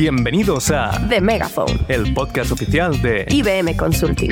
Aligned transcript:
Bienvenidos 0.00 0.70
a 0.70 0.98
The 1.10 1.20
Megaphone, 1.20 1.78
el 1.88 2.14
podcast 2.14 2.52
oficial 2.52 3.02
de 3.02 3.26
IBM 3.28 3.76
Consulting. 3.76 4.30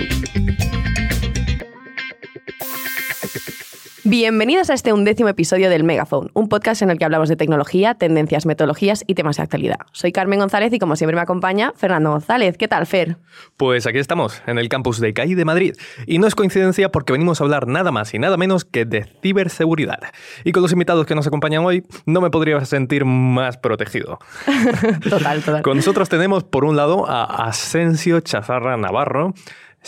Bienvenidos 4.10 4.70
a 4.70 4.72
este 4.72 4.94
undécimo 4.94 5.28
episodio 5.28 5.68
del 5.68 5.84
Megaphone, 5.84 6.30
un 6.32 6.48
podcast 6.48 6.80
en 6.80 6.88
el 6.88 6.96
que 6.96 7.04
hablamos 7.04 7.28
de 7.28 7.36
tecnología, 7.36 7.92
tendencias, 7.92 8.46
metodologías 8.46 9.04
y 9.06 9.14
temas 9.14 9.36
de 9.36 9.42
actualidad. 9.42 9.80
Soy 9.92 10.12
Carmen 10.12 10.38
González 10.38 10.72
y 10.72 10.78
como 10.78 10.96
siempre 10.96 11.14
me 11.14 11.20
acompaña 11.20 11.74
Fernando 11.76 12.12
González. 12.12 12.56
¿Qué 12.56 12.68
tal, 12.68 12.86
Fer? 12.86 13.18
Pues 13.58 13.86
aquí 13.86 13.98
estamos, 13.98 14.42
en 14.46 14.58
el 14.58 14.70
campus 14.70 14.98
de 14.98 15.12
CAI 15.12 15.34
de 15.34 15.44
Madrid. 15.44 15.74
Y 16.06 16.20
no 16.20 16.26
es 16.26 16.34
coincidencia 16.34 16.90
porque 16.90 17.12
venimos 17.12 17.42
a 17.42 17.44
hablar 17.44 17.66
nada 17.66 17.92
más 17.92 18.14
y 18.14 18.18
nada 18.18 18.38
menos 18.38 18.64
que 18.64 18.86
de 18.86 19.04
ciberseguridad. 19.20 20.00
Y 20.42 20.52
con 20.52 20.62
los 20.62 20.72
invitados 20.72 21.04
que 21.04 21.14
nos 21.14 21.26
acompañan 21.26 21.66
hoy, 21.66 21.84
no 22.06 22.22
me 22.22 22.30
podría 22.30 22.64
sentir 22.64 23.04
más 23.04 23.58
protegido. 23.58 24.20
total, 25.10 25.42
total. 25.42 25.60
Con 25.60 25.76
nosotros 25.76 26.08
tenemos, 26.08 26.44
por 26.44 26.64
un 26.64 26.76
lado, 26.76 27.06
a 27.06 27.46
Asensio 27.46 28.20
Chazarra 28.20 28.78
Navarro, 28.78 29.34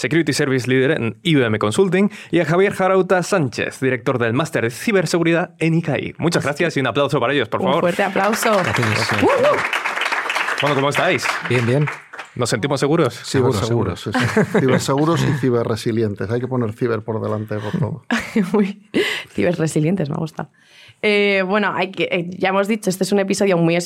Security 0.00 0.32
Service 0.32 0.66
Leader 0.66 0.92
en 0.92 1.18
IBM 1.22 1.58
Consulting, 1.58 2.10
y 2.30 2.40
a 2.40 2.46
Javier 2.46 2.72
Jarauta 2.72 3.22
Sánchez, 3.22 3.80
director 3.80 4.18
del 4.18 4.32
Máster 4.32 4.64
de 4.64 4.70
Ciberseguridad 4.70 5.54
en 5.58 5.74
ICAI. 5.74 6.14
Muchas 6.16 6.42
gracias 6.42 6.74
y 6.78 6.80
un 6.80 6.86
aplauso 6.86 7.20
para 7.20 7.34
ellos, 7.34 7.50
por 7.50 7.60
favor. 7.60 7.76
Un 7.76 7.80
fuerte 7.82 8.02
aplauso. 8.02 8.50
Uh, 8.50 9.26
uh. 9.26 9.56
Bueno, 10.62 10.74
¿cómo 10.74 10.88
estáis? 10.88 11.26
Bien, 11.50 11.66
bien. 11.66 11.86
¿Nos 12.34 12.48
sentimos 12.48 12.80
seguros? 12.80 13.12
Seguros, 13.12 13.66
seguros. 13.66 14.00
Sí. 14.00 14.10
Ciberseguros 14.60 15.22
y 15.22 15.32
ciberresilientes. 15.38 16.30
Hay 16.30 16.40
que 16.40 16.48
poner 16.48 16.72
ciber 16.72 17.02
por 17.02 17.20
delante 17.20 17.58
por 17.58 17.78
todo. 17.78 18.04
Muy 18.52 18.88
ciberresilientes, 19.28 20.08
me 20.08 20.16
gusta. 20.16 20.48
Eh, 21.02 21.42
bueno, 21.46 21.72
hay 21.74 21.90
que, 21.90 22.04
eh, 22.04 22.26
ya 22.30 22.50
hemos 22.50 22.68
dicho, 22.68 22.90
este 22.90 23.04
es 23.04 23.12
un 23.12 23.20
episodio 23.20 23.56
muy, 23.56 23.78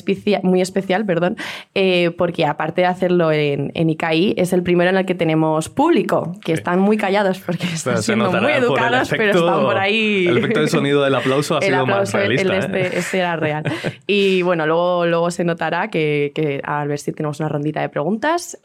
muy 0.42 0.60
especial, 0.60 1.06
perdón, 1.06 1.36
eh, 1.74 2.10
porque 2.18 2.44
aparte 2.44 2.82
de 2.82 2.86
hacerlo 2.88 3.30
en, 3.30 3.70
en, 3.74 3.90
ICAI, 3.90 4.34
es 4.36 4.52
el 4.52 4.62
primero 4.62 4.90
en 4.90 4.96
el 4.96 5.06
que 5.06 5.14
tenemos 5.14 5.68
público, 5.68 6.32
que 6.44 6.52
están 6.52 6.80
muy 6.80 6.96
callados 6.96 7.38
porque 7.38 7.66
están 7.66 8.02
siendo 8.02 8.32
muy 8.32 8.52
educados, 8.52 9.08
pero 9.10 9.38
están 9.38 9.62
por 9.62 9.78
ahí. 9.78 10.26
El 10.26 10.38
efecto 10.38 10.60
de 10.60 10.68
sonido 10.68 11.02
del 11.02 11.14
aplauso 11.14 11.56
ha 11.56 11.58
el 11.60 11.66
sido 11.66 11.80
aplauso, 11.82 12.16
más 12.16 12.26
realista. 12.26 12.56
El 12.56 12.64
este, 12.64 12.98
este, 12.98 13.18
era 13.18 13.36
real. 13.36 13.64
Y 14.06 14.42
bueno, 14.42 14.66
luego, 14.66 15.06
luego 15.06 15.30
se 15.30 15.44
notará 15.44 15.88
que, 15.88 16.32
que 16.34 16.60
al 16.64 16.88
ver 16.88 16.98
si 16.98 17.12
tenemos 17.12 17.38
una 17.40 17.48
rondita 17.48 17.80
de 17.80 17.88
preguntas. 17.88 18.58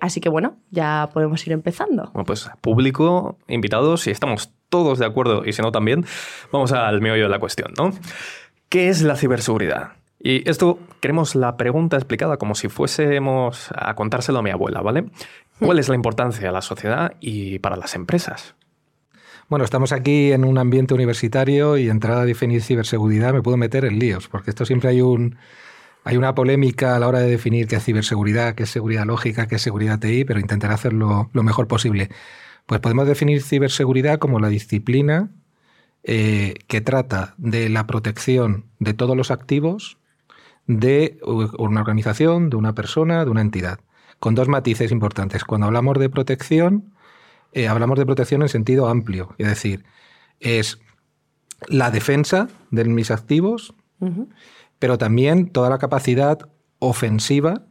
así 0.00 0.20
que 0.20 0.28
bueno, 0.28 0.56
ya 0.70 1.10
podemos 1.12 1.46
ir 1.46 1.52
empezando. 1.52 2.10
Bueno, 2.12 2.24
pues 2.24 2.50
público, 2.60 3.36
invitados, 3.48 4.06
y 4.06 4.10
estamos 4.10 4.50
todos 4.72 4.98
de 4.98 5.04
acuerdo 5.04 5.44
y 5.44 5.52
si 5.52 5.60
no 5.60 5.70
también, 5.70 6.06
vamos 6.50 6.72
al 6.72 7.02
meollo 7.02 7.24
de 7.24 7.28
la 7.28 7.38
cuestión, 7.38 7.74
¿no? 7.78 7.92
¿Qué 8.70 8.88
es 8.88 9.02
la 9.02 9.16
ciberseguridad? 9.16 9.92
Y 10.18 10.48
esto 10.48 10.78
queremos 11.00 11.34
la 11.34 11.58
pregunta 11.58 11.96
explicada 11.96 12.38
como 12.38 12.54
si 12.54 12.68
fuésemos 12.68 13.68
a 13.76 13.94
contárselo 13.94 14.38
a 14.38 14.42
mi 14.42 14.50
abuela, 14.50 14.80
¿vale? 14.80 15.04
¿Cuál 15.60 15.78
es 15.78 15.90
la 15.90 15.94
importancia 15.94 16.46
de 16.46 16.52
la 16.52 16.62
sociedad 16.62 17.12
y 17.20 17.58
para 17.58 17.76
las 17.76 17.94
empresas? 17.94 18.54
Bueno, 19.48 19.66
estamos 19.66 19.92
aquí 19.92 20.32
en 20.32 20.46
un 20.46 20.56
ambiente 20.56 20.94
universitario 20.94 21.76
y 21.76 21.90
entrar 21.90 22.16
a 22.16 22.24
definir 22.24 22.62
ciberseguridad 22.62 23.34
me 23.34 23.42
puedo 23.42 23.58
meter 23.58 23.84
en 23.84 23.98
líos, 23.98 24.28
porque 24.28 24.50
esto 24.50 24.64
siempre 24.64 24.88
hay 24.88 25.02
un, 25.02 25.36
hay 26.04 26.16
una 26.16 26.34
polémica 26.34 26.96
a 26.96 26.98
la 26.98 27.08
hora 27.08 27.18
de 27.18 27.28
definir 27.28 27.66
qué 27.66 27.76
es 27.76 27.84
ciberseguridad, 27.84 28.54
qué 28.54 28.62
es 28.62 28.70
seguridad 28.70 29.04
lógica, 29.04 29.46
qué 29.48 29.56
es 29.56 29.62
seguridad 29.62 29.98
TI, 29.98 30.24
pero 30.24 30.40
intentaré 30.40 30.72
hacerlo 30.72 31.28
lo 31.34 31.42
mejor 31.42 31.68
posible. 31.68 32.08
Pues 32.66 32.80
podemos 32.80 33.06
definir 33.06 33.42
ciberseguridad 33.42 34.18
como 34.18 34.40
la 34.40 34.48
disciplina 34.48 35.30
eh, 36.04 36.54
que 36.66 36.80
trata 36.80 37.34
de 37.38 37.68
la 37.68 37.86
protección 37.86 38.66
de 38.78 38.94
todos 38.94 39.16
los 39.16 39.30
activos 39.30 39.98
de 40.66 41.18
una 41.58 41.80
organización, 41.80 42.50
de 42.50 42.56
una 42.56 42.74
persona, 42.74 43.24
de 43.24 43.30
una 43.30 43.40
entidad, 43.40 43.80
con 44.18 44.34
dos 44.34 44.48
matices 44.48 44.92
importantes. 44.92 45.44
Cuando 45.44 45.66
hablamos 45.66 45.98
de 45.98 46.08
protección, 46.08 46.92
eh, 47.52 47.68
hablamos 47.68 47.98
de 47.98 48.06
protección 48.06 48.42
en 48.42 48.48
sentido 48.48 48.88
amplio, 48.88 49.34
es 49.38 49.46
decir, 49.48 49.84
es 50.40 50.80
la 51.68 51.90
defensa 51.90 52.48
de 52.70 52.84
mis 52.84 53.10
activos, 53.10 53.74
pero 54.78 54.98
también 54.98 55.50
toda 55.50 55.70
la 55.70 55.78
capacidad 55.78 56.50
ofensiva 56.80 57.62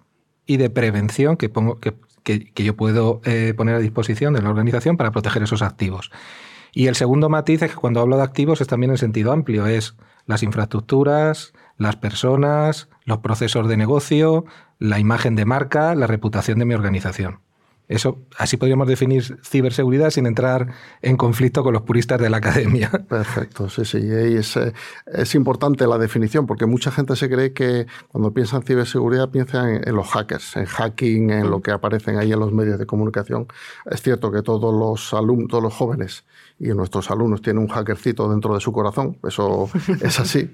y 0.46 0.56
de 0.58 0.70
prevención 0.70 1.36
que, 1.36 1.50
pongo, 1.50 1.80
que, 1.80 1.94
que, 2.24 2.52
yo 2.56 2.76
puedo 2.76 3.22
eh, 3.26 3.54
poner 3.56 3.76
a 3.76 3.80
disposición 3.80 4.34
de 4.34 4.42
la 4.42 4.50
organización 4.50 4.98
para 4.98 5.12
proteger 5.12 5.44
esos 5.44 5.62
activos. 5.62 6.12
Y 6.74 6.88
el 6.88 6.96
segundo 6.96 7.30
matiz 7.30 7.62
es 7.62 7.72
que 7.72 7.78
cuando 7.78 8.00
hablo 8.00 8.18
de 8.18 8.24
activos 8.24 8.62
es 8.62 8.68
también 8.68 8.92
en 8.92 8.98
sentido 8.98 9.32
amplio, 9.32 9.68
es 9.68 9.96
las 10.26 10.44
infraestructuras, 10.44 11.54
las 11.78 11.98
personas, 11.98 12.90
los 13.04 13.20
procesos 13.20 13.68
de 13.68 13.78
negocio, 13.78 14.46
la 14.80 15.00
imagen 15.00 15.36
de 15.36 15.46
marca, 15.46 15.96
la 15.96 16.08
reputación 16.08 16.60
de 16.60 16.66
mi 16.66 16.74
organización. 16.74 17.40
Eso, 17.92 18.20
así 18.38 18.56
podríamos 18.56 18.88
definir 18.88 19.38
ciberseguridad 19.44 20.12
sin 20.12 20.26
entrar 20.26 20.74
en 21.02 21.18
conflicto 21.18 21.62
con 21.62 21.74
los 21.74 21.82
puristas 21.82 22.22
de 22.22 22.30
la 22.30 22.38
academia. 22.38 22.90
Perfecto, 23.10 23.68
sí, 23.68 23.84
sí. 23.84 23.98
Es, 24.02 24.56
eh, 24.56 24.72
es 25.08 25.36
importante 25.36 25.86
la 25.86 25.98
definición 25.98 26.48
porque 26.48 26.66
mucha 26.66 26.90
gente 26.90 27.18
se 27.18 27.30
cree 27.30 27.52
que 27.52 27.88
cuando 28.08 28.34
piensa 28.34 28.56
en 28.56 28.64
ciberseguridad 28.64 29.30
piensa 29.30 29.70
en, 29.70 29.94
los 29.94 30.08
hackers, 30.08 30.56
en 30.56 30.66
hacking, 30.68 31.32
en 31.32 31.52
lo 31.52 31.62
que 31.62 31.72
aparecen 31.72 32.18
ahí 32.18 32.32
en 32.32 32.40
los 32.40 32.54
medios 32.54 32.80
de 32.80 32.86
comunicación. 32.86 33.48
Es 33.86 34.02
cierto 34.02 34.32
que 34.32 34.42
todos 34.42 34.74
los 34.74 35.14
alumnos, 35.14 35.50
todos 35.50 35.64
los 35.64 35.74
jóvenes 35.74 36.24
y 36.60 36.70
nuestros 36.70 37.12
alumnos 37.12 37.42
tienen 37.42 37.62
un 37.62 37.68
hackercito 37.68 38.30
dentro 38.30 38.54
de 38.54 38.62
su 38.62 38.72
corazón, 38.72 39.18
eso 39.28 39.70
es 40.02 40.20
así, 40.20 40.54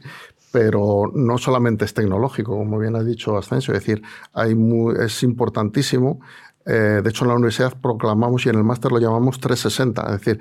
pero 0.52 1.12
no 1.14 1.38
solamente 1.38 1.84
es 1.86 1.94
tecnológico, 1.94 2.58
como 2.58 2.80
bien 2.80 2.96
ha 2.96 3.04
dicho 3.04 3.38
Ascensio, 3.38 3.74
es 3.74 3.82
decir, 3.82 4.02
hay 4.34 4.56
es 5.00 5.22
importantísimo 5.24 6.22
eh, 6.68 7.02
de 7.02 7.10
hecho, 7.10 7.24
en 7.24 7.30
la 7.30 7.36
universidad 7.36 7.74
proclamamos 7.82 8.46
y 8.46 8.50
en 8.50 8.56
el 8.56 8.64
máster 8.64 8.92
lo 8.92 9.00
llamamos 9.00 9.40
360, 9.40 10.02
es 10.02 10.12
decir, 10.20 10.40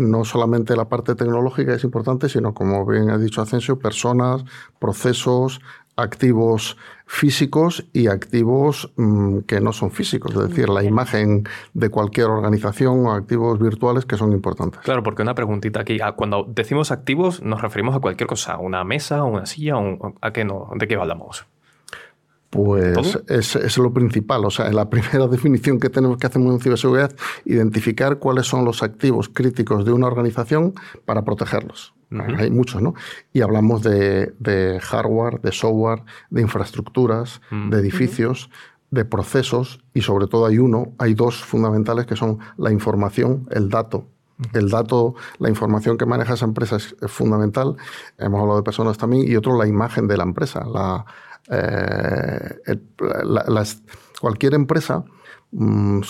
no 0.00 0.24
solamente 0.24 0.74
la 0.74 0.88
parte 0.88 1.14
tecnológica 1.14 1.74
es 1.74 1.84
importante, 1.84 2.28
sino, 2.28 2.52
como 2.52 2.84
bien 2.84 3.10
ha 3.10 3.18
dicho 3.18 3.40
Asensio, 3.40 3.78
personas, 3.78 4.44
procesos, 4.78 5.60
activos 5.98 6.76
físicos 7.06 7.86
y 7.92 8.06
activos 8.06 8.92
mm, 8.96 9.40
que 9.40 9.60
no 9.60 9.72
son 9.72 9.90
físicos, 9.90 10.32
es 10.34 10.48
decir, 10.48 10.68
la 10.68 10.84
imagen 10.84 11.44
de 11.74 11.88
cualquier 11.90 12.26
organización 12.26 13.06
o 13.06 13.12
activos 13.12 13.58
virtuales 13.58 14.04
que 14.04 14.16
son 14.16 14.32
importantes. 14.32 14.80
Claro, 14.82 15.02
porque 15.02 15.22
una 15.22 15.34
preguntita 15.34 15.80
aquí, 15.80 15.98
ah, 16.02 16.12
cuando 16.12 16.44
decimos 16.48 16.92
activos 16.92 17.42
nos 17.42 17.62
referimos 17.62 17.96
a 17.96 18.00
cualquier 18.00 18.28
cosa, 18.28 18.58
una 18.58 18.84
mesa, 18.84 19.24
una 19.24 19.46
silla, 19.46 19.74
¿a 20.20 20.32
qué 20.32 20.44
no? 20.44 20.70
¿De 20.76 20.86
qué 20.86 20.94
hablamos? 20.94 21.46
Pues 22.50 23.18
es, 23.28 23.56
es, 23.56 23.76
lo 23.78 23.92
principal. 23.92 24.44
O 24.44 24.50
sea, 24.50 24.70
la 24.72 24.88
primera 24.90 25.26
definición 25.26 25.78
que 25.78 25.90
tenemos 25.90 26.16
que 26.18 26.26
hacer 26.26 26.40
en 26.40 26.60
ciberseguridad, 26.60 27.14
identificar 27.44 28.18
cuáles 28.18 28.46
son 28.46 28.64
los 28.64 28.82
activos 28.82 29.28
críticos 29.28 29.84
de 29.84 29.92
una 29.92 30.06
organización 30.06 30.74
para 31.04 31.24
protegerlos. 31.24 31.94
Hay 32.38 32.50
muchos, 32.50 32.80
¿no? 32.80 32.94
Y 33.34 33.42
hablamos 33.42 33.82
de, 33.82 34.32
de, 34.38 34.80
hardware, 34.80 35.42
de 35.42 35.52
software, 35.52 36.04
de 36.30 36.40
infraestructuras, 36.40 37.42
de 37.50 37.78
edificios, 37.78 38.48
de 38.90 39.04
procesos 39.04 39.84
y 39.92 40.00
sobre 40.00 40.26
todo 40.26 40.46
hay 40.46 40.58
uno, 40.58 40.94
hay 40.96 41.12
dos 41.12 41.44
fundamentales 41.44 42.06
que 42.06 42.16
son 42.16 42.38
la 42.56 42.72
información, 42.72 43.46
el 43.50 43.68
dato 43.68 44.06
el 44.52 44.70
dato, 44.70 45.14
la 45.38 45.48
información 45.48 45.98
que 45.98 46.06
maneja 46.06 46.34
esa 46.34 46.44
empresa 46.44 46.76
es 46.76 46.94
fundamental. 47.08 47.76
Hemos 48.18 48.40
hablado 48.40 48.58
de 48.58 48.62
personas 48.62 48.96
también. 48.96 49.26
Y 49.26 49.36
otro, 49.36 49.58
la 49.58 49.66
imagen 49.66 50.06
de 50.06 50.16
la 50.16 50.22
empresa, 50.22 50.64
la, 50.64 51.04
eh, 51.50 52.78
cualquier 54.20 54.54
empresa, 54.54 55.04
mm, 55.52 56.00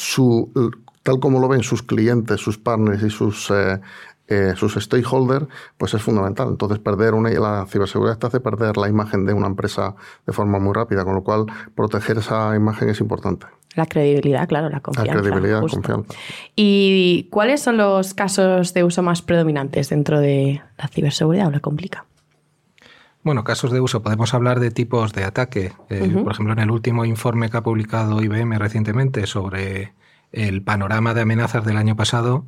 tal 1.03 1.21
como 1.21 1.41
lo 1.41 1.49
ven 1.49 1.63
sus 1.63 1.83
clientes, 1.83 2.41
sus 2.41 2.59
partners 2.59 3.03
y 3.03 3.11
sus, 3.11 3.51
eh, 3.51 3.81
eh, 4.29 4.53
sus 4.57 4.75
stakeholders, 4.75 5.47
pues 5.77 5.95
es 5.95 6.03
fundamental. 6.03 6.49
Entonces, 6.49 6.79
perder 6.79 7.15
una, 7.15 7.31
la 7.31 7.67
ciberseguridad 7.67 8.19
te 8.19 8.27
hace 8.27 8.41
perder 8.41 8.77
la 8.77 8.89
imagen 8.89 9.25
de 9.25 9.33
una 9.33 9.47
empresa 9.47 9.95
de 10.27 10.33
forma 10.33 10.59
muy 10.59 10.75
rápida, 10.75 11.05
con 11.05 11.15
lo 11.15 11.23
cual 11.23 11.47
proteger 11.75 12.19
esa 12.19 12.55
imagen 12.55 12.91
es 12.91 13.01
importante. 13.01 13.47
La 13.75 13.87
credibilidad, 13.87 14.49
claro, 14.49 14.69
la 14.69 14.81
confianza. 14.81 15.15
La 15.15 15.21
credibilidad, 15.21 15.63
la 15.63 15.69
confianza. 15.69 16.15
¿Y 16.57 17.29
cuáles 17.31 17.63
son 17.63 17.77
los 17.77 18.13
casos 18.13 18.75
de 18.75 18.83
uso 18.83 19.03
más 19.03 19.23
predominantes 19.23 19.89
dentro 19.89 20.21
de 20.21 20.61
la 20.77 20.89
ciberseguridad 20.89 21.47
o 21.47 21.51
la 21.51 21.61
complica? 21.61 22.05
Bueno, 23.23 23.45
casos 23.45 23.73
de 23.73 23.81
uso, 23.81 24.03
podemos 24.03 24.33
hablar 24.33 24.61
de 24.61 24.71
tipos 24.71 25.13
de 25.13 25.25
ataque. 25.25 25.73
Eh, 25.91 26.09
por 26.23 26.33
ejemplo, 26.33 26.53
en 26.53 26.61
el 26.61 26.71
último 26.71 27.05
informe 27.05 27.51
que 27.51 27.57
ha 27.57 27.63
publicado 27.63 28.23
IBM 28.23 28.59
recientemente 28.59 29.27
sobre 29.27 29.93
el 30.33 30.63
panorama 30.63 31.15
de 31.15 31.23
amenazas 31.23 31.65
del 31.65 31.77
año 31.77 31.97
pasado, 31.97 32.47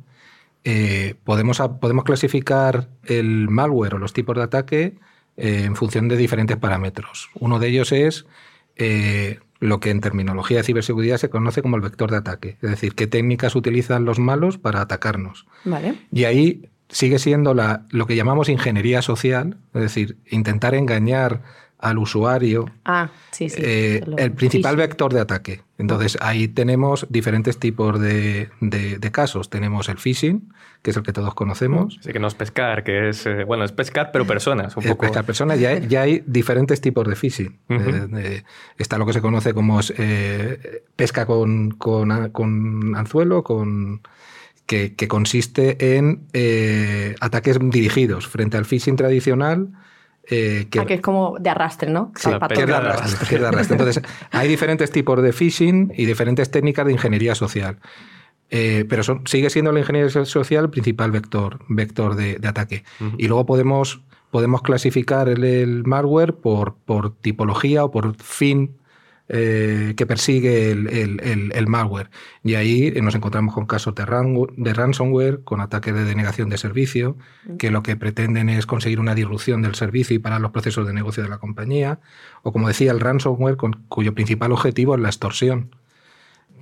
eh, 0.63 1.15
podemos, 1.23 1.61
podemos 1.79 2.03
clasificar 2.03 2.89
el 3.03 3.49
malware 3.49 3.95
o 3.95 3.97
los 3.97 4.13
tipos 4.13 4.35
de 4.35 4.43
ataque 4.43 4.95
eh, 5.37 5.63
en 5.65 5.75
función 5.75 6.07
de 6.07 6.17
diferentes 6.17 6.57
parámetros. 6.57 7.29
Uno 7.39 7.59
de 7.59 7.67
ellos 7.67 7.91
es 7.91 8.25
lo 9.59 9.79
que 9.79 9.91
en 9.91 10.01
terminología 10.01 10.57
de 10.57 10.63
ciberseguridad 10.63 11.17
se 11.17 11.29
conoce 11.29 11.61
como 11.61 11.75
el 11.75 11.83
vector 11.83 12.09
de 12.09 12.17
ataque, 12.17 12.57
es 12.63 12.69
decir, 12.69 12.95
qué 12.95 13.05
técnicas 13.05 13.55
utilizan 13.55 14.05
los 14.05 14.17
malos 14.17 14.57
para 14.57 14.81
atacarnos. 14.81 15.45
Vale. 15.65 15.99
Y 16.11 16.23
ahí 16.23 16.71
sigue 16.91 17.19
siendo 17.19 17.53
la, 17.53 17.83
lo 17.89 18.05
que 18.05 18.15
llamamos 18.15 18.49
ingeniería 18.49 19.01
social, 19.01 19.57
es 19.73 19.81
decir, 19.81 20.17
intentar 20.29 20.75
engañar 20.75 21.41
al 21.81 21.97
usuario. 21.97 22.65
Ah, 22.85 23.09
sí, 23.31 23.49
sí. 23.49 23.59
Eh, 23.59 24.03
el 24.17 24.31
principal 24.33 24.75
vector 24.75 25.13
de 25.13 25.19
ataque. 25.19 25.61
Entonces, 25.79 26.17
ahí 26.21 26.47
tenemos 26.47 27.07
diferentes 27.09 27.57
tipos 27.57 27.99
de, 27.99 28.49
casos. 29.11 29.49
Tenemos 29.49 29.89
el 29.89 29.97
phishing, 29.97 30.53
que 30.83 30.91
es 30.91 30.97
el 30.97 31.01
que 31.01 31.11
todos 31.11 31.33
conocemos. 31.33 31.97
Sí, 32.01 32.13
que 32.13 32.19
no 32.19 32.27
es 32.27 32.35
pescar, 32.35 32.83
que 32.83 33.09
es, 33.09 33.25
eh, 33.25 33.45
bueno, 33.45 33.63
es 33.63 33.71
pescar, 33.71 34.11
pero 34.13 34.27
personas. 34.27 34.77
Un 34.77 34.83
poco... 34.83 35.01
Pescar 35.01 35.25
personas, 35.25 35.59
ya, 35.59 35.79
ya, 35.79 36.03
hay 36.03 36.23
diferentes 36.27 36.81
tipos 36.81 37.07
de 37.07 37.15
phishing. 37.15 37.57
Eh, 37.69 38.43
está 38.77 38.99
lo 38.99 39.07
que 39.07 39.13
se 39.13 39.21
conoce 39.21 39.55
como 39.55 39.79
pesca 40.95 41.25
con, 41.25 41.71
con, 41.71 42.95
anzuelo, 42.95 43.43
con... 43.43 44.01
Que, 44.71 45.07
consiste 45.09 45.97
en 45.97 46.27
ataques 47.19 47.59
dirigidos 47.61 48.27
frente 48.27 48.55
al 48.55 48.63
phishing 48.63 48.95
tradicional 48.95 49.67
eh, 50.23 50.67
que, 50.69 50.79
ah, 50.79 50.85
que, 50.85 50.95
es 50.95 51.01
como 51.01 51.37
de 51.39 51.49
arrastre, 51.49 51.89
¿no? 51.89 52.11
Sí, 52.15 52.29
que 52.53 52.65
de 52.65 52.73
arrastre, 52.73 53.39
de 53.39 53.47
arrastre. 53.47 53.75
Entonces, 53.75 54.03
hay 54.31 54.47
diferentes 54.47 54.91
tipos 54.91 55.21
de 55.21 55.33
phishing 55.33 55.93
y 55.95 56.05
diferentes 56.05 56.51
técnicas 56.51 56.85
de 56.85 56.93
ingeniería 56.93 57.35
social. 57.35 57.79
Eh, 58.49 58.85
pero 58.87 59.03
sigue 59.25 59.49
siendo 59.49 59.71
la 59.71 59.79
ingeniería 59.79 60.25
social 60.25 60.65
el 60.65 60.69
principal 60.69 61.11
vector, 61.11 61.59
vector 61.69 62.15
de, 62.15 62.39
ataque. 62.47 62.83
Y 63.17 63.27
luego 63.27 63.45
podemos, 63.45 64.01
podemos 64.29 64.61
clasificar 64.61 65.27
el, 65.29 65.43
el 65.43 65.83
malware 65.85 66.33
por, 66.33 66.75
por, 66.75 67.15
tipología 67.15 67.83
o 67.83 67.91
por 67.91 68.15
fin 68.17 68.77
eh, 69.33 69.93
que 69.95 70.05
persigue 70.05 70.71
el, 70.71 71.65
malware. 71.67 72.09
Y 72.43 72.55
ahí 72.55 72.91
nos 73.01 73.15
encontramos 73.15 73.53
con 73.53 73.65
casos 73.65 73.95
de, 73.95 74.03
de 74.57 74.73
ransomware, 74.73 75.45
con 75.45 75.61
ataques 75.61 75.93
de 75.93 76.03
denegación 76.03 76.49
de 76.49 76.57
servicio, 76.57 77.15
que 77.57 77.71
lo 77.71 77.81
que 77.81 77.95
pretenden 77.95 78.49
es 78.49 78.65
conseguir 78.65 78.99
una 78.99 79.15
disrupción 79.15 79.61
del 79.61 79.75
servicio 79.75 80.17
y 80.17 80.19
parar 80.19 80.41
los 80.41 80.51
procesos 80.51 80.85
de 80.85 80.91
negocio 80.91 81.23
de 81.23 81.29
la 81.29 81.37
compañía. 81.37 82.01
O 82.43 82.51
como 82.51 82.67
decía, 82.67 82.91
el 82.91 82.99
ransomware, 82.99 83.55
cuyo 83.87 84.13
principal 84.13 84.51
objetivo 84.51 84.95
es 84.95 85.01
la 85.01 85.07
extorsión. 85.07 85.73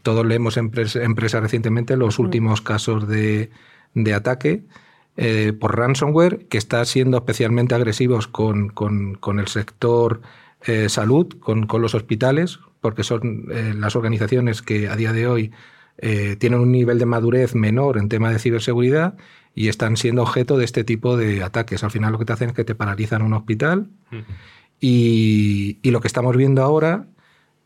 Todos 0.04 0.24
leemos 0.24 0.56
en 0.57 0.69
prensa 0.69 1.39
recientemente 1.39 1.98
los 1.98 2.19
últimos 2.19 2.62
casos 2.62 3.07
de, 3.07 3.50
ataque. 4.16 4.62
Eh, 5.18 5.54
por 5.60 5.75
ransomware, 5.75 6.45
que 6.45 6.60
está 6.60 6.86
siendo 6.86 7.18
especialmente 7.18 7.74
agresivos 7.74 8.27
con, 8.27 8.69
con 8.69 9.39
el 9.39 9.48
sector 9.48 10.21
eh, 10.66 10.90
salud 10.90 11.28
con, 11.40 11.68
los 11.82 11.96
hospitales, 11.96 12.60
porque 12.82 13.04
son 13.04 13.46
eh, 13.50 13.74
las 13.76 13.96
organizaciones 13.96 14.62
que 14.62 14.90
a 14.90 14.96
día 14.98 15.14
de 15.14 15.26
hoy 15.26 15.52
eh, 15.98 16.36
tienen 16.38 16.60
un 16.60 16.72
nivel 16.72 17.00
de 17.00 17.06
madurez 17.06 17.56
menor 17.56 17.98
en 17.98 18.10
tema 18.10 18.30
de 18.30 18.40
ciberseguridad 18.40 19.16
y 19.56 19.70
están 19.70 19.96
siendo 19.96 20.22
objeto 20.22 20.58
de 20.58 20.66
este 20.66 20.84
tipo 20.84 21.16
de 21.16 21.44
ataques. 21.44 21.84
Al 21.84 21.92
final 21.92 22.12
lo 22.12 22.20
que 22.20 22.26
te 22.26 22.34
hacen 22.34 22.50
es 22.50 22.56
que 22.56 22.66
te 22.66 22.76
paralizan 22.76 23.22
un 23.22 23.34
hospital 23.34 23.90
y, 24.82 25.80
lo 25.84 26.02
que 26.02 26.08
estamos 26.08 26.36
viendo 26.36 26.62
ahora 26.62 27.08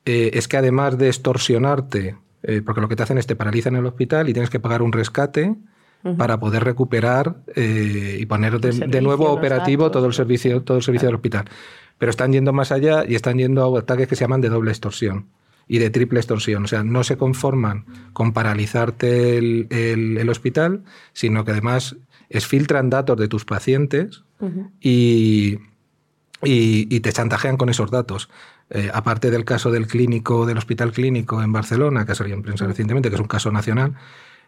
es 0.06 0.48
que 0.48 0.58
además 0.58 0.98
de 0.98 1.08
extorsionarte, 1.08 2.18
porque 2.66 2.82
lo 2.82 2.90
que 2.90 2.96
te 2.96 3.04
hacen 3.04 3.18
es 3.18 3.28
te 3.28 3.36
paralizan 3.36 3.76
en 3.76 3.82
el 3.82 3.86
hospital 3.86 4.30
y 4.30 4.34
tienes 4.34 4.50
que 4.50 4.60
pagar 4.60 4.82
un 4.82 4.92
rescate, 4.92 5.56
para 6.18 6.40
poder 6.40 6.64
recuperar 6.64 7.38
y 7.56 8.26
poner 8.26 8.60
de, 8.60 9.02
nuevo 9.02 9.32
operativo 9.32 9.92
todo 9.92 10.06
el 10.08 10.14
servicio, 10.14 10.62
todo 10.62 10.78
el 10.78 10.84
servicio 10.84 11.08
del 11.08 11.16
hospital. 11.16 11.46
Pero 11.98 12.10
están 12.10 12.34
yendo 12.34 12.52
más 12.52 12.72
allá 12.72 13.06
y 13.08 13.16
están 13.16 13.38
yendo 13.38 13.64
a 13.64 13.80
ataques 13.80 14.08
que 14.08 14.16
se 14.16 14.26
llaman 14.26 14.42
de 14.42 14.50
doble 14.50 14.72
extorsión 14.72 15.28
y 15.68 15.78
de 15.80 15.90
triple 15.90 16.20
extorsión. 16.20 16.66
O 16.66 16.68
sea, 16.68 16.84
no 16.84 17.04
se 17.04 17.18
conforman 17.18 17.86
con 18.14 18.34
paralizarte 18.34 19.38
el, 19.38 20.30
hospital, 20.30 20.84
sino 21.14 21.46
que 21.46 21.52
además 21.52 21.96
filtran 22.30 22.90
datos 22.90 23.18
de 23.18 23.28
tus 23.28 23.46
pacientes 23.46 24.24
y, 24.82 25.60
y, 26.44 27.00
te 27.00 27.14
chantajean 27.14 27.58
con 27.58 27.70
esos 27.70 27.92
datos. 27.92 28.30
Eh, 28.70 28.90
aparte 28.94 29.30
del 29.30 29.46
caso 29.46 29.72
del 29.72 29.88
clínico, 29.88 30.46
del 30.46 30.58
hospital 30.58 30.92
clínico 30.92 31.42
en 31.44 31.52
Barcelona, 31.52 32.06
que 32.06 32.14
ha 32.14 32.16
salido 32.16 32.36
en 32.36 32.44
prensa 32.44 32.66
recientemente, 32.66 33.10
que 33.10 33.16
es 33.16 33.22
un 33.22 33.28
caso 33.28 33.52
nacional, 33.52 33.94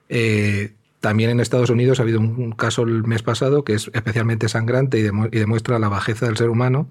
eh, 0.10 0.74
también 1.06 1.30
en 1.30 1.40
Estados 1.40 1.70
Unidos 1.70 2.00
ha 2.00 2.02
habido 2.02 2.20
un, 2.20 2.54
caso 2.54 2.82
el 2.82 3.04
mes 3.04 3.22
pasado 3.22 3.64
que 3.64 3.74
es 3.74 3.92
especialmente 3.94 4.50
sangrante 4.50 5.00
y, 5.00 5.04
y 5.04 5.40
demuestra 5.40 5.78
la 5.78 5.88
bajeza 5.88 6.26
del 6.26 6.36
ser 6.36 6.50
humano 6.50 6.90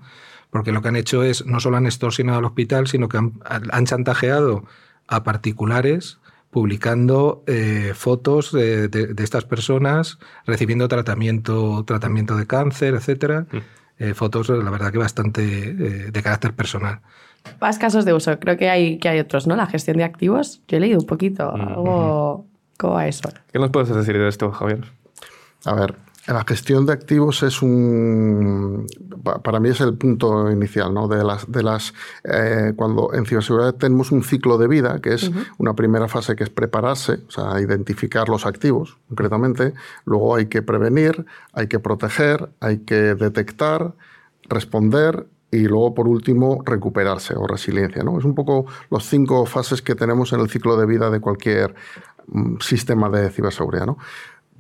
porque 0.55 0.71
lo 0.71 0.83
que 0.83 0.89
han 0.89 0.95
hecho 0.95 1.25
es, 1.25 1.45
no 1.47 1.59
solo 1.59 1.79
han 1.79 1.87
extorsionado 1.87 2.39
al 2.39 2.45
hospital, 2.45 2.87
sino 2.87 3.09
que 3.09 3.17
han, 3.17 3.87
chantajeado 3.87 4.63
a 5.09 5.25
particulares 5.25 6.19
publicando 6.53 7.43
eh, 7.49 7.91
fotos 7.93 8.53
de, 8.53 8.89
estas 9.19 9.45
personas 9.47 10.21
recibiendo 10.47 10.87
tratamiento, 10.87 11.83
tratamiento 11.85 12.37
de 12.37 12.47
cáncer, 12.47 12.95
etcétera. 12.95 13.49
Mm. 13.51 13.57
Eh, 13.99 14.15
fotos, 14.15 14.49
la 14.49 14.71
verdad 14.71 14.93
que 14.93 14.99
bastante 14.99 15.43
eh, 15.43 16.11
de 16.13 16.23
carácter 16.23 16.53
personal. 16.53 17.01
Más 17.61 17.81
casos 17.81 18.05
de 18.05 18.15
uso, 18.15 18.39
creo 18.39 18.57
que 18.57 18.71
hay, 18.71 18.99
que 18.99 19.09
hay 19.09 19.19
otros, 19.19 19.49
¿no? 19.49 19.57
La 19.57 19.67
gestión 19.67 19.97
de 19.97 20.05
activos, 20.05 20.63
yo 20.69 20.77
he 20.77 20.81
leído 20.81 21.01
un 21.01 21.07
poquito, 21.07 21.53
mm, 21.53 22.54
¿cómo 22.79 22.95
va 22.95 23.07
eso? 23.07 23.29
¿Qué 23.53 23.59
nos 23.59 23.71
puedes 23.71 23.95
decir 23.95 24.19
de 24.19 24.29
esto, 24.29 24.51
Javier? 24.53 24.85
A 25.65 25.75
ver, 25.75 25.97
la 26.27 26.45
gestión 26.47 26.87
de 26.87 26.93
activos 26.95 27.43
es 27.43 27.61
un, 27.61 28.87
para 29.43 29.61
mí 29.61 29.69
es 29.69 29.81
el 29.83 29.95
punto 29.95 30.51
inicial, 30.51 30.95
¿no? 30.95 31.07
De 31.07 31.23
las, 31.23 31.51
de 31.51 31.63
las, 31.63 31.93
eh, 32.25 32.73
cuando 32.77 33.13
en 33.13 33.27
ciberseguridad 33.27 33.75
tenemos 33.75 34.11
un 34.11 34.23
ciclo 34.23 34.57
de 34.57 34.67
vida, 34.67 35.01
que 35.01 35.13
es 35.15 35.31
una 35.59 35.75
primera 35.75 36.09
fase 36.09 36.35
que 36.35 36.45
es 36.45 36.51
prepararse, 36.51 37.21
o 37.29 37.31
sea, 37.31 37.61
identificar 37.61 38.31
los 38.31 38.47
activos, 38.47 38.97
concretamente. 39.09 39.75
Luego 40.07 40.35
hay 40.37 40.47
que 40.47 40.63
prevenir, 40.63 41.27
hay 41.53 41.67
que 41.67 41.79
proteger, 41.79 42.49
hay 42.61 42.79
que 42.79 43.15
detectar, 43.15 43.93
responder 44.45 45.27
y 45.51 45.69
luego, 45.69 45.95
por 45.95 46.09
último, 46.09 46.63
recuperarse 46.65 47.35
o 47.37 47.47
resiliencia, 47.47 48.03
¿no? 48.03 48.19
Es 48.19 48.25
un 48.25 48.35
poco 48.35 48.67
los 48.91 49.07
cinco 49.07 49.45
fases 49.47 49.83
que 49.83 49.95
tenemos 49.95 50.33
en 50.33 50.41
el 50.41 50.49
ciclo 50.49 50.77
de 50.77 50.87
vida 50.87 51.11
de 51.11 51.21
cualquier 51.21 51.75
sistema 52.61 53.09
de 53.11 53.31
ciberseguridad, 53.31 53.87
¿no? 53.87 53.99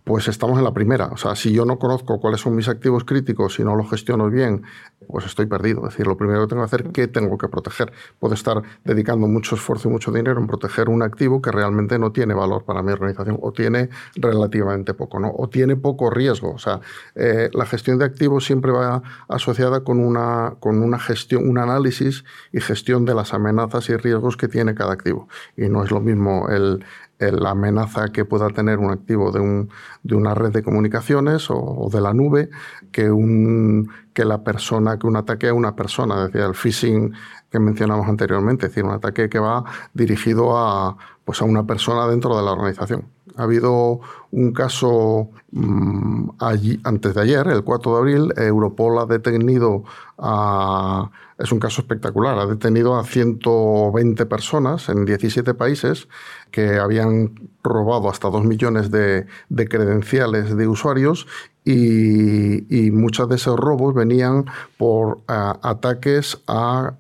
pues 0.04 0.28
estamos 0.28 0.58
en 0.58 0.64
la 0.64 0.74
primera. 0.74 1.06
O 1.06 1.16
sea, 1.16 1.34
si 1.34 1.50
yo 1.50 1.64
no 1.64 1.78
conozco 1.78 2.20
cuáles 2.20 2.42
son 2.42 2.54
mis 2.54 2.68
activos 2.68 3.04
críticos, 3.04 3.54
si 3.54 3.64
no 3.64 3.74
los 3.74 3.88
gestiono 3.88 4.28
bien, 4.28 4.62
pues 5.08 5.24
estoy 5.24 5.46
perdido. 5.46 5.80
Es 5.86 5.94
decir, 5.94 6.06
lo 6.06 6.16
primero 6.18 6.42
que 6.42 6.48
tengo 6.48 6.62
que 6.62 6.66
hacer, 6.66 6.92
¿qué 6.92 7.08
tengo 7.08 7.38
que 7.38 7.48
proteger? 7.48 7.90
Puedo 8.18 8.34
estar 8.34 8.62
dedicando 8.84 9.26
mucho 9.26 9.54
esfuerzo 9.54 9.88
y 9.88 9.92
mucho 9.92 10.12
dinero 10.12 10.38
en 10.38 10.46
proteger 10.46 10.90
un 10.90 11.02
activo 11.02 11.40
que 11.40 11.50
realmente 11.50 11.98
no 11.98 12.12
tiene 12.12 12.34
valor 12.34 12.64
para 12.64 12.82
mi 12.82 12.92
organización 12.92 13.38
o 13.40 13.52
tiene 13.52 13.88
relativamente 14.16 14.92
poco, 14.92 15.18
¿no? 15.20 15.32
O 15.34 15.48
tiene 15.48 15.74
poco 15.74 16.10
riesgo. 16.10 16.52
O 16.52 16.58
sea, 16.58 16.80
eh, 17.14 17.48
la 17.54 17.64
gestión 17.64 17.98
de 17.98 18.04
activos 18.04 18.44
siempre 18.44 18.72
va 18.72 19.02
asociada 19.28 19.84
con 19.84 20.00
una, 20.00 20.56
con 20.60 20.82
una 20.82 20.98
gestión, 20.98 21.48
un 21.48 21.56
análisis 21.56 22.24
y 22.52 22.60
gestión 22.60 23.06
de 23.06 23.14
las 23.14 23.32
amenazas 23.32 23.88
y 23.88 23.96
riesgos 23.96 24.36
que 24.36 24.48
tiene 24.48 24.74
cada 24.74 24.92
activo. 24.92 25.28
Y 25.56 25.70
no 25.70 25.82
es 25.82 25.90
lo 25.90 26.00
mismo 26.00 26.48
el, 26.50 26.84
la 27.18 27.50
amenaza 27.50 28.08
que 28.08 28.24
pueda 28.24 28.48
tener 28.50 28.78
un 28.78 28.90
activo 28.90 29.30
de, 29.30 29.40
un, 29.40 29.70
de 30.02 30.14
una 30.14 30.34
red 30.34 30.52
de 30.52 30.62
comunicaciones 30.62 31.46
o, 31.48 31.88
de 31.92 32.00
la 32.00 32.12
nube 32.12 32.50
que, 32.92 33.10
un, 33.10 33.90
que 34.12 34.24
la 34.24 34.42
persona, 34.42 34.98
que 34.98 35.06
un 35.06 35.16
ataque 35.16 35.48
a 35.48 35.54
una 35.54 35.76
persona, 35.76 36.26
decía 36.26 36.46
el 36.46 36.54
phishing 36.54 37.14
que 37.50 37.58
mencionamos 37.58 38.08
anteriormente, 38.08 38.66
es 38.66 38.72
decir, 38.72 38.84
un 38.84 38.90
ataque 38.90 39.28
que 39.28 39.38
va 39.38 39.64
dirigido 39.92 40.58
a, 40.58 40.96
pues 41.24 41.40
a 41.40 41.44
una 41.44 41.66
persona 41.66 42.06
dentro 42.06 42.36
de 42.36 42.42
la 42.42 42.52
organización. 42.52 43.08
Ha 43.36 43.44
habido 43.44 44.00
un 44.34 44.52
caso 44.52 45.30
mm, 45.52 46.30
allí, 46.40 46.80
antes 46.84 47.14
de 47.14 47.20
ayer, 47.20 47.46
el 47.48 47.62
4 47.62 47.92
de 47.92 47.98
abril, 47.98 48.32
Europol 48.36 48.98
ha 48.98 49.06
detenido 49.06 49.84
a 50.18 51.10
es 51.38 51.50
un 51.50 51.58
caso 51.58 51.80
espectacular. 51.80 52.38
Ha 52.38 52.46
detenido 52.46 52.96
a 52.96 53.04
120 53.04 54.26
personas 54.26 54.88
en 54.88 55.04
17 55.04 55.54
países 55.54 56.08
que 56.50 56.78
habían 56.78 57.50
robado 57.62 58.08
hasta 58.08 58.30
2 58.30 58.44
millones 58.44 58.90
de, 58.90 59.26
de 59.48 59.68
credenciales 59.68 60.56
de 60.56 60.68
usuarios 60.68 61.26
y, 61.64 62.90
muchos 62.90 63.28
de 63.28 63.36
esos 63.36 63.58
robos 63.58 63.94
venían 63.94 64.44
por 64.76 65.20
ataques 65.26 66.42
a, 66.46 66.94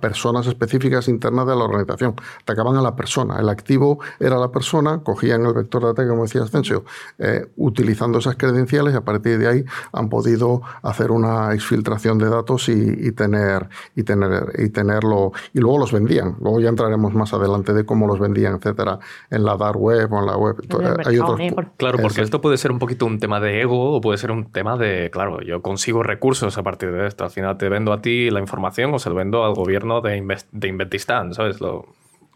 personas 0.00 0.46
específicas 0.46 1.08
internas 1.08 1.46
de 1.46 1.54
la 1.54 1.64
organización. 1.64 2.14
Atacaban 2.42 2.76
a 2.76 2.82
la 2.82 2.96
persona. 2.96 3.38
El 3.38 3.48
activo 3.48 3.98
era 4.20 4.38
la 4.38 4.50
persona, 4.50 5.02
cogían 5.02 5.44
el 5.44 5.52
vector 5.52 5.84
de 5.84 5.90
ataque, 5.90 6.08
como 6.08 6.24
decía 6.28 6.42
Ascensio, 6.42 6.84
eh, 7.18 7.46
utilizando 7.56 8.18
esas 8.18 8.36
credenciales 8.36 8.94
y 8.94 8.96
a 8.96 9.00
partir 9.00 9.38
de 9.38 9.48
ahí 9.48 9.64
han 9.92 10.08
podido 10.08 10.62
hacer 10.82 11.10
una 11.10 11.54
exfiltración 11.54 12.18
de 12.18 12.28
datos 12.28 12.68
y, 12.68 13.12
tener, 13.12 13.68
y, 13.96 14.02
tener, 14.02 14.52
y 14.58 14.68
tenerlo. 14.68 15.32
Y 15.52 15.60
luego 15.60 15.78
los 15.78 15.92
vendían. 15.92 16.36
Luego 16.40 16.60
ya 16.60 16.68
entraremos 16.68 17.14
más 17.14 17.32
adelante 17.32 17.72
de 17.72 17.84
cómo 17.84 18.06
los 18.06 18.18
vendían, 18.18 18.54
etcétera, 18.56 18.98
en 19.30 19.44
la 19.44 19.56
dark 19.56 19.78
web 19.78 20.12
o 20.12 20.20
en 20.20 20.26
la 20.26 20.36
web. 20.36 20.56
Hay 21.04 21.18
otros, 21.18 21.40
claro, 21.76 21.98
porque 22.00 22.22
esto 22.22 22.40
puede 22.40 22.56
ser 22.56 22.70
un 22.70 22.78
poquito 22.78 23.06
un 23.06 23.18
tema 23.18 23.40
de 23.40 23.62
ego 23.62 23.96
o 23.96 24.00
puede 24.00 24.18
ser 24.18 24.30
un 24.30 24.50
tema 24.52 24.76
de, 24.76 25.10
claro, 25.10 25.40
yo 25.40 25.62
consigo 25.62 26.02
recursos 26.02 26.56
a 26.58 26.62
partir 26.62 26.92
de 26.92 27.06
esto. 27.06 27.24
Al 27.24 27.30
final 27.30 27.56
te 27.58 27.68
vendo 27.68 27.92
a 27.92 28.00
ti 28.00 28.30
la 28.30 28.40
información 28.40 28.92
o 28.94 28.98
se 28.98 29.08
lo 29.08 29.16
vendo 29.16 29.44
al 29.44 29.54
gobierno 29.54 30.00
de, 30.00 30.38
de 30.52 30.68
Inventistán, 30.68 31.34
¿sabes? 31.34 31.60
Lo, 31.60 31.86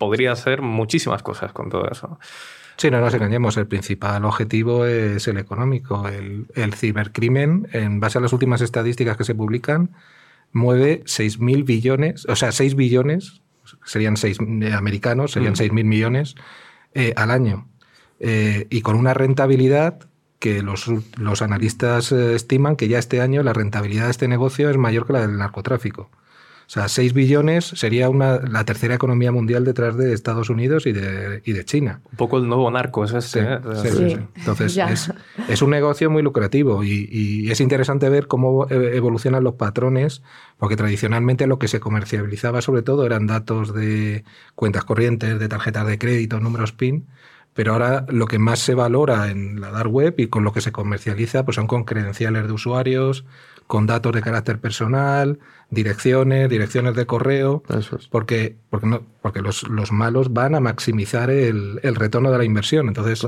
podría 0.03 0.35
ser 0.35 0.63
muchísimas 0.63 1.23
cosas 1.23 1.53
con 1.53 1.71
todo 1.71 1.89
eso. 1.89 2.19
Sí, 2.77 2.91
no 2.91 3.01
nos 3.01 3.15
engañemos, 3.15 3.57
el 3.57 3.67
principal 3.67 4.25
objetivo 4.25 4.87
es 4.87 5.29
el 5.29 5.39
económico. 5.39 6.09
El, 6.09 6.47
el 6.55 6.75
cibercrimen, 6.75 7.69
en 7.73 8.01
base 8.01 8.19
a 8.19 8.21
las 8.21 8.33
últimas 8.33 8.61
estadísticas 8.61 9.17
que 9.17 9.25
se 9.25 9.35
publican, 9.35 9.91
mueve 10.53 11.03
6.000 11.05 11.65
billones, 11.65 12.27
o 12.27 12.37
sea, 12.37 12.53
6 12.53 12.75
billones, 12.75 13.43
serían 13.85 14.17
6 14.17 14.39
americanos, 14.75 15.33
serían 15.33 15.55
6.000 15.55 15.85
millones 15.85 16.35
al 17.17 17.31
año. 17.31 17.69
y 18.19 18.83
con 18.83 18.97
una 18.97 19.15
rentabilidad 19.15 20.09
que 20.43 20.61
los, 20.61 20.87
los 21.19 21.41
analistas 21.41 22.11
eh, 22.11 22.35
estiman 22.35 22.75
que 22.75 22.89
ya 22.89 22.99
este 22.99 23.21
año 23.21 23.45
la 23.45 23.53
rentabilidad 23.53 24.07
de 24.07 24.11
este 24.11 24.27
negocio 24.27 24.71
es 24.71 24.77
mayor 24.77 25.07
que 25.07 25.13
la 25.13 25.21
del 25.21 25.39
narcotráfico. 25.39 26.11
O 26.73 26.75
sea, 26.75 26.89
6 26.89 27.13
billones 27.13 27.67
sería 27.67 28.09
una, 28.09 28.39
la 28.39 28.65
tercera 28.65 28.95
economía 28.95 29.31
mundial 29.31 29.63
detrás 29.63 29.95
de 29.95 30.15
Estados 30.15 30.49
Unidos 30.49 30.87
y 30.87 30.93
de, 30.93 31.43
y 31.45 31.53
de 31.53 31.67
China. 31.67 32.01
Un 32.13 32.17
poco 32.17 32.39
el 32.39 32.49
nuevo 32.49 32.71
narco, 32.71 33.05
es 33.05 33.13
este. 33.13 33.41
¿eh? 33.41 33.59
Sí, 33.83 34.17
Entonces, 34.37 34.79
es, 34.79 35.13
es, 35.51 35.61
un 35.61 35.69
negocio 35.69 36.09
muy 36.09 36.23
lucrativo 36.23 36.83
y, 36.83 37.07
y, 37.13 37.51
es 37.51 37.61
interesante 37.61 38.09
ver 38.09 38.27
cómo 38.27 38.67
e, 38.71 38.97
evolucionan 38.97 39.45
los 39.45 39.57
patrones, 39.57 40.23
porque 40.57 40.75
tradicionalmente 40.75 41.47
lo 41.47 41.59
que 41.59 41.69
se 41.69 41.79
comercializaba 41.79 42.63
sobre 42.63 42.81
todo 42.81 43.05
eran 43.05 43.27
datos 43.27 43.75
de 43.75 44.25
cuentas 44.55 44.85
corrientes, 44.85 45.39
de 45.39 45.49
tarjetas 45.49 45.87
de 45.87 45.99
crédito, 45.99 46.41
números 46.41 46.73
PIN, 46.73 47.07
pero 47.53 47.75
ahora 47.75 48.07
lo 48.09 48.27
que 48.27 48.39
más 48.39 48.61
se 48.61 48.75
valora 48.75 49.31
en 49.31 49.61
la 49.61 49.71
dark 49.71 49.93
web 49.93 50.15
y 50.17 50.29
con 50.29 50.43
lo 50.43 50.55
que 50.55 50.63
se 50.63 50.73
comercializa 50.73 51.45
pues 51.45 51.57
son 51.57 51.67
con 51.67 51.85
credenciales 51.85 52.47
de 52.47 52.53
usuarios, 52.53 53.27
con 53.67 53.87
datos 53.87 54.13
de 54.13 54.23
carácter 54.23 54.61
personal, 54.61 55.39
direcciones, 55.71 56.49
direcciones 56.49 56.95
de 56.95 57.07
correo, 57.07 57.63
porque, 58.11 58.57
porque, 58.71 58.87
no, 58.87 59.03
porque 59.21 59.41
los, 59.41 59.69
los, 59.69 59.93
malos 59.93 60.33
van 60.33 60.55
a 60.55 60.61
maximizar 60.61 61.31
el, 61.31 61.81
el, 61.83 61.95
retorno 61.95 62.31
de 62.31 62.39
la 62.39 62.45
inversión. 62.45 62.89
Entonces, 62.89 63.27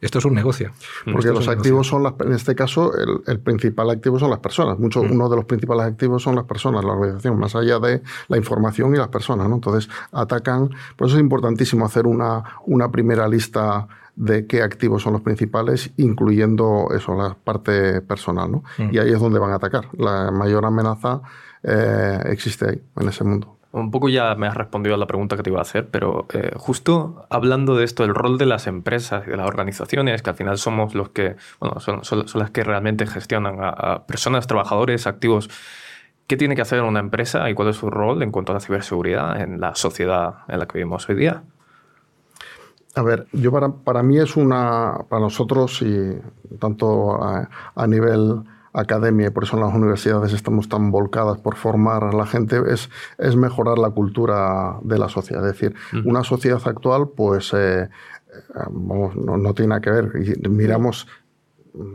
esto 0.00 0.18
es 0.18 0.24
un 0.24 0.34
negocio. 0.34 0.72
Porque 1.12 1.28
los 1.28 1.46
activos 1.48 1.86
son, 1.86 2.02
las, 2.02 2.14
en 2.20 2.32
este 2.32 2.54
caso, 2.54 2.92
el, 3.26 3.40
principal 3.40 3.90
activo 3.90 4.18
son 4.18 4.30
las 4.30 4.38
personas. 4.38 4.78
Mucho, 4.78 5.02
mm. 5.02 5.12
Uno 5.12 5.28
de 5.28 5.36
los 5.36 5.44
principales 5.44 5.86
activos 5.86 6.22
son 6.22 6.36
las 6.36 6.44
personas, 6.44 6.84
la 6.84 6.92
organización, 6.92 7.38
más 7.38 7.54
allá 7.54 7.78
de 7.78 8.02
la 8.28 8.36
información 8.36 8.94
y 8.94 8.98
las 8.98 9.08
personas. 9.08 9.48
¿no? 9.48 9.56
Entonces, 9.56 9.90
atacan. 10.12 10.70
Por 10.96 11.08
eso 11.08 11.16
es 11.16 11.20
importantísimo 11.20 11.84
hacer 11.84 12.06
una, 12.06 12.42
una 12.66 12.90
primera 12.90 13.28
lista 13.28 13.86
de 14.20 14.46
qué 14.46 14.62
activos 14.62 15.02
son 15.02 15.14
los 15.14 15.22
principales, 15.22 15.92
incluyendo 15.96 16.88
eso, 16.94 17.14
la 17.16 17.34
parte 17.42 18.02
personal. 18.02 18.52
¿no? 18.52 18.64
Mm. 18.76 18.94
Y 18.94 18.98
ahí 18.98 19.12
es 19.12 19.18
donde 19.18 19.38
van 19.38 19.52
a 19.52 19.54
atacar. 19.54 19.86
La 19.96 20.30
mayor 20.30 20.66
amenaza 20.66 21.22
eh, 21.62 22.18
existe 22.26 22.68
ahí, 22.68 22.82
en 23.00 23.08
ese 23.08 23.24
mundo. 23.24 23.56
Un 23.72 23.90
poco 23.90 24.10
ya 24.10 24.34
me 24.34 24.46
has 24.46 24.56
respondido 24.56 24.94
a 24.94 24.98
la 24.98 25.06
pregunta 25.06 25.36
que 25.36 25.42
te 25.42 25.48
iba 25.48 25.60
a 25.60 25.62
hacer, 25.62 25.88
pero 25.88 26.26
eh, 26.34 26.50
justo 26.56 27.24
hablando 27.30 27.76
de 27.76 27.84
esto, 27.84 28.04
el 28.04 28.14
rol 28.14 28.36
de 28.36 28.44
las 28.44 28.66
empresas 28.66 29.26
y 29.26 29.30
de 29.30 29.36
las 29.38 29.46
organizaciones, 29.46 30.22
que 30.22 30.30
al 30.30 30.36
final 30.36 30.58
somos 30.58 30.94
los 30.94 31.10
que, 31.10 31.36
bueno, 31.58 31.80
son, 31.80 32.04
son, 32.04 32.26
las 32.34 32.50
que 32.50 32.62
realmente 32.62 33.06
gestionan 33.06 33.58
a, 33.60 34.04
personas, 34.06 34.46
trabajadores, 34.46 35.06
activos, 35.06 35.48
¿qué 36.26 36.36
tiene 36.36 36.56
que 36.56 36.62
hacer 36.62 36.82
una 36.82 37.00
empresa 37.00 37.48
y 37.48 37.54
cuál 37.54 37.68
es 37.68 37.76
su 37.76 37.88
rol 37.88 38.22
en 38.22 38.32
cuanto 38.32 38.52
a 38.52 38.56
la 38.56 38.60
ciberseguridad 38.60 39.40
en 39.40 39.60
la 39.60 39.74
sociedad 39.76 40.40
en 40.48 40.58
la 40.58 40.66
que 40.66 40.78
vivimos 40.78 41.08
hoy 41.08 41.14
día? 41.14 41.44
A 42.94 43.02
ver, 43.02 43.26
yo 43.32 43.52
para, 43.52 43.70
para 43.70 44.02
mí 44.02 44.18
es 44.18 44.36
una, 44.36 45.04
para 45.08 45.22
nosotros 45.22 45.80
y 45.82 46.18
tanto 46.58 47.22
a, 47.22 47.48
a 47.74 47.86
nivel 47.86 48.42
academia 48.72 49.28
y 49.28 49.30
por 49.30 49.44
eso 49.44 49.56
en 49.56 49.64
las 49.64 49.74
universidades 49.74 50.32
estamos 50.32 50.68
tan 50.68 50.90
volcadas 50.90 51.38
por 51.38 51.56
formar 51.56 52.04
a 52.04 52.12
la 52.12 52.26
gente, 52.26 52.60
es, 52.68 52.88
es 53.18 53.36
mejorar 53.36 53.78
la 53.78 53.90
cultura 53.90 54.78
de 54.82 54.98
la 54.98 55.08
sociedad. 55.08 55.46
Es 55.46 55.54
decir, 55.54 55.74
una 56.04 56.22
sociedad 56.22 56.60
actual, 56.64 57.08
pues, 57.16 57.52
eh, 57.52 57.82
eh, 57.82 57.88
no, 58.70 59.12
no, 59.14 59.54
tiene 59.54 59.70
nada 59.70 59.80
que 59.80 59.90
ver. 59.90 60.12
Y 60.44 60.48
miramos 60.48 61.08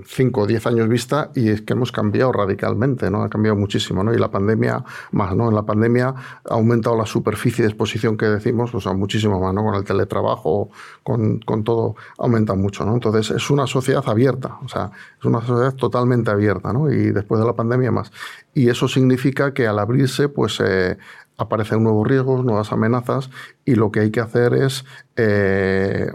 5 0.06 0.42
o 0.42 0.48
10 0.48 0.68
años 0.68 0.88
vista 0.88 1.32
y 1.36 1.50
es 1.50 1.62
que 1.62 1.74
hemos 1.74 1.92
cambiado 1.92 2.32
radicalmente, 2.32 3.10
¿no? 3.12 3.24
Ha 3.24 3.30
cambiado 3.30 3.58
muchísimo, 3.58 4.04
¿no? 4.04 4.14
Y 4.14 4.18
la 4.18 4.32
pandemia 4.32 4.84
más, 5.12 5.36
¿no? 5.36 5.50
En 5.50 5.56
la 5.56 5.64
pandemia 5.64 6.08
ha 6.08 6.54
aumentado 6.54 6.98
la 6.98 7.06
superficie 7.06 7.64
de 7.64 7.70
exposición 7.70 8.18
que 8.18 8.26
decimos, 8.26 8.74
o 8.74 8.80
sea, 8.80 8.94
muchísimo 8.94 9.40
más, 9.40 9.54
¿no? 9.54 9.64
Con 9.64 9.76
el 9.76 9.84
teletrabajo, 9.84 10.70
con, 11.04 11.40
con 11.40 11.64
todo, 11.64 11.96
aumenta 12.18 12.56
mucho, 12.56 12.86
¿no? 12.86 12.94
Entonces, 12.94 13.32
es 13.32 13.50
una 13.50 13.68
sociedad 13.68 14.04
abierta, 14.08 14.58
o 14.64 14.68
sea, 14.68 14.92
es 15.20 15.26
una 15.26 15.42
sociedad 15.42 15.74
totalmente 15.74 16.32
abierta, 16.32 16.72
¿no? 16.72 16.92
Y 16.92 17.12
después 17.12 17.40
de 17.42 17.48
la 17.48 17.54
pandemia 17.54 17.92
más. 17.92 18.12
Y 18.54 18.70
eso 18.70 18.88
significa 18.88 19.54
que 19.54 19.68
al 19.68 19.80
abrirse, 19.80 20.30
pues 20.30 20.60
eh, 20.66 20.98
aparecen 21.38 21.84
nuevos 21.84 22.08
riesgos, 22.08 22.46
nuevas 22.46 22.72
amenazas 22.72 23.30
y 23.66 23.76
lo 23.76 23.92
que 23.92 24.02
hay 24.02 24.12
que 24.12 24.20
hacer 24.20 24.54
es, 24.54 24.86
eh, 25.16 26.10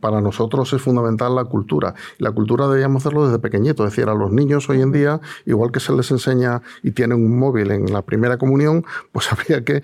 para 0.00 0.20
nosotros 0.20 0.72
es 0.72 0.80
fundamental 0.80 1.34
la 1.34 1.44
cultura. 1.44 1.94
La 2.18 2.32
cultura 2.32 2.66
deberíamos 2.66 3.02
hacerlo 3.02 3.26
desde 3.26 3.38
pequeñito, 3.38 3.84
es 3.84 3.90
decir, 3.90 4.08
a 4.08 4.14
los 4.14 4.32
niños 4.32 4.68
hoy 4.68 4.80
en 4.80 4.92
día, 4.92 5.20
igual 5.44 5.72
que 5.72 5.80
se 5.80 5.92
les 5.92 6.10
enseña 6.10 6.62
y 6.82 6.92
tienen 6.92 7.24
un 7.24 7.38
móvil 7.38 7.70
en 7.70 7.92
la 7.92 8.02
primera 8.02 8.38
comunión, 8.38 8.84
pues 9.12 9.32
habría 9.32 9.64
que 9.64 9.82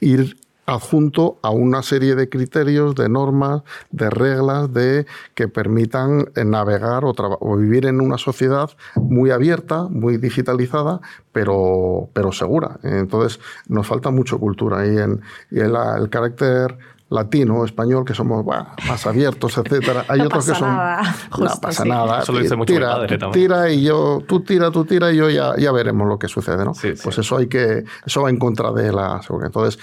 ir 0.00 0.36
adjunto 0.66 1.38
a 1.42 1.50
una 1.50 1.82
serie 1.82 2.14
de 2.14 2.28
criterios, 2.28 2.94
de 2.94 3.08
normas, 3.08 3.62
de 3.90 4.10
reglas 4.10 4.72
de 4.72 5.06
que 5.34 5.48
permitan 5.48 6.30
eh, 6.34 6.44
navegar 6.44 7.04
o, 7.04 7.14
o, 7.16 7.56
vivir 7.56 7.86
en 7.86 8.00
una 8.00 8.18
sociedad 8.18 8.70
muy 8.96 9.30
abierta, 9.30 9.84
muy 9.90 10.16
digitalizada, 10.16 11.00
pero, 11.32 12.08
pero 12.12 12.32
segura. 12.32 12.78
Entonces, 12.82 13.40
nos 13.68 13.86
falta 13.86 14.10
mucho 14.10 14.38
cultura 14.38 14.86
y, 14.86 14.98
en, 14.98 15.20
y 15.50 15.60
el, 15.60 15.74
el 15.98 16.08
carácter 16.08 16.78
latino, 17.10 17.64
español, 17.64 18.04
que 18.04 18.14
somos 18.14 18.44
más 18.44 19.06
abiertos, 19.06 19.56
etcétera. 19.56 20.04
Hay 20.08 20.20
otros 20.20 20.46
que 20.46 20.54
son 20.54 20.68
no 21.38 21.60
pasa 21.60 21.84
nada. 21.84 22.20
Eso 22.20 22.32
lo 22.32 22.40
dice 22.40 22.56
mucho 22.56 22.72
tira, 22.72 22.92
padre 22.92 23.18
tira 23.32 23.70
y 23.70 23.82
yo, 23.82 24.22
tú 24.26 24.40
tira, 24.40 24.70
tú 24.70 24.84
tira 24.84 25.12
y 25.12 25.16
yo 25.16 25.30
ya, 25.30 25.54
ya 25.56 25.70
veremos 25.72 26.08
lo 26.08 26.18
que 26.18 26.28
sucede, 26.28 26.64
¿no? 26.64 26.72
pues 26.72 27.18
eso 27.18 27.36
hay 27.36 27.46
que, 27.46 27.84
eso 28.04 28.22
va 28.22 28.30
en 28.30 28.38
contra 28.38 28.72
de 28.72 28.92
la 28.92 29.22
seguridad. 29.22 29.46
Entonces, 29.46 29.78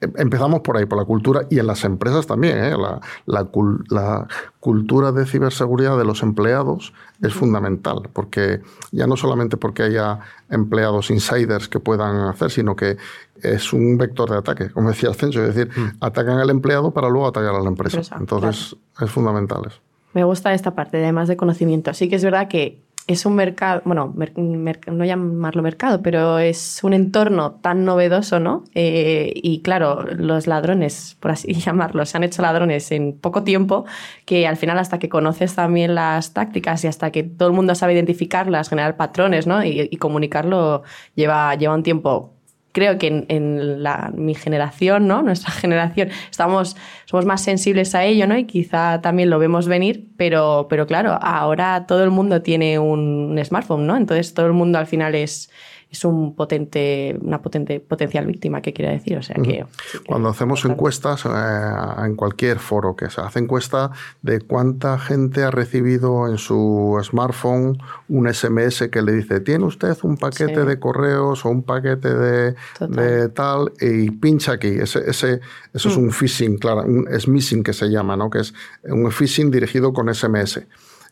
Empezamos 0.00 0.60
por 0.60 0.76
ahí, 0.76 0.86
por 0.86 0.98
la 0.98 1.04
cultura 1.04 1.46
y 1.50 1.58
en 1.58 1.66
las 1.66 1.84
empresas 1.84 2.26
también. 2.26 2.58
¿eh? 2.58 2.76
La, 2.76 3.00
la, 3.26 3.48
la, 3.88 4.28
cultura 4.60 5.12
de 5.12 5.24
ciberseguridad 5.24 5.96
de 5.98 6.04
los 6.04 6.22
empleados 6.22 6.92
es 7.22 7.32
fundamental, 7.32 8.08
porque 8.12 8.60
ya 8.92 9.06
no 9.06 9.16
solamente 9.16 9.56
porque 9.56 9.84
haya 9.84 10.20
empleados 10.50 11.10
insiders 11.10 11.68
que 11.68 11.80
puedan 11.80 12.28
hacer, 12.28 12.50
sino 12.50 12.76
que 12.76 12.96
es 13.42 13.72
un 13.72 13.96
vector 13.98 14.30
de 14.30 14.36
ataque, 14.36 14.70
como 14.70 14.88
decía 14.90 15.10
Ascenso, 15.10 15.44
es 15.44 15.54
decir, 15.54 15.72
mm. 15.76 15.98
atacan 16.00 16.38
al 16.38 16.50
empleado 16.50 16.90
para 16.92 17.08
luego 17.08 17.28
atacar 17.28 17.54
a 17.54 17.60
la 17.60 17.68
empresa. 17.68 18.00
Entonces, 18.18 18.76
es 19.00 19.10
fundamental 19.10 19.62
eso. 19.66 19.80
Me 20.14 20.24
gusta 20.24 20.52
esta 20.54 20.74
parte, 20.74 20.98
además 20.98 21.28
de 21.28 21.36
conocimiento. 21.36 21.90
Así 21.90 22.08
que 22.08 22.16
es 22.16 22.24
verdad 22.24 22.48
que 22.48 22.82
es 23.08 23.24
un 23.24 23.34
mercado, 23.34 23.80
bueno, 23.86 24.14
no 24.16 25.04
llamarlo 25.04 25.62
mercado, 25.62 26.02
pero 26.02 26.38
es 26.38 26.80
un 26.84 26.92
entorno 26.92 27.52
tan 27.52 27.86
novedoso, 27.86 28.38
¿no? 28.38 28.64
Eh, 28.74 29.32
y 29.34 29.62
claro, 29.62 30.02
los 30.02 30.46
ladrones, 30.46 31.16
por 31.18 31.30
así 31.30 31.54
llamarlo, 31.54 32.04
se 32.04 32.18
han 32.18 32.24
hecho 32.24 32.42
ladrones 32.42 32.92
en 32.92 33.18
poco 33.18 33.44
tiempo, 33.44 33.86
que 34.26 34.46
al 34.46 34.58
final 34.58 34.78
hasta 34.78 34.98
que 34.98 35.08
conoces 35.08 35.54
también 35.54 35.94
las 35.94 36.34
tácticas 36.34 36.84
y 36.84 36.86
hasta 36.86 37.10
que 37.10 37.22
todo 37.22 37.48
el 37.48 37.54
mundo 37.54 37.74
sabe 37.74 37.94
identificarlas, 37.94 38.68
generar 38.68 38.98
patrones, 38.98 39.46
¿no? 39.46 39.64
Y, 39.64 39.88
y 39.90 39.96
comunicarlo 39.96 40.82
lleva, 41.14 41.54
lleva 41.54 41.74
un 41.74 41.82
tiempo 41.82 42.37
creo 42.78 42.96
que 42.96 43.26
en, 43.28 43.82
la, 43.82 44.12
mi 44.14 44.34
generación, 44.34 45.08
¿no? 45.08 45.22
Nuestra 45.22 45.50
generación, 45.62 46.10
estamos, 46.30 46.76
somos 47.06 47.24
más 47.26 47.42
sensibles 47.42 47.94
a 47.96 48.04
ello, 48.04 48.26
¿no? 48.26 48.38
Y 48.38 48.44
quizá 48.44 49.00
también 49.00 49.30
lo 49.30 49.38
vemos 49.40 49.66
venir, 49.66 50.06
pero, 50.16 50.66
pero 50.70 50.86
claro, 50.86 51.18
ahora 51.20 51.86
todo 51.86 52.04
el 52.04 52.10
mundo 52.10 52.40
tiene 52.42 52.78
un 52.78 53.40
smartphone, 53.44 53.86
¿no? 53.86 53.96
Entonces 53.96 54.32
todo 54.32 54.46
el 54.46 54.52
mundo 54.52 54.78
al 54.78 54.86
final 54.86 55.16
es, 55.16 55.50
es 55.90 56.04
un 56.04 56.34
potente, 56.34 57.18
una 57.22 57.40
potente 57.40 57.80
potencial 57.80 58.26
víctima, 58.26 58.60
¿qué 58.60 58.74
quiere 58.74 58.92
decir? 58.92 59.16
O 59.16 59.22
sea, 59.22 59.36
que, 59.36 59.64
Cuando 60.06 60.28
hacemos 60.28 60.64
encuestas, 60.66 61.24
eh, 61.24 62.04
en 62.04 62.14
cualquier 62.14 62.58
foro 62.58 62.94
que 62.94 63.08
se 63.08 63.22
hace 63.22 63.38
encuesta 63.38 63.90
de 64.20 64.40
cuánta 64.40 64.98
gente 64.98 65.42
ha 65.42 65.50
recibido 65.50 66.28
en 66.28 66.36
su 66.36 66.98
smartphone 67.02 67.78
un 68.08 68.32
SMS 68.32 68.88
que 68.90 69.00
le 69.00 69.12
dice, 69.12 69.40
¿tiene 69.40 69.64
usted 69.64 69.96
un 70.02 70.18
paquete 70.18 70.64
de 70.64 70.78
correos 70.78 71.46
o 71.46 71.48
un 71.48 71.62
paquete 71.62 72.14
de, 72.14 72.54
de, 72.80 73.28
tal? 73.30 73.72
Y 73.80 74.10
pincha 74.10 74.52
aquí. 74.52 74.68
Ese, 74.68 75.08
ese 75.08 75.40
eso 75.72 75.88
es 75.88 75.96
mm. 75.96 76.00
un 76.00 76.12
phishing, 76.12 76.58
claro, 76.58 76.82
un 76.82 77.08
smishing 77.18 77.62
que 77.62 77.72
se 77.72 77.88
llama, 77.88 78.16
¿no? 78.16 78.28
Que 78.28 78.40
es 78.40 78.52
un 78.84 79.10
phishing 79.10 79.50
dirigido 79.50 79.92
con 79.92 80.12
SMS. 80.14 80.60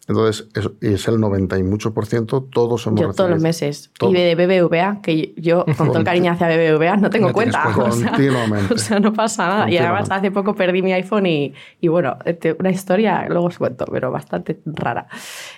Entonces, 0.09 0.47
es, 0.55 0.71
es 0.81 1.09
el 1.09 1.19
90 1.19 1.59
y 1.59 1.63
mucho 1.65 1.93
por 1.93 2.07
ciento, 2.07 2.43
todos 2.43 2.87
hemos 2.87 3.01
Yo 3.01 3.13
todos 3.13 3.29
los 3.29 3.43
meses. 3.43 3.91
Y 4.01 4.13
de 4.13 4.35
BBVA, 4.37 5.01
que 5.03 5.35
yo, 5.37 5.65
con 5.77 5.89
todo 5.89 5.99
el 5.99 6.05
cariño 6.05 6.31
hacia 6.31 6.47
BBVA, 6.49 6.97
no 6.97 7.11
tengo 7.11 7.33
cuenta. 7.33 7.65
Continuamente. 7.75 8.75
O 8.75 8.79
sea, 8.79 9.01
no 9.01 9.13
pasa 9.13 9.47
nada. 9.47 9.71
Y 9.71 9.77
además, 9.79 10.09
hace 10.11 10.31
poco 10.31 10.55
perdí 10.55 10.81
mi 10.81 10.93
iPhone 10.93 11.27
y, 11.27 11.55
y 11.81 11.89
bueno, 11.89 12.19
este, 12.25 12.55
una 12.59 12.71
historia, 12.71 13.27
luego 13.29 13.47
os 13.47 13.59
cuento, 13.59 13.85
pero 13.91 14.13
bastante 14.13 14.61
rara. 14.65 15.09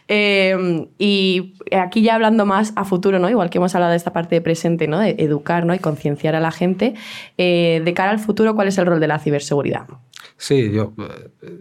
Eh, 0.09 0.89
y 0.99 1.55
aquí 1.71 2.01
ya 2.01 2.15
hablando 2.15 2.47
más 2.47 2.73
a 2.77 2.85
futuro, 2.85 3.19
¿no? 3.19 3.29
Igual 3.29 3.51
que 3.51 3.59
hemos 3.59 3.75
hablado 3.75 3.91
de 3.91 3.99
esta 3.99 4.15
parte 4.15 4.35
de 4.37 4.41
presente, 4.41 4.89
¿no? 4.89 4.99
De 4.99 5.17
educar 5.19 5.67
¿no? 5.67 5.75
y 5.75 5.79
concienciar 5.79 6.35
a 6.35 6.41
la 6.41 6.53
gente. 6.53 6.95
Eh, 7.37 7.83
de 7.85 7.95
cara 7.95 8.11
al 8.13 8.19
futuro, 8.19 8.55
¿cuál 8.55 8.69
es 8.69 8.79
el 8.79 8.87
rol 8.87 9.01
de 9.01 9.09
la 9.09 9.19
ciberseguridad? 9.19 9.87
Sí, 10.39 10.71
yo, 10.73 10.95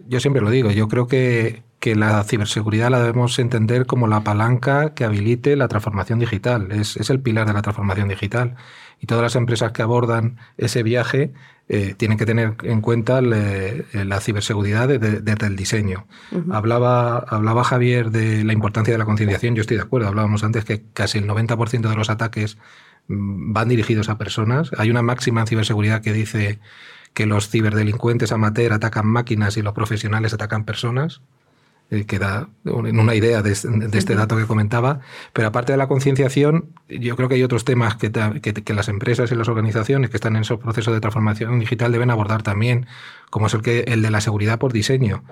yo 0.07 0.19
siempre 0.19 0.41
lo 0.41 0.49
digo. 0.49 0.71
Yo 0.71 0.87
creo 0.87 1.07
que 1.07 1.63
que 1.79 1.95
la 1.95 2.23
ciberseguridad 2.23 2.89
la 2.89 2.99
debemos 2.99 3.37
entender 3.39 3.85
como 3.85 4.07
la 4.07 4.21
palanca 4.21 4.93
que 4.93 5.05
habilite 5.05 5.55
la 5.55 5.67
transformación 5.67 6.19
digital. 6.19 6.71
Es, 6.71 6.97
es 6.97 7.09
el 7.09 7.19
pilar 7.19 7.47
de 7.47 7.53
la 7.53 7.61
transformación 7.61 8.07
digital. 8.07 8.55
Y 8.99 9.05
todas 9.05 9.21
las 9.21 9.35
empresas 9.35 9.71
que 9.71 9.83
abordan 9.83 10.37
ese 10.57 10.81
viaje 10.81 11.33
eh, 11.69 11.95
tienen 11.97 12.17
que 12.17 12.25
tener 12.25 12.55
en 12.63 12.79
cuenta 12.79 13.21
la 13.21 14.21
ciberseguridad 14.21 14.87
desde, 14.87 15.45
el 15.45 15.55
diseño. 15.57 16.07
hablaba, 16.49 17.17
hablaba 17.17 17.65
Javier 17.65 18.09
de 18.09 18.45
la 18.45 18.53
importancia 18.53 18.93
de 18.93 18.97
la 18.97 19.03
concienciación, 19.03 19.53
yo 19.53 19.61
estoy 19.61 19.75
de 19.75 19.83
acuerdo, 19.83 20.07
hablábamos 20.07 20.45
antes 20.45 20.63
que 20.63 20.83
casi 20.93 21.17
el 21.17 21.27
90% 21.27 21.89
de 21.89 21.95
los 21.95 22.09
ataques 22.09 22.57
mm, 23.09 23.51
van 23.51 23.67
dirigidos 23.67 24.07
a 24.07 24.17
personas. 24.17 24.71
Hay 24.77 24.89
una 24.89 25.01
máxima 25.01 25.41
en 25.41 25.47
ciberseguridad 25.47 26.01
que 26.01 26.13
dice 26.13 26.59
que 27.13 27.25
los 27.25 27.49
ciberdelincuentes 27.49 28.31
amateur 28.31 28.71
atacan 28.71 29.05
máquinas 29.05 29.57
y 29.57 29.61
los 29.61 29.73
profesionales 29.73 30.33
atacan 30.33 30.63
personas. 30.63 31.21
Eh, 31.89 32.05
que 32.05 32.19
da 32.19 32.49
una 32.65 33.15
idea 33.15 33.41
de, 33.41 33.53
este 33.53 34.15
dato 34.15 34.35
que 34.35 34.45
comentaba. 34.45 34.99
Pero 35.31 35.47
aparte 35.47 35.71
de 35.71 35.77
la 35.77 35.87
concienciación, 35.87 36.73
yo 36.89 37.15
creo 37.15 37.29
que 37.29 37.35
hay 37.35 37.43
otros 37.43 37.63
temas 37.63 37.95
que, 37.95 38.11
que, 38.11 38.73
las 38.73 38.89
empresas 38.89 39.31
y 39.31 39.35
las 39.35 39.47
organizaciones 39.47 40.09
que 40.09 40.17
están 40.17 40.35
en 40.35 40.41
esos 40.41 40.59
procesos 40.59 40.93
de 40.93 40.99
transformación 40.99 41.59
digital 41.59 41.93
deben 41.93 42.09
abordar 42.09 42.43
también, 42.43 42.87
como 43.29 43.47
es 43.47 43.53
el, 43.53 43.61
que, 43.61 43.85
el 43.87 44.01
de 44.01 44.11
la 44.11 44.19
seguridad 44.19 44.59
por 44.59 44.73
diseño. 44.73 45.23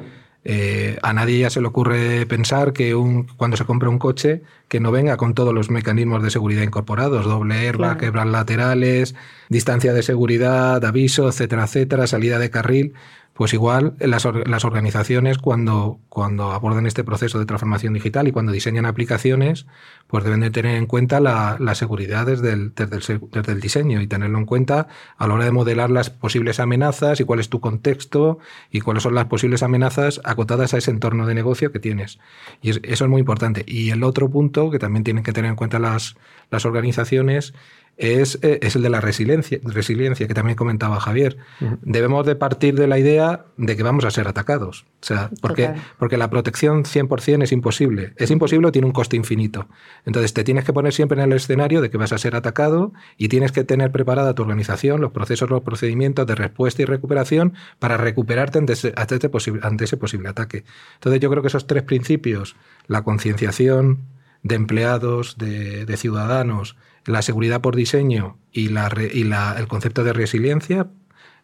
Eh, 0.46 0.98
a 1.02 1.12
nadie 1.12 1.40
ya 1.40 1.50
se 1.50 1.60
le 1.60 1.68
ocurre 1.68 2.26
pensar 2.26 2.72
que 2.72 2.96
un, 2.96 3.24
cuando 3.36 3.58
se 3.58 3.66
compra 3.66 3.90
un 3.90 4.00
coche 4.00 4.44
que 4.70 4.80
no 4.80 4.92
venga 4.92 5.18
con 5.18 5.34
todos 5.34 5.54
los 5.54 5.70
mecanismos 5.70 6.24
de 6.24 6.30
seguridad 6.30 6.62
incorporados, 6.62 7.26
doble 7.26 7.68
airbag, 7.68 7.98
quebrar 7.98 8.28
laterales, 8.28 9.16
distancia 9.50 9.92
de 9.92 10.04
seguridad, 10.04 10.86
aviso, 10.86 11.28
etcétera, 11.28 11.66
etcétera, 11.66 12.08
salida 12.08 12.40
de 12.40 12.50
carril 12.50 12.94
pues 13.36 13.54
igual 13.54 13.96
las, 14.00 14.26
las 14.46 14.64
organizaciones 14.64 15.38
cuando, 15.38 16.00
cuando 16.08 16.54
abordan 16.54 16.86
este 16.86 17.04
proceso 17.04 17.38
de 17.38 17.46
transformación 17.46 17.94
digital 17.94 18.30
y 18.30 18.32
cuando 18.32 18.54
diseñan 18.54 18.86
aplicaciones, 18.86 19.66
pues 20.08 20.24
deben 20.24 20.40
de 20.40 20.52
tener 20.52 20.78
en 20.78 20.86
cuenta 20.86 21.20
la, 21.20 21.76
seguridad 21.76 22.26
desde 22.26 22.54
el, 22.54 22.74
desde, 22.74 23.52
el, 23.52 23.60
diseño 23.60 24.00
y 24.00 24.08
tenerlo 24.08 24.38
en 24.38 24.46
cuenta 24.46 24.88
a 25.18 25.28
la 25.28 25.34
hora 25.34 25.44
de 25.44 25.52
modelar 25.52 25.92
las 25.92 26.10
posibles 26.10 26.62
amenazas 26.62 27.20
y 27.20 27.26
cuál 27.26 27.42
es 27.42 27.50
tu 27.50 27.60
contexto 27.60 28.40
y 28.72 28.80
cuáles 28.80 29.04
son 29.04 29.14
las 29.14 29.26
posibles 29.26 29.64
amenazas 29.64 30.22
acotadas 30.24 30.74
a 30.74 30.78
ese 30.78 30.92
entorno 30.92 31.28
de 31.28 31.36
negocio 31.36 31.74
que 31.74 31.80
tienes. 31.80 32.20
Y 32.62 32.70
eso 32.70 33.04
es 33.04 33.10
muy 33.10 33.20
importante. 33.20 33.66
Y 33.68 33.90
el 33.90 34.04
otro 34.06 34.30
punto 34.30 34.72
que 34.72 34.80
también 34.80 35.04
tienen 35.04 35.26
que 35.26 35.34
tener 35.34 35.50
en 35.50 35.58
cuenta 35.58 35.78
las, 35.78 36.16
las 36.52 36.66
organizaciones 36.66 37.54
es, 37.98 38.40
eh, 38.42 38.60
es, 38.62 38.76
el 38.76 38.82
de 38.82 38.90
la 38.90 39.00
resiliencia, 39.00 39.60
resiliencia 39.64 40.28
que 40.28 40.34
también 40.34 40.56
comentaba 40.56 41.00
Javier. 41.00 41.38
Debemos 41.82 42.26
de 42.26 42.36
partir 42.36 42.76
de 42.76 42.88
la 42.88 43.00
idea 43.00 43.46
de 43.58 43.78
que 43.78 43.84
vamos 43.84 44.04
a 44.04 44.12
ser 44.12 44.28
atacados. 44.28 44.86
O 45.02 45.06
sea, 45.06 45.30
porque, 45.42 45.72
porque 45.98 46.18
la 46.18 46.30
protección 46.30 46.84
100% 46.84 47.44
es 47.44 47.52
imposible. 47.52 48.14
Es 48.18 48.32
imposible 48.32 48.68
o 48.68 48.72
tiene 48.72 48.88
un 48.88 48.92
coste 48.92 49.16
infinito. 49.16 49.68
Entonces 50.06 50.34
te 50.34 50.44
tienes 50.44 50.66
que 50.66 50.74
poner 50.74 50.94
siempre 50.94 51.22
en 51.22 51.32
el 51.32 51.38
escenario 51.38 51.82
de 51.82 51.90
que 51.90 51.98
vas 51.98 52.12
a 52.12 52.18
ser 52.18 52.36
atacado 52.36 52.92
y 53.18 53.30
tienes 53.30 53.52
que 53.52 53.64
tener 53.64 53.92
preparada 53.92 54.36
tu 54.36 54.42
organización, 54.42 55.00
los 55.00 55.12
procesos, 55.12 55.50
los 55.50 55.62
procedimientos 55.62 56.28
de 56.28 56.36
respuesta 56.36 56.82
y 56.82 56.86
recuperación 56.86 57.54
para 57.80 57.98
recuperarte 57.98 58.58
ante 58.58 58.74
ese, 58.74 58.94
ante 58.96 59.16
ese, 59.16 59.30
posible, 59.30 59.62
ante 59.64 59.86
ese 59.86 59.96
posible 59.96 60.28
ataque. 60.28 60.66
Entonces 60.96 61.22
yo 61.22 61.30
creo 61.30 61.42
que 61.42 61.48
esos 61.48 61.68
tres 61.68 61.84
principios, 61.84 62.58
la 62.88 63.04
concienciación 63.04 64.00
de 64.44 64.56
empleados, 64.56 65.38
de, 65.38 65.86
de 65.86 65.98
ciudadanos, 65.98 66.76
la 67.06 67.22
seguridad 67.22 67.62
por 67.62 67.76
diseño 67.76 68.38
y, 68.52 68.70
la, 68.70 68.92
y 69.14 69.24
la, 69.24 69.56
el 69.58 69.68
concepto 69.68 70.04
de 70.04 70.14
resiliencia, 70.14 70.88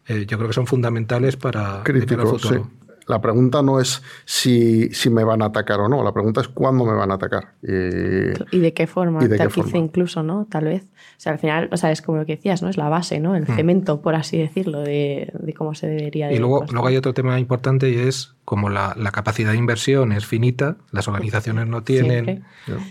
eh, 0.06 0.26
yo 0.26 0.36
creo 0.38 0.48
que 0.48 0.54
son 0.54 0.66
fundamentales 0.66 1.36
para 1.36 1.82
el 1.86 2.26
futuro. 2.26 2.68
La 3.08 3.20
pregunta 3.20 3.62
no 3.62 3.80
es 3.80 4.02
si, 4.24 4.90
si, 4.90 5.10
me 5.10 5.24
van 5.24 5.42
a 5.42 5.46
atacar 5.46 5.80
o 5.80 5.88
no, 5.88 6.04
la 6.04 6.12
pregunta 6.12 6.40
es 6.40 6.48
cuándo 6.48 6.84
me 6.84 6.92
van 6.92 7.10
a 7.10 7.14
atacar. 7.14 7.54
Y, 7.62 8.58
de 8.58 8.72
qué 8.74 8.86
forma, 8.86 9.24
¿Y 9.24 9.28
de 9.28 9.38
qué 9.38 9.78
incluso, 9.78 10.22
¿no? 10.22 10.46
Tal 10.48 10.64
vez. 10.64 10.84
O 10.84 11.18
sea, 11.18 11.32
al 11.32 11.38
final, 11.38 11.68
o 11.72 11.76
sea, 11.76 11.90
es 11.90 12.00
como 12.00 12.18
lo 12.18 12.26
que 12.26 12.36
decías, 12.36 12.62
¿no? 12.62 12.68
Es 12.68 12.76
la 12.76 12.88
base, 12.88 13.18
¿no? 13.18 13.34
El 13.34 13.42
hmm. 13.42 13.56
cemento, 13.56 14.00
por 14.02 14.14
así 14.14 14.38
decirlo, 14.38 14.80
de, 14.80 15.32
de 15.36 15.54
cómo 15.54 15.74
se 15.74 15.88
debería 15.88 16.32
Y 16.32 16.38
luego, 16.38 16.64
luego 16.70 16.86
hay 16.86 16.96
otro 16.96 17.12
tema 17.12 17.40
importante 17.40 17.90
y 17.90 17.96
es 17.96 18.34
como 18.44 18.70
la, 18.70 18.94
la, 18.98 19.12
capacidad 19.12 19.52
de 19.52 19.58
inversión 19.58 20.12
es 20.12 20.26
finita, 20.26 20.76
las 20.90 21.06
organizaciones 21.06 21.68
no 21.68 21.82
tienen, 21.82 22.44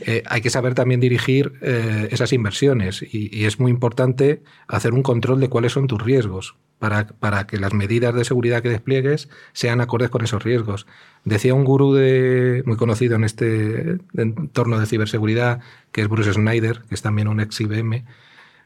eh, 0.05 0.23
hay 0.25 0.41
que 0.41 0.49
saber 0.49 0.75
también 0.75 1.01
dirigir 1.01 1.53
eh, 1.61 2.07
esas 2.11 2.31
inversiones 2.31 3.01
y, 3.01 3.29
y, 3.37 3.45
es 3.45 3.59
muy 3.59 3.69
importante 3.69 4.43
hacer 4.67 4.93
un 4.93 5.03
control 5.03 5.41
de 5.41 5.49
cuáles 5.49 5.73
son 5.73 5.87
tus 5.87 6.01
riesgos 6.01 6.55
para, 6.79 7.05
para, 7.05 7.47
que 7.47 7.57
las 7.57 7.73
medidas 7.73 8.15
de 8.15 8.23
seguridad 8.23 8.63
que 8.63 8.69
despliegues 8.69 9.29
sean 9.51 9.81
acordes 9.81 10.09
con 10.09 10.23
esos 10.23 10.41
riesgos. 10.41 10.87
Decía 11.25 11.53
un 11.53 11.65
gurú 11.65 11.93
de, 11.93 12.63
muy 12.65 12.77
conocido 12.77 13.15
en 13.15 13.23
este 13.23 13.97
entorno 14.15 14.79
de 14.79 14.87
ciberseguridad, 14.87 15.59
que 15.91 16.01
es 16.01 16.07
Bruce 16.07 16.33
Snyder, 16.33 16.81
que 16.87 16.95
es 16.95 17.01
también 17.01 17.27
un 17.27 17.39
ex 17.39 17.59
IBM, 17.61 18.05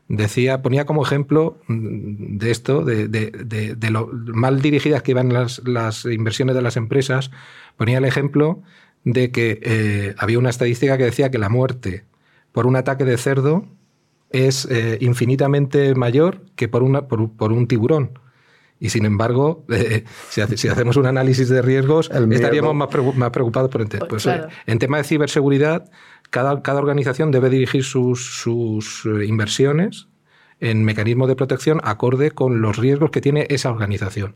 decía, 0.08 0.62
ponía 0.62 0.86
como 0.86 1.04
ejemplo 1.04 1.58
mm, 1.68 2.38
de 2.38 2.52
esto, 2.52 2.84
de, 2.84 3.08
de, 3.08 3.90
lo 3.90 4.08
mal 4.08 4.62
dirigidas 4.62 5.04
que 5.04 5.12
iban 5.12 5.34
las, 5.34 5.62
las, 5.66 6.06
inversiones 6.06 6.56
de 6.56 6.62
las 6.62 6.78
empresas, 6.78 7.32
ponía 7.78 7.98
el 7.98 8.06
ejemplo 8.06 8.62
de 9.04 9.32
que 9.32 9.60
eh, 9.62 10.16
había 10.18 10.40
una 10.40 10.50
estadística 10.50 10.98
que 10.98 11.06
decía 11.06 11.32
que 11.32 11.38
la 11.38 11.50
muerte 11.50 12.06
por 12.52 12.66
un 12.66 12.76
ataque 12.76 13.06
de 13.06 13.18
cerdo 13.18 13.66
es 14.32 14.68
eh, 14.70 14.98
infinitamente 15.02 15.94
mayor 15.96 16.42
que 16.56 16.68
por, 16.68 16.84
una, 16.84 17.08
por, 17.08 17.32
por 17.32 17.52
un 17.52 17.68
tiburón. 17.68 18.20
Y 18.80 18.90
sin 18.90 19.06
embargo, 19.06 19.64
eh, 19.70 20.04
si, 20.30 20.42
si, 20.58 20.68
hacemos 20.68 20.98
un 20.98 21.06
análisis 21.06 21.50
de 21.50 21.62
riesgos, 21.62 22.12
estaríamos 22.32 22.76
más, 22.76 22.90
preocupados 23.32 23.70
por 23.70 23.82
el 23.82 23.88
pues, 24.10 24.28
En 24.66 24.80
tema 24.80 24.98
de 24.98 25.04
ciberseguridad, 25.04 25.90
cada, 26.30 26.62
cada 26.62 26.80
organización 26.80 27.32
debe 27.32 27.50
dirigir 27.50 27.84
sus, 27.84 28.26
sus, 28.42 29.06
eh, 29.06 29.26
inversiones 29.26 30.08
en 30.60 30.84
mecanismos 30.84 31.28
de 31.28 31.36
protección 31.36 31.82
acorde 31.84 32.32
con 32.32 32.62
los 32.62 32.78
riesgos 32.78 33.12
que 33.12 33.22
tiene 33.22 33.46
esa 33.50 33.70
organización. 33.70 34.36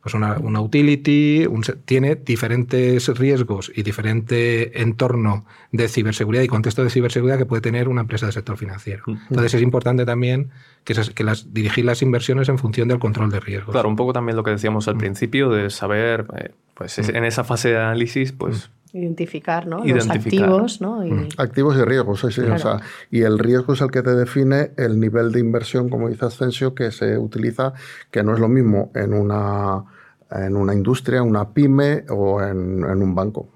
Pues 0.00 0.14
una, 0.14 0.38
una 0.38 0.60
utility 0.60 1.46
tiene 1.84 2.14
diferentes 2.14 3.08
riesgos 3.18 3.72
y 3.74 3.82
diferente 3.82 4.80
entorno 4.80 5.44
de 5.72 5.88
ciberseguridad 5.88 6.44
y 6.44 6.46
contexto 6.46 6.84
de 6.84 6.90
ciberseguridad 6.90 7.38
que 7.38 7.46
puede 7.46 7.60
tener 7.60 7.88
una 7.88 8.02
empresa 8.02 8.26
del 8.26 8.32
sector 8.32 8.56
financiero. 8.56 9.02
Entonces 9.08 9.54
es 9.54 9.62
importante 9.62 10.04
también 10.06 10.50
que, 10.84 10.94
que 11.12 11.24
las, 11.24 11.52
dirigir 11.52 11.84
las 11.84 12.02
inversiones 12.02 12.48
en 12.48 12.56
función 12.56 12.86
del 12.86 13.00
control 13.00 13.30
de 13.30 13.40
riesgos. 13.40 13.72
Claro, 13.72 13.88
un 13.88 13.96
poco 13.96 14.12
también 14.12 14.36
lo 14.36 14.44
que 14.44 14.52
decíamos 14.52 14.86
al 14.86 14.96
principio 14.96 15.50
de 15.50 15.70
saber, 15.70 16.26
eh, 16.36 16.52
pues 16.74 17.00
en 17.00 17.24
esa 17.24 17.42
fase 17.42 17.70
de 17.70 17.78
análisis, 17.78 18.30
pues 18.30 18.70
Identificar, 18.96 19.66
¿no? 19.66 19.84
Los 19.84 20.08
activos, 20.08 20.80
¿no? 20.80 21.06
Y... 21.06 21.28
Activos 21.36 21.76
y 21.76 21.82
riesgos, 21.82 22.20
sí, 22.20 22.30
sí. 22.30 22.40
O 22.40 22.58
sea, 22.58 22.80
y 23.10 23.22
el 23.22 23.38
riesgo 23.38 23.74
es 23.74 23.80
el 23.82 23.90
que 23.90 24.02
te 24.02 24.14
define 24.14 24.70
el 24.76 24.98
nivel 24.98 25.32
de 25.32 25.40
inversión, 25.40 25.88
como 25.88 26.08
dice 26.08 26.24
Ascensio, 26.24 26.74
que 26.74 26.90
se 26.90 27.18
utiliza, 27.18 27.74
que 28.10 28.22
no 28.22 28.32
es 28.32 28.40
lo 28.40 28.48
mismo 28.48 28.90
en 28.94 29.12
una, 29.12 29.84
en 30.30 30.56
una 30.56 30.72
industria, 30.72 31.22
una 31.22 31.50
pyme 31.50 32.04
o 32.08 32.42
en, 32.42 32.84
un 32.84 33.14
banco. 33.14 33.48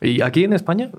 ¿Y 0.00 0.22
aquí 0.22 0.44
en 0.44 0.54
España? 0.54 0.90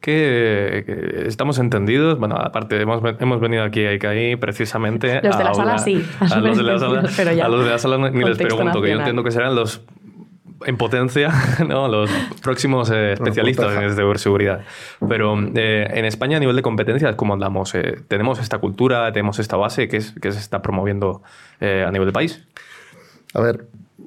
que 0.00 1.22
estamos 1.26 1.58
entendidos. 1.58 2.18
Bueno, 2.18 2.36
aparte, 2.36 2.80
hemos, 2.80 3.00
hemos 3.20 3.40
venido 3.40 3.62
aquí 3.62 3.84
a 3.84 3.92
ICAI 3.94 4.36
precisamente. 4.36 5.20
Los 5.22 5.38
de 5.38 5.44
la 5.44 5.54
sala 5.54 5.78
sí. 5.78 6.04
A 6.20 6.40
los 6.40 6.56
de 6.56 6.62
la 6.64 6.78
sala, 6.78 7.44
a 7.44 7.48
los 7.48 7.64
de 7.64 7.70
la 7.70 7.78
sala 7.78 8.10
ni 8.10 8.24
les 8.24 8.38
pregunto, 8.38 8.82
que 8.82 8.90
yo 8.90 8.98
entiendo 8.98 9.22
que 9.22 9.30
serán 9.30 9.54
los 9.54 9.82
en 10.64 10.76
potencia 10.76 11.32
¿no? 11.68 11.88
los 11.88 12.10
próximos 12.42 12.90
eh, 12.90 13.12
especialistas 13.12 13.74
en 13.76 13.94
ciberseguridad. 13.94 14.64
Pero 15.08 15.38
eh, 15.54 15.88
en 15.92 16.04
España, 16.04 16.36
a 16.36 16.40
nivel 16.40 16.56
de 16.56 16.62
competencias, 16.62 17.14
¿cómo 17.16 17.34
andamos? 17.34 17.74
Eh, 17.74 18.00
¿Tenemos 18.08 18.38
esta 18.40 18.58
cultura, 18.58 19.12
tenemos 19.12 19.38
esta 19.38 19.56
base 19.56 19.88
que, 19.88 19.98
que 20.20 20.32
se 20.32 20.38
está 20.38 20.62
promoviendo 20.62 21.22
a 21.60 21.90
nivel 21.90 22.06
de 22.06 22.12
país? 22.12 22.44
A 23.34 23.40
ver, 23.40 23.66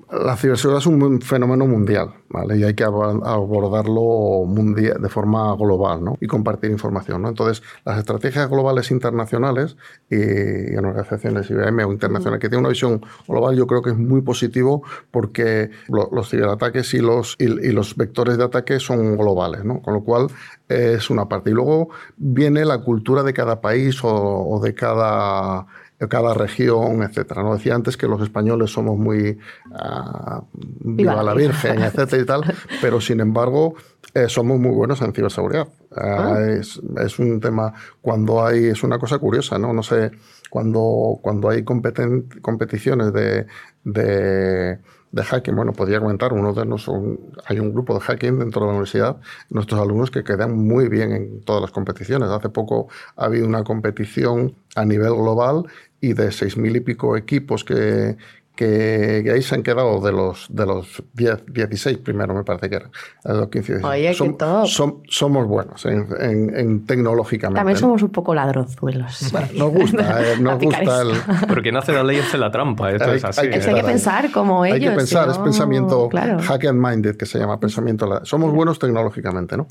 la 0.09 0.37
ciberseguridad 0.37 0.79
es 0.79 0.85
un 0.85 1.21
fenómeno 1.21 1.67
mundial, 1.67 2.13
¿vale? 2.29 2.57
Y 2.57 2.63
hay 2.63 2.73
que 2.73 2.83
abordarlo 2.83 4.45
mundial, 4.45 5.01
de 5.01 5.09
forma 5.09 5.53
global, 5.55 6.03
¿no? 6.03 6.17
Y 6.21 6.27
compartir 6.27 6.71
información, 6.71 7.21
¿no? 7.21 7.29
Entonces, 7.29 7.61
las 7.83 7.99
estrategias 7.99 8.49
globales 8.49 8.89
internacionales 8.91 9.75
y, 10.09 10.15
en 10.15 10.85
organizaciones 10.85 11.49
IBM 11.49 11.85
o 11.85 11.91
internacionales 11.91 12.39
que 12.39 12.47
tienen 12.47 12.61
una 12.61 12.69
visión 12.69 13.01
global, 13.27 13.55
yo 13.55 13.67
creo 13.67 13.81
que 13.81 13.89
es 13.89 13.97
muy 13.97 14.21
positivo 14.21 14.83
porque 15.11 15.71
los 15.87 16.29
ciberataques 16.29 16.93
y 16.93 16.99
los, 16.99 17.35
y, 17.37 17.47
los 17.47 17.95
vectores 17.97 18.37
de 18.37 18.45
ataque 18.45 18.79
son 18.79 19.17
globales, 19.17 19.65
¿no? 19.65 19.81
Con 19.81 19.93
lo 19.93 20.03
cual, 20.03 20.27
es 20.69 21.09
una 21.09 21.27
parte. 21.27 21.49
Y 21.49 21.53
luego 21.53 21.89
viene 22.15 22.63
la 22.63 22.77
cultura 22.77 23.23
de 23.23 23.33
cada 23.33 23.59
país 23.59 24.01
o, 24.05 24.09
o 24.09 24.61
de 24.61 24.73
cada 24.73 25.67
cada 26.09 26.33
región, 26.33 27.03
etcétera. 27.03 27.43
¿no? 27.43 27.53
Decía 27.53 27.75
antes 27.75 27.97
que 27.97 28.07
los 28.07 28.21
españoles 28.21 28.71
somos 28.71 28.97
muy 28.97 29.37
uh, 29.69 30.41
viva 30.53 31.23
la 31.23 31.33
Virgen, 31.33 31.81
etcétera 31.81 32.21
y 32.21 32.25
tal, 32.25 32.41
pero 32.81 32.99
sin 32.99 33.19
embargo 33.19 33.75
eh, 34.13 34.27
somos 34.27 34.59
muy 34.59 34.71
buenos 34.71 35.01
en 35.01 35.13
ciberseguridad. 35.13 35.67
Ah, 35.95 36.33
ah. 36.35 36.41
es, 36.41 36.81
es, 36.97 37.19
un 37.19 37.39
tema, 37.39 37.73
cuando 38.01 38.45
hay, 38.45 38.65
es 38.65 38.83
una 38.83 38.97
cosa 38.97 39.19
curiosa, 39.19 39.57
¿no? 39.57 39.73
No 39.73 39.83
sé, 39.83 40.11
cuando, 40.49 41.19
cuando 41.21 41.49
hay 41.49 41.63
competiciones 41.63 43.13
de, 43.13 43.45
de 43.83 44.79
de 45.11 45.23
hacking. 45.23 45.55
Bueno, 45.55 45.73
podría 45.73 45.99
comentar, 45.99 46.33
uno 46.33 46.53
de 46.53 46.65
nosotros, 46.65 47.17
hay 47.45 47.59
un 47.59 47.71
grupo 47.73 47.93
de 47.93 47.99
hacking 47.99 48.39
dentro 48.39 48.61
de 48.61 48.67
la 48.67 48.71
universidad, 48.71 49.17
nuestros 49.49 49.79
alumnos 49.79 50.11
que 50.11 50.23
quedan 50.23 50.57
muy 50.57 50.87
bien 50.87 51.11
en 51.11 51.41
todas 51.41 51.61
las 51.61 51.71
competiciones. 51.71 52.29
Hace 52.29 52.49
poco 52.49 52.87
ha 53.15 53.25
habido 53.25 53.47
una 53.47 53.63
competición 53.63 54.55
a 54.75 54.85
nivel 54.85 55.13
global 55.13 55.65
y 56.01 56.13
de 56.13 56.31
seis 56.31 56.57
mil 56.57 56.75
y 56.75 56.79
pico 56.81 57.15
equipos 57.15 57.63
que, 57.63 58.17
que, 58.65 59.31
ahí 59.33 59.41
se 59.41 59.55
han 59.55 59.63
quedado 59.63 59.99
de 60.01 60.11
los, 60.11 60.45
de 60.49 60.65
los 60.65 61.01
10, 61.13 61.45
16 61.51 61.97
primero, 61.99 62.33
me 62.35 62.43
parece 62.43 62.69
que 62.69 62.75
eran. 62.75 62.91
Los 63.23 63.49
15, 63.49 63.83
Oye, 63.83 64.13
Som, 64.13 64.37
top. 64.37 64.67
somos 65.09 65.47
buenos 65.47 65.83
en, 65.85 66.07
en, 66.19 66.55
en 66.57 66.85
tecnológicamente. 66.85 67.59
También 67.59 67.77
somos 67.77 68.03
un 68.03 68.09
poco 68.09 68.35
ladronzuelos. 68.35 69.29
Bueno, 69.31 69.47
nos 69.55 69.71
gusta, 69.71 70.21
eh, 70.33 70.37
nos 70.39 70.59
gusta 70.59 71.01
el... 71.01 71.11
Pero 71.47 71.61
quien 71.61 71.77
hace 71.77 71.91
la 71.93 72.03
ley 72.03 72.19
hace 72.19 72.37
la 72.37 72.51
trampa, 72.51 72.91
esto 72.91 73.09
Hay- 73.09 73.17
es 73.17 73.23
así. 73.25 73.41
hay 73.47 73.59
que 73.59 73.69
ahí. 73.69 73.81
pensar 73.83 74.31
como 74.31 74.65
ellos. 74.65 74.75
Hay 74.75 74.81
que 74.81 74.91
pensar, 74.91 75.25
si 75.25 75.31
es 75.31 75.37
no- 75.37 75.43
pensamiento 75.43 76.09
Claro. 76.09 76.39
hack 76.39 76.65
and 76.65 76.85
minded, 76.85 77.15
que 77.15 77.25
se 77.25 77.39
llama 77.39 77.59
pensamiento. 77.59 78.23
Somos 78.25 78.53
buenos 78.53 78.77
tecnológicamente, 78.79 79.55
¿no? 79.57 79.67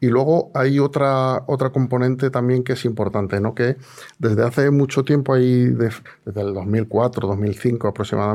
Y 0.00 0.06
luego 0.08 0.50
hay 0.54 0.78
otra, 0.78 1.42
otra 1.46 1.70
componente 1.70 2.30
también 2.30 2.64
que 2.64 2.72
es 2.72 2.84
importante, 2.84 3.40
¿no? 3.40 3.54
Que 3.54 3.76
desde 4.18 4.44
hace 4.44 4.70
mucho 4.70 5.04
tiempo, 5.04 5.36
de- 5.36 5.90
desde 6.24 6.40
el 6.40 6.54
2004, 6.54 7.28
2005 7.28 7.88
aproximadamente, 7.88 8.31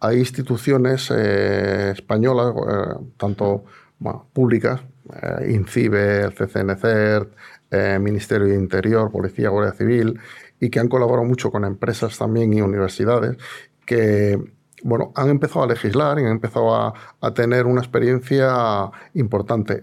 hay 0.00 0.18
instituciones 0.18 1.10
eh, 1.10 1.90
españolas, 1.92 2.54
eh, 2.54 2.94
tanto 3.16 3.64
bueno, 3.98 4.26
públicas, 4.32 4.82
eh, 5.22 5.52
INCIBE, 5.52 6.30
CCNCERT, 6.30 7.32
eh, 7.70 7.98
Ministerio 8.00 8.48
de 8.48 8.54
Interior, 8.54 9.10
Policía, 9.10 9.48
Guardia 9.48 9.72
Civil, 9.72 10.18
y 10.60 10.70
que 10.70 10.80
han 10.80 10.88
colaborado 10.88 11.26
mucho 11.26 11.50
con 11.50 11.64
empresas 11.64 12.16
también 12.18 12.52
y 12.52 12.60
universidades, 12.60 13.36
que 13.84 14.38
bueno, 14.82 15.12
han 15.14 15.30
empezado 15.30 15.64
a 15.64 15.68
legislar 15.68 16.18
y 16.18 16.22
han 16.22 16.32
empezado 16.32 16.74
a, 16.74 16.94
tener 17.34 17.66
una 17.66 17.80
experiencia 17.80 18.90
importante. 19.14 19.80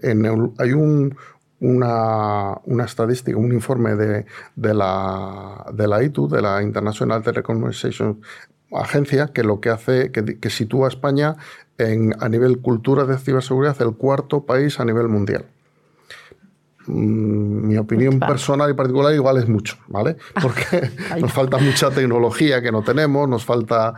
Hay 0.58 0.72
un, 0.72 1.16
una, 1.60 2.84
estadística, 2.84 3.36
un 3.36 3.52
informe 3.52 3.96
de, 3.96 4.24
la, 4.56 5.66
de 5.72 5.88
la 5.88 6.02
ITU, 6.02 6.28
de 6.28 6.42
la 6.42 6.62
International 6.62 7.22
Telecommunication 7.22 8.20
Agencia, 8.82 9.28
que 9.28 9.42
lo 9.42 9.60
que 9.60 9.70
hace, 9.70 10.10
que, 10.12 10.38
que 10.38 10.50
sitúa 10.50 10.86
a 10.86 10.88
España 10.88 11.36
en, 11.78 12.14
a 12.20 12.28
nivel 12.28 12.58
cultura 12.58 13.04
de 13.04 13.18
ciberseguridad, 13.18 13.80
el 13.82 13.94
cuarto 13.94 14.44
país 14.44 14.80
a 14.80 14.84
nivel 14.84 15.08
mundial. 15.08 15.46
Mm, 16.86 17.68
Mi 17.68 17.76
opinión 17.76 18.18
Vale. 18.18 18.32
personal 18.32 18.70
y 18.70 18.74
particular 18.74 19.14
igual 19.14 19.38
es 19.38 19.48
mucho, 19.48 19.76
¿vale? 19.88 20.16
Porque 20.42 20.90
nos 21.20 21.32
falta 21.32 21.58
mucha 21.58 21.90
tecnología 21.90 22.60
que 22.62 22.72
no 22.72 22.82
tenemos, 22.82 23.28
nos 23.28 23.44
falta 23.44 23.94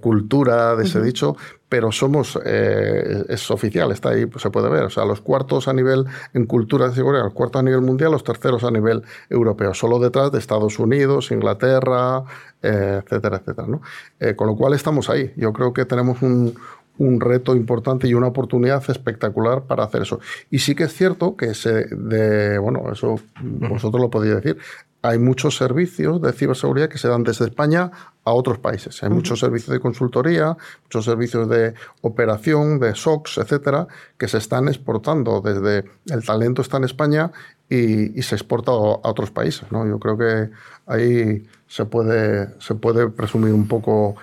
cultura 0.00 0.76
de 0.76 0.84
ese 0.84 1.00
dicho, 1.00 1.36
pero 1.68 1.92
somos, 1.92 2.38
eh, 2.44 3.24
es 3.28 3.50
oficial, 3.50 3.92
está 3.92 4.10
ahí, 4.10 4.26
se 4.36 4.50
puede 4.50 4.68
ver. 4.68 4.84
O 4.84 4.90
sea, 4.90 5.04
los 5.04 5.20
cuartos 5.20 5.68
a 5.68 5.72
nivel 5.72 6.06
en 6.32 6.46
cultura 6.46 6.88
de 6.88 6.94
seguridad, 6.94 7.24
los 7.24 7.34
cuartos 7.34 7.60
a 7.60 7.62
nivel 7.62 7.82
mundial, 7.82 8.12
los 8.12 8.24
terceros 8.24 8.64
a 8.64 8.70
nivel 8.70 9.02
europeo, 9.28 9.74
solo 9.74 9.98
detrás 9.98 10.32
de 10.32 10.38
Estados 10.38 10.78
Unidos, 10.78 11.30
Inglaterra, 11.30 12.24
eh, 12.62 13.02
etcétera, 13.04 13.36
etcétera. 13.38 13.68
¿no? 13.68 13.82
Eh, 14.18 14.34
con 14.34 14.46
lo 14.46 14.56
cual 14.56 14.74
estamos 14.74 15.10
ahí. 15.10 15.32
Yo 15.36 15.52
creo 15.52 15.72
que 15.72 15.84
tenemos 15.84 16.22
un, 16.22 16.54
un 16.98 17.20
reto 17.20 17.54
importante 17.54 18.08
y 18.08 18.14
una 18.14 18.26
oportunidad 18.26 18.82
espectacular 18.88 19.62
para 19.62 19.84
hacer 19.84 20.02
eso. 20.02 20.20
Y 20.50 20.58
sí 20.58 20.74
que 20.74 20.84
es 20.84 20.94
cierto 20.94 21.36
que 21.36 21.54
se 21.54 21.86
de, 21.86 22.58
bueno, 22.58 22.84
eso 22.92 23.20
vosotros 23.40 24.00
lo 24.00 24.10
podéis 24.10 24.36
decir, 24.36 24.58
hay 25.02 25.18
muchos 25.18 25.56
servicios 25.56 26.20
de 26.20 26.32
ciberseguridad 26.32 26.88
que 26.88 26.98
se 26.98 27.08
dan 27.08 27.22
desde 27.22 27.44
España 27.46 27.90
a 28.24 28.32
otros 28.32 28.58
países. 28.58 29.02
Hay 29.02 29.10
muchos 29.10 29.40
servicios 29.40 29.72
de 29.72 29.80
consultoría, 29.80 30.56
muchos 30.84 31.04
servicios 31.04 31.48
de 31.48 31.74
operación, 32.02 32.78
de 32.80 32.94
SOX, 32.94 33.38
etcétera, 33.38 33.86
que 34.18 34.28
se 34.28 34.38
están 34.38 34.68
exportando 34.68 35.40
desde 35.40 35.88
el 36.06 36.24
talento 36.24 36.62
está 36.62 36.78
en 36.78 36.84
España 36.84 37.30
y, 37.68 38.18
y 38.18 38.22
se 38.22 38.34
exporta 38.34 38.72
a 38.72 38.74
a 38.74 39.10
otros 39.10 39.30
países. 39.30 39.70
¿no? 39.70 39.86
Yo 39.86 39.98
creo 39.98 40.18
que 40.18 40.50
ahí 40.86 41.46
se 41.68 41.84
puede, 41.84 42.48
se 42.60 42.74
puede 42.74 43.08
presumir 43.08 43.52
un 43.52 43.68
poco, 43.68 44.16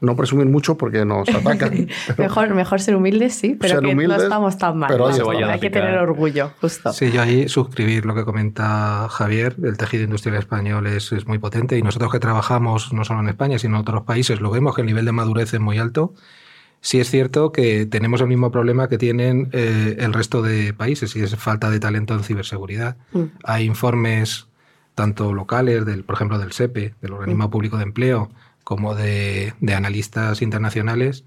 no 0.00 0.16
presumir 0.16 0.46
mucho 0.46 0.76
porque 0.76 1.04
nos 1.04 1.28
atacan. 1.34 1.88
mejor, 2.16 2.54
mejor 2.54 2.80
ser 2.80 2.96
humildes, 2.96 3.34
sí, 3.34 3.56
pero 3.58 3.76
Ser 3.76 3.84
que 3.84 3.94
no 3.94 4.16
estamos 4.16 4.58
tan 4.58 4.78
mal. 4.78 5.00
Hay 5.48 5.60
que 5.60 5.70
tener 5.70 5.98
orgullo, 5.98 6.52
justo. 6.60 6.92
Sí, 6.92 7.10
yo 7.10 7.22
ahí 7.22 7.48
suscribir 7.48 8.06
lo 8.06 8.14
que 8.14 8.24
comenta 8.24 9.08
Javier, 9.08 9.56
el 9.62 9.76
tejido 9.76 10.04
industrial 10.04 10.38
español 10.38 10.86
es, 10.86 11.12
es 11.12 11.26
muy 11.26 11.38
potente 11.38 11.76
y 11.76 11.82
nosotros 11.82 12.12
que 12.12 12.20
trabajamos 12.20 12.92
no 12.92 13.04
solo 13.04 13.20
en 13.20 13.28
España, 13.28 13.58
sino 13.58 13.76
en 13.76 13.82
otros 13.82 14.02
países, 14.02 14.40
lo 14.40 14.50
vemos 14.50 14.74
que 14.74 14.82
el 14.82 14.86
nivel 14.86 15.04
de 15.04 15.12
madurez 15.12 15.52
es 15.54 15.60
muy 15.60 15.78
alto. 15.78 16.14
Sí 16.80 17.00
es 17.00 17.10
cierto 17.10 17.50
que 17.50 17.86
tenemos 17.86 18.20
el 18.20 18.28
mismo 18.28 18.52
problema 18.52 18.88
que 18.88 18.98
tienen 18.98 19.48
eh, 19.52 19.96
el 19.98 20.12
resto 20.12 20.42
de 20.42 20.72
países 20.72 21.16
y 21.16 21.22
es 21.22 21.34
falta 21.34 21.70
de 21.70 21.80
talento 21.80 22.14
en 22.14 22.22
ciberseguridad. 22.22 22.96
Mm. 23.12 23.24
Hay 23.42 23.64
informes 23.64 24.46
tanto 24.94 25.32
locales, 25.32 25.84
del, 25.84 26.04
por 26.04 26.14
ejemplo 26.16 26.38
del 26.38 26.52
SEPE, 26.52 26.94
del 27.00 27.12
Organismo 27.12 27.50
Público 27.50 27.76
de 27.76 27.84
Empleo, 27.84 28.30
como 28.68 28.94
de, 28.94 29.54
de 29.60 29.72
analistas 29.74 30.42
internacionales, 30.42 31.24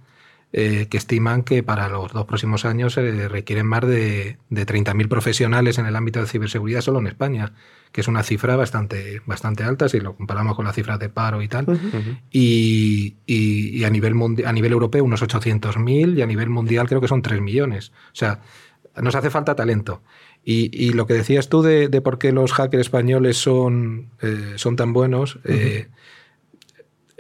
eh, 0.54 0.86
que 0.92 0.98
estiman 0.98 1.42
que 1.42 1.64
para 1.64 1.90
los 1.90 2.12
dos 2.14 2.26
próximos 2.26 2.66
años 2.66 2.94
se 2.94 3.28
requieren 3.30 3.66
más 3.66 3.82
de, 3.82 4.38
de 4.52 4.66
30.000 4.68 5.08
profesionales 5.08 5.80
en 5.80 5.88
el 5.88 5.96
ámbito 5.96 6.20
de 6.20 6.28
ciberseguridad 6.28 6.82
solo 6.82 7.00
en 7.00 7.08
España, 7.08 7.54
que 7.92 8.02
es 8.02 8.08
una 8.08 8.22
cifra 8.22 8.56
bastante, 8.56 9.24
bastante 9.26 9.64
alta 9.64 9.90
si 9.90 10.00
lo 10.00 10.16
comparamos 10.16 10.56
con 10.56 10.66
las 10.66 10.76
cifras 10.76 11.00
de 11.00 11.10
paro 11.10 11.42
y 11.42 11.48
tal. 11.48 11.66
Ujú. 11.68 11.88
Ujú. 11.88 12.18
Y, 12.30 13.16
y- 13.26 13.70
y 13.80 13.84
a, 13.86 13.90
nivel 13.90 14.14
mundi- 14.14 14.46
a 14.46 14.54
nivel 14.54 14.74
europeo 14.74 15.04
unos 15.04 15.24
800.000 15.24 16.16
y 16.16 16.22
a 16.22 16.28
nivel 16.28 16.50
mundial 16.52 16.88
creo 16.88 17.02
que 17.02 17.08
son 17.08 17.24
3 17.24 17.42
millones. 17.42 17.92
O 18.08 18.16
sea, 18.16 18.42
nos 19.02 19.16
hace 19.16 19.32
falta 19.32 19.56
talento. 19.56 20.04
Y, 20.46 20.70
y 20.74 20.94
lo 20.94 21.08
que 21.08 21.16
decías 21.16 21.50
tú 21.50 21.64
de, 21.64 21.88
de 21.88 22.02
por 22.02 22.20
qué 22.20 22.32
los 22.34 22.52
hackers 22.54 22.82
españoles 22.82 23.38
son, 23.38 24.10
eh, 24.22 24.54
son 24.58 24.76
tan 24.76 24.94
buenos, 24.94 25.40
eh, 25.46 25.88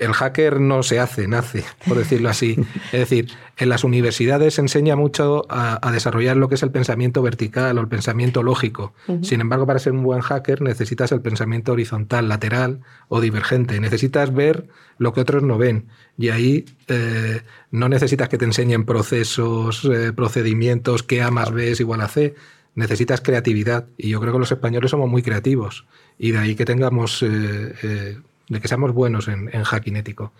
el 0.01 0.13
hacker 0.13 0.59
no 0.59 0.81
se 0.81 0.99
hace, 0.99 1.27
nace, 1.27 1.63
por 1.87 1.95
decirlo 1.95 2.29
así. 2.29 2.57
Es 2.91 2.99
decir, 2.99 3.29
en 3.57 3.69
las 3.69 3.83
universidades 3.83 4.55
se 4.55 4.61
enseña 4.61 4.95
mucho 4.95 5.45
a, 5.47 5.79
a 5.87 5.91
desarrollar 5.91 6.37
lo 6.37 6.49
que 6.49 6.55
es 6.55 6.63
el 6.63 6.71
pensamiento 6.71 7.21
vertical 7.21 7.77
o 7.77 7.81
el 7.81 7.87
pensamiento 7.87 8.41
lógico. 8.41 8.93
Sin 9.21 9.41
embargo, 9.41 9.67
para 9.67 9.77
ser 9.77 9.93
un 9.93 10.01
buen 10.01 10.21
hacker 10.21 10.63
necesitas 10.63 11.11
el 11.11 11.21
pensamiento 11.21 11.73
horizontal, 11.73 12.27
lateral 12.29 12.81
o 13.09 13.21
divergente. 13.21 13.79
Necesitas 13.79 14.33
ver 14.33 14.67
lo 14.97 15.13
que 15.13 15.21
otros 15.21 15.43
no 15.43 15.59
ven. 15.59 15.85
Y 16.17 16.29
ahí 16.29 16.65
eh, 16.87 17.41
no 17.69 17.87
necesitas 17.87 18.27
que 18.27 18.39
te 18.39 18.45
enseñen 18.45 18.85
procesos, 18.85 19.85
eh, 19.85 20.13
procedimientos, 20.13 21.03
que 21.03 21.21
A 21.21 21.29
más 21.29 21.51
B 21.51 21.71
es 21.71 21.79
igual 21.79 22.01
a 22.01 22.07
C. 22.07 22.33
Necesitas 22.73 23.21
creatividad. 23.21 23.85
Y 23.97 24.09
yo 24.09 24.19
creo 24.19 24.33
que 24.33 24.39
los 24.39 24.51
españoles 24.51 24.89
somos 24.89 25.09
muy 25.09 25.21
creativos. 25.21 25.85
Y 26.17 26.31
de 26.31 26.39
ahí 26.39 26.55
que 26.55 26.65
tengamos, 26.65 27.21
eh, 27.21 28.17
de 28.49 28.59
que 28.61 28.67
seamos 28.67 28.93
buenos 28.93 29.27
en, 29.27 29.49
en 29.53 29.63
hacking 29.63 29.95
ético. 29.95 30.33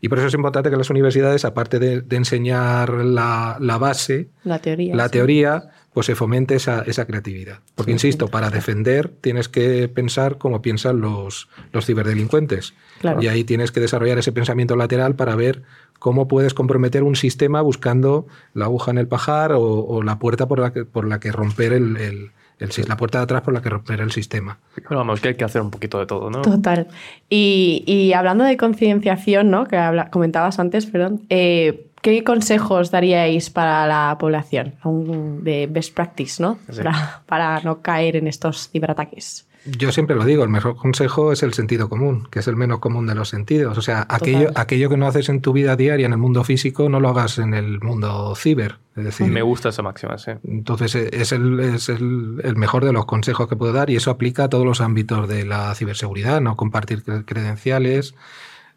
Y 0.00 0.08
por 0.08 0.18
eso 0.18 0.28
es 0.28 0.34
importante 0.34 0.70
que 0.70 0.76
las 0.76 0.90
universidades, 0.90 1.44
aparte 1.44 1.80
de, 1.80 2.02
de 2.02 2.16
enseñar 2.16 2.90
la, 2.92 3.56
la 3.60 3.78
base, 3.78 4.28
La 4.44 4.60
teoría. 4.60 4.94
la 4.94 5.06
sí. 5.06 5.10
teoría, 5.10 5.70
pues 5.92 6.06
se 6.06 6.14
fomente 6.14 6.54
esa, 6.54 6.82
esa 6.82 7.04
creatividad. 7.04 7.58
Porque, 7.74 7.90
insisto, 7.90 8.28
para 8.28 8.48
defender 8.50 9.08
tienes 9.08 9.48
que 9.48 9.88
pensar 9.88 10.38
como 10.38 10.62
piensan 10.62 11.00
los, 11.00 11.48
los 11.72 11.84
ciberdelincuentes. 11.84 12.74
Claro. 13.00 13.20
Y 13.20 13.26
ahí 13.26 13.42
tienes 13.42 13.72
que 13.72 13.80
desarrollar 13.80 14.18
ese 14.18 14.30
pensamiento 14.30 14.76
lateral 14.76 15.16
para 15.16 15.34
ver 15.34 15.62
cómo 15.98 16.28
puedes 16.28 16.54
comprometer 16.54 17.02
un 17.02 17.16
sistema 17.16 17.60
buscando 17.60 18.28
la 18.54 18.66
aguja 18.66 18.92
en 18.92 18.98
el 18.98 19.08
pajar 19.08 19.50
o, 19.52 19.60
o 19.62 20.02
la 20.04 20.20
puerta 20.20 20.46
por 20.46 20.60
la 20.60 20.72
que, 20.72 20.84
por 20.84 21.08
la 21.08 21.18
que 21.18 21.32
romper 21.32 21.72
el, 21.72 21.96
el- 21.96 22.30
el 22.58 22.70
la 22.88 22.96
puerta 22.96 23.18
de 23.18 23.24
atrás 23.24 23.42
por 23.42 23.54
la 23.54 23.62
que 23.62 23.68
romper 23.70 24.00
el 24.00 24.10
sistema. 24.12 24.58
Pero 24.74 24.96
vamos, 24.96 25.20
que 25.20 25.28
hay 25.28 25.34
que 25.34 25.44
hacer 25.44 25.62
un 25.62 25.70
poquito 25.70 25.98
de 25.98 26.06
todo, 26.06 26.30
¿no? 26.30 26.42
Total. 26.42 26.88
Y, 27.28 27.84
y 27.86 28.12
hablando 28.12 28.44
de 28.44 28.56
concienciación, 28.56 29.50
¿no? 29.50 29.66
Que 29.66 29.76
habla- 29.76 30.10
comentabas 30.10 30.58
antes, 30.58 30.86
perdón. 30.86 31.22
eh, 31.30 31.84
¿Qué 32.00 32.22
consejos 32.22 32.92
daríais 32.92 33.50
para 33.50 33.84
la 33.88 34.16
población? 34.20 34.74
Un- 34.84 35.42
De 35.42 35.66
best 35.66 35.92
practice, 35.94 36.40
¿no? 36.40 36.56
Sí. 36.70 36.76
Para, 36.82 37.22
para 37.26 37.60
no 37.62 37.82
caer 37.82 38.14
en 38.14 38.28
estos 38.28 38.70
ciberataques. 38.70 39.47
Yo 39.66 39.92
siempre 39.92 40.16
lo 40.16 40.24
digo, 40.24 40.44
el 40.44 40.48
mejor 40.48 40.76
consejo 40.76 41.32
es 41.32 41.42
el 41.42 41.52
sentido 41.52 41.88
común, 41.88 42.26
que 42.30 42.38
es 42.38 42.48
el 42.48 42.56
menos 42.56 42.78
común 42.78 43.06
de 43.06 43.14
los 43.14 43.28
sentidos. 43.28 43.76
O 43.76 43.82
sea, 43.82 44.06
aquello, 44.08 44.46
Total. 44.48 44.62
aquello 44.62 44.88
que 44.88 44.96
no 44.96 45.06
haces 45.06 45.28
en 45.28 45.40
tu 45.42 45.52
vida 45.52 45.76
diaria 45.76 46.06
en 46.06 46.12
el 46.12 46.18
mundo 46.18 46.42
físico, 46.44 46.88
no 46.88 47.00
lo 47.00 47.08
hagas 47.10 47.38
en 47.38 47.52
el 47.54 47.80
mundo 47.80 48.34
ciber. 48.36 48.76
Es 48.96 49.04
decir, 49.04 49.26
Me 49.26 49.42
gusta 49.42 49.68
esa 49.68 49.82
máxima, 49.82 50.16
sí. 50.18 50.30
Entonces 50.46 50.94
eh, 50.94 51.10
es, 51.12 51.32
el, 51.32 51.60
es 51.60 51.88
el, 51.88 52.40
el 52.42 52.56
mejor 52.56 52.84
de 52.84 52.92
los 52.92 53.04
consejos 53.04 53.48
que 53.48 53.56
puedo 53.56 53.72
dar 53.72 53.90
y 53.90 53.96
eso 53.96 54.10
aplica 54.10 54.44
a 54.44 54.48
todos 54.48 54.64
los 54.64 54.80
ámbitos 54.80 55.28
de 55.28 55.44
la 55.44 55.74
ciberseguridad, 55.74 56.40
no 56.40 56.56
compartir 56.56 57.04
cre- 57.04 57.24
credenciales, 57.26 58.14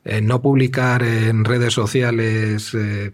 eh, 0.03 0.19
no 0.21 0.41
publicar 0.41 1.03
en 1.03 1.45
redes 1.45 1.73
sociales 1.73 2.73
eh, 2.73 3.11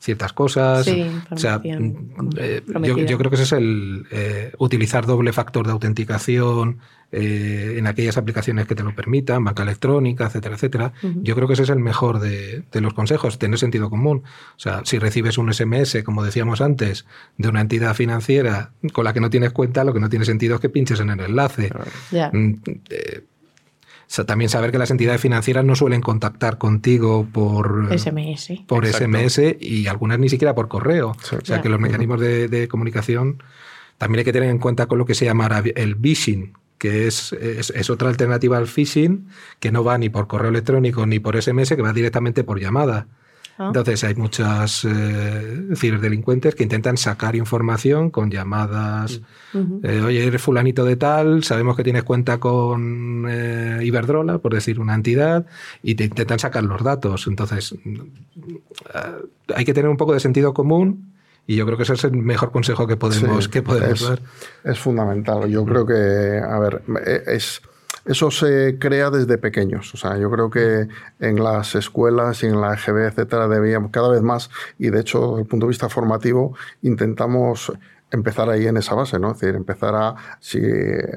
ciertas 0.00 0.32
cosas. 0.32 0.84
Sí, 0.84 1.06
o 1.30 1.36
sea, 1.36 1.58
mm, 1.60 2.30
eh, 2.38 2.62
yo, 2.82 2.98
yo 2.98 3.18
creo 3.18 3.30
que 3.30 3.36
ese 3.36 3.44
es 3.44 3.52
el 3.52 4.06
eh, 4.10 4.52
utilizar 4.58 5.06
doble 5.06 5.32
factor 5.32 5.64
de 5.66 5.72
autenticación 5.72 6.78
eh, 7.16 7.76
en 7.78 7.86
aquellas 7.86 8.16
aplicaciones 8.16 8.66
que 8.66 8.74
te 8.74 8.82
lo 8.82 8.92
permitan, 8.94 9.44
banca 9.44 9.62
electrónica, 9.62 10.26
etcétera, 10.26 10.56
etcétera. 10.56 10.92
Yo 11.22 11.36
creo 11.36 11.46
que 11.46 11.54
ese 11.54 11.62
es 11.62 11.68
el 11.68 11.78
mejor 11.78 12.18
de, 12.18 12.64
de 12.72 12.80
los 12.80 12.92
consejos, 12.92 13.38
tener 13.38 13.56
sentido 13.58 13.88
común. 13.88 14.24
O 14.24 14.58
sea, 14.58 14.82
si 14.84 14.98
recibes 14.98 15.38
un 15.38 15.52
SMS, 15.52 16.02
como 16.04 16.24
decíamos 16.24 16.60
antes, 16.60 17.06
de 17.38 17.48
una 17.48 17.60
entidad 17.60 17.94
financiera 17.94 18.72
con 18.92 19.04
la 19.04 19.12
que 19.12 19.20
no 19.20 19.30
tienes 19.30 19.52
cuenta, 19.52 19.84
lo 19.84 19.92
que 19.92 20.00
no 20.00 20.08
tiene 20.08 20.24
sentido 20.24 20.56
es 20.56 20.60
que 20.60 20.68
pinches 20.68 20.98
en 20.98 21.10
el 21.10 21.20
enlace. 21.20 21.70
Mm, 22.32 22.54
eh, 22.90 23.22
también 24.26 24.50
saber 24.50 24.72
que 24.72 24.78
las 24.78 24.90
entidades 24.90 25.20
financieras 25.20 25.64
no 25.64 25.76
suelen 25.76 26.00
contactar 26.00 26.58
contigo 26.58 27.28
por, 27.32 27.96
SMS. 27.96 28.64
por 28.66 28.86
Exacto. 28.86 29.18
SMS 29.18 29.56
y 29.60 29.86
algunas 29.86 30.18
ni 30.18 30.28
siquiera 30.28 30.54
por 30.54 30.66
correo. 30.68 31.10
O 31.10 31.44
sea 31.44 31.62
que 31.62 31.68
los 31.68 31.80
mecanismos 31.80 32.20
de, 32.20 32.48
de 32.48 32.66
comunicación 32.66 33.38
también 33.98 34.18
hay 34.20 34.24
que 34.24 34.32
tener 34.32 34.50
en 34.50 34.58
cuenta 34.58 34.86
con 34.86 34.98
lo 34.98 35.06
que 35.06 35.14
se 35.14 35.24
llama 35.24 35.48
el 35.76 35.96
phishing, 35.96 36.52
que 36.78 37.06
es, 37.06 37.32
es, 37.32 37.70
es 37.70 37.90
otra 37.90 38.08
alternativa 38.08 38.58
al 38.58 38.66
phishing 38.66 39.28
que 39.60 39.72
no 39.72 39.84
va 39.84 39.98
ni 39.98 40.08
por 40.08 40.26
correo 40.26 40.50
electrónico 40.50 41.06
ni 41.06 41.18
por 41.18 41.40
SMS, 41.40 41.70
que 41.70 41.82
va 41.82 41.92
directamente 41.92 42.44
por 42.44 42.60
llamada. 42.60 43.06
Ah. 43.56 43.68
Entonces 43.68 44.02
hay 44.02 44.16
muchas 44.16 44.84
eh, 44.84 45.68
ciberdelincuentes 45.76 46.56
que 46.56 46.64
intentan 46.64 46.96
sacar 46.96 47.36
información 47.36 48.10
con 48.10 48.30
llamadas. 48.30 49.20
Ujú. 49.52 49.80
Eh, 49.84 50.00
Oye, 50.00 50.26
eres 50.26 50.42
fulanito 50.42 50.84
de 50.84 50.96
tal, 50.96 51.44
sabemos 51.44 51.76
que 51.76 51.84
tienes 51.84 52.02
cuenta 52.02 52.38
con 52.38 53.26
eh, 53.28 53.80
Iberdrola, 53.84 54.38
por 54.38 54.54
decir 54.54 54.80
una 54.80 54.94
entidad, 54.94 55.46
y 55.82 55.94
te 55.94 56.04
intentan 56.04 56.40
sacar 56.40 56.64
los 56.64 56.82
datos. 56.82 57.28
Entonces, 57.28 57.76
mm, 57.84 58.00
eh, 58.94 59.54
hay 59.54 59.64
que 59.64 59.74
tener 59.74 59.88
un 59.88 59.96
poco 59.96 60.14
de 60.14 60.20
sentido 60.20 60.52
común 60.52 61.13
y 61.46 61.56
yo 61.56 61.66
creo 61.66 61.76
que 61.76 61.82
ese 61.82 61.94
es 61.94 62.04
el 62.04 62.12
mejor 62.12 62.52
consejo 62.52 62.86
que 62.86 62.96
podemos, 62.96 63.44
Sí, 63.44 63.50
que 63.50 63.62
podemos 63.62 64.00
es, 64.00 64.08
dar. 64.08 64.20
es 64.64 64.78
fundamental. 64.78 65.48
Yo 65.48 65.64
creo 65.64 65.86
que, 65.86 66.40
a 66.42 66.58
ver, 66.58 66.82
eh, 67.04 67.22
es, 67.26 67.60
eso 68.04 68.30
se 68.30 68.78
crea 68.78 69.10
desde 69.10 69.38
pequeños. 69.38 69.92
O 69.94 69.96
sea, 69.96 70.16
yo 70.18 70.30
creo 70.30 70.50
que 70.50 70.88
en 71.20 71.42
las 71.42 71.74
escuelas 71.74 72.42
y 72.42 72.46
en 72.46 72.60
la 72.60 72.74
EGB, 72.74 73.08
etcétera, 73.08 73.48
debíamos 73.48 73.90
cada 73.90 74.08
vez 74.08 74.22
más, 74.22 74.50
y 74.78 74.90
de 74.90 75.00
hecho, 75.00 75.30
desde 75.30 75.42
el 75.42 75.46
punto 75.46 75.66
de 75.66 75.70
vista 75.70 75.88
formativo, 75.88 76.56
intentamos 76.82 77.72
empezar 78.14 78.48
ahí 78.48 78.66
en 78.66 78.76
esa 78.76 78.94
base, 78.94 79.18
¿no? 79.18 79.32
Es 79.32 79.40
decir, 79.40 79.54
empezar 79.54 79.94
a... 79.94 80.14
Si 80.40 80.60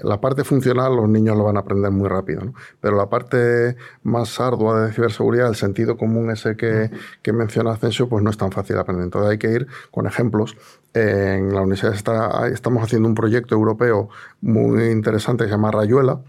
la 0.03 0.19
parte 0.19 0.43
funcional 0.43 0.95
los 0.95 1.07
niños 1.07 1.37
lo 1.37 1.43
van 1.43 1.57
a 1.57 1.61
aprender 1.61 1.91
muy 1.91 2.07
rápido, 2.09 2.41
¿no? 2.41 2.53
Pero 2.81 2.97
la 2.97 3.07
parte 3.09 3.77
más 4.03 4.39
ardua 4.39 4.81
de 4.81 4.93
ciberseguridad, 4.93 5.47
el 5.47 5.55
sentido 5.55 5.97
común 5.97 6.31
ese 6.31 6.55
que, 6.55 6.91
que 7.21 7.33
menciona 7.33 7.71
Ascensio, 7.71 8.09
pues 8.09 8.23
no 8.23 8.29
es 8.29 8.37
tan 8.37 8.51
fácil 8.51 8.75
de 8.75 8.81
aprender. 8.81 9.05
Entonces 9.05 9.31
hay 9.31 9.37
que 9.37 9.51
ir 9.51 9.67
con 9.91 10.07
ejemplos. 10.07 10.57
En 10.93 11.53
la 11.53 11.61
universidad 11.61 11.93
está, 11.93 12.47
estamos 12.47 12.83
haciendo 12.83 13.07
un 13.07 13.15
proyecto 13.15 13.55
europeo 13.55 14.09
muy 14.41 14.85
interesante 14.89 15.43
que 15.43 15.49
se 15.49 15.55
llama 15.55 15.71
Rayuela, 15.71 16.21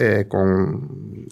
eh, 0.00 0.26
con 0.26 1.28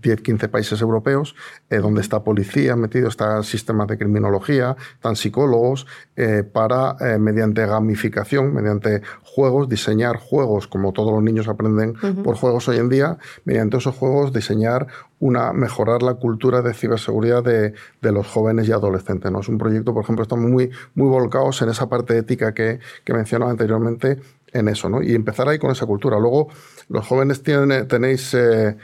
10, 0.00 0.22
15 0.22 0.48
países 0.48 0.80
europeos, 0.80 1.34
eh, 1.68 1.78
donde 1.78 2.00
está 2.00 2.24
policía 2.24 2.76
metido, 2.76 3.08
está 3.08 3.42
sistemas 3.42 3.88
de 3.88 3.98
criminología, 3.98 4.76
están 4.94 5.16
psicólogos, 5.16 5.86
eh, 6.16 6.42
para, 6.42 6.96
eh, 7.00 7.18
mediante 7.18 7.66
gamificación, 7.66 8.54
mediante 8.54 9.02
juegos, 9.22 9.68
diseñar 9.68 10.16
juegos, 10.16 10.66
como 10.66 10.92
todos 10.92 11.12
los 11.12 11.22
niños 11.22 11.48
aprenden 11.48 11.94
por 12.24 12.36
juegos 12.36 12.68
hoy 12.68 12.78
en 12.78 12.88
día, 12.88 13.18
mediante 13.44 13.76
esos 13.76 13.94
juegos 13.94 14.32
diseñar 14.32 14.86
una, 15.18 15.52
mejorar 15.52 16.02
la 16.02 16.14
cultura 16.14 16.62
de 16.62 16.72
ciberseguridad 16.72 17.44
de, 17.44 17.74
de 18.00 18.12
los 18.12 18.26
jóvenes 18.26 18.68
y 18.68 18.72
adolescentes. 18.72 19.30
¿no? 19.30 19.40
Es 19.40 19.48
un 19.48 19.58
proyecto, 19.58 19.92
por 19.92 20.02
ejemplo, 20.02 20.22
estamos 20.22 20.50
muy, 20.50 20.70
muy 20.94 21.08
volcados 21.08 21.60
en 21.62 21.68
esa 21.68 21.88
parte 21.88 22.16
ética 22.16 22.54
que, 22.54 22.80
que 23.04 23.12
mencionaba 23.12 23.50
anteriormente, 23.50 24.18
en 24.52 24.68
eso, 24.68 24.88
¿no? 24.88 25.02
Y 25.02 25.14
empezar 25.14 25.48
ahí 25.48 25.58
con 25.58 25.70
esa 25.70 25.86
cultura. 25.86 26.18
Luego, 26.18 26.48
los 26.88 27.06
jóvenes 27.06 27.42
tenéis, 27.42 28.34
eh, 28.34 28.76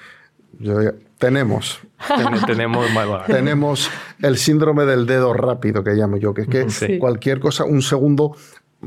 yo 0.58 0.78
tenemos, 1.18 1.80
Ten- 2.08 2.26
tenemos, 2.46 2.86
tenemos 3.26 3.90
el 4.22 4.36
síndrome 4.36 4.84
del 4.84 5.06
dedo 5.06 5.32
rápido 5.32 5.82
que 5.82 5.92
llamo 5.94 6.16
yo, 6.18 6.34
que 6.34 6.42
es 6.42 6.48
que 6.48 6.70
Sí. 6.70 6.98
cualquier 6.98 7.40
cosa, 7.40 7.64
un 7.64 7.82
segundo, 7.82 8.36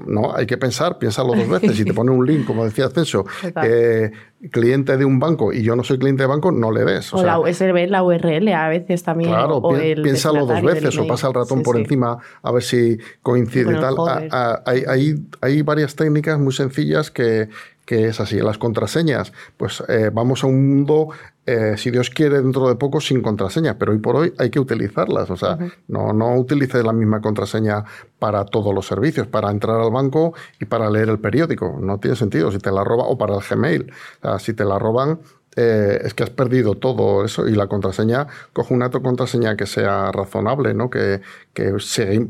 no, 0.08 0.36
hay 0.36 0.46
que 0.46 0.58
pensar, 0.58 0.98
piénsalo 0.98 1.34
dos 1.36 1.48
veces. 1.50 1.76
Si 1.78 1.86
te 1.86 1.94
pone 1.96 2.12
un 2.12 2.26
link, 2.26 2.46
como 2.46 2.64
decía 2.66 2.86
Ascenso, 2.86 3.26
Total. 3.42 3.68
eh, 3.70 4.12
cliente 4.52 4.96
de 4.98 5.06
un 5.06 5.20
banco 5.20 5.52
y 5.52 5.62
yo 5.64 5.76
no 5.76 5.84
soy 5.84 5.98
cliente 6.00 6.24
de 6.24 6.28
banco, 6.28 6.52
no 6.52 6.72
le 6.72 6.86
des. 6.86 7.14
O 7.14 7.18
O, 7.18 7.20
sea, 7.20 7.28
la 7.34 7.40
USB, 7.40 7.88
la 7.90 8.04
URL 8.04 8.48
a 8.54 8.70
veces 8.70 9.04
también. 9.04 9.30
Claro, 9.32 9.58
o 9.58 9.76
pi- 9.78 9.86
el 9.92 10.02
piénsalo 10.02 10.46
dos 10.46 10.62
veces 10.62 10.98
o 10.98 11.06
pasa 11.08 11.28
el 11.28 11.34
ratón 11.34 11.60
Sí, 11.60 11.64
por 11.64 11.76
sí. 11.76 11.82
encima 11.82 12.18
a 12.42 12.52
ver 12.52 12.64
si 12.64 12.98
coincide 13.22 13.72
y 13.74 13.80
tal. 13.80 13.96
joder. 13.96 14.30
A- 14.32 14.52
a- 14.54 14.64
hay, 14.66 14.84
hay- 14.88 15.16
hay 15.42 15.62
varias 15.62 15.96
técnicas 15.96 16.40
muy 16.40 16.54
sencillas 16.54 17.12
que, 17.12 17.50
que 17.90 18.06
es 18.06 18.20
así. 18.20 18.38
Las 18.40 18.60
contraseñas, 18.60 19.34
pues 19.58 19.84
eh, 19.88 20.12
vamos 20.14 20.44
a 20.44 20.48
un 20.48 20.70
mundo, 20.70 21.08
eh, 21.48 21.74
si 21.76 21.90
Dios 21.90 22.12
quiere, 22.12 22.40
dentro 22.40 22.68
de 22.68 22.76
poco 22.76 23.02
sin 23.02 23.24
contraseña, 23.24 23.80
pero 23.80 23.94
hoy 23.94 23.98
por 23.98 24.16
hoy 24.16 24.32
hay 24.38 24.52
que 24.52 24.60
utilizarlas. 24.60 25.32
O 25.32 25.36
sea, 25.36 25.58
no, 25.88 26.14
no 26.14 26.36
utilices 26.36 26.86
la 26.86 26.94
misma 26.94 27.20
contraseña 27.20 27.84
para 28.20 28.46
todos 28.46 28.76
los 28.76 28.86
servicios, 28.86 29.26
para 29.26 29.50
entrar 29.50 29.82
al 29.82 29.90
banco 29.90 30.36
y 30.60 30.66
para 30.66 30.88
leer 30.92 31.10
el 31.10 31.18
periódico. 31.18 31.80
No 31.82 32.00
tiene 32.00 32.16
sentido 32.16 32.52
si 32.52 32.60
te 32.60 32.72
la 32.72 32.84
roban, 32.84 33.08
o 33.10 33.18
para 33.18 33.34
el 33.34 33.42
Gmail. 33.42 33.92
O 33.92 34.22
sea, 34.22 34.38
si 34.38 34.54
te 34.54 34.66
la 34.66 34.78
roban, 34.78 35.22
eh, 35.56 36.02
es 36.04 36.14
que 36.14 36.24
has 36.24 36.30
perdido 36.30 36.76
todo 36.76 37.26
eso 37.26 37.48
y 37.48 37.56
la 37.56 37.68
contraseña, 37.68 38.28
coge 38.54 38.74
una 38.74 38.90
contraseña 38.90 39.58
que 39.58 39.66
sea 39.66 40.12
razonable, 40.12 40.74
¿no? 40.74 40.90
Que, 40.90 41.22
que 41.54 41.74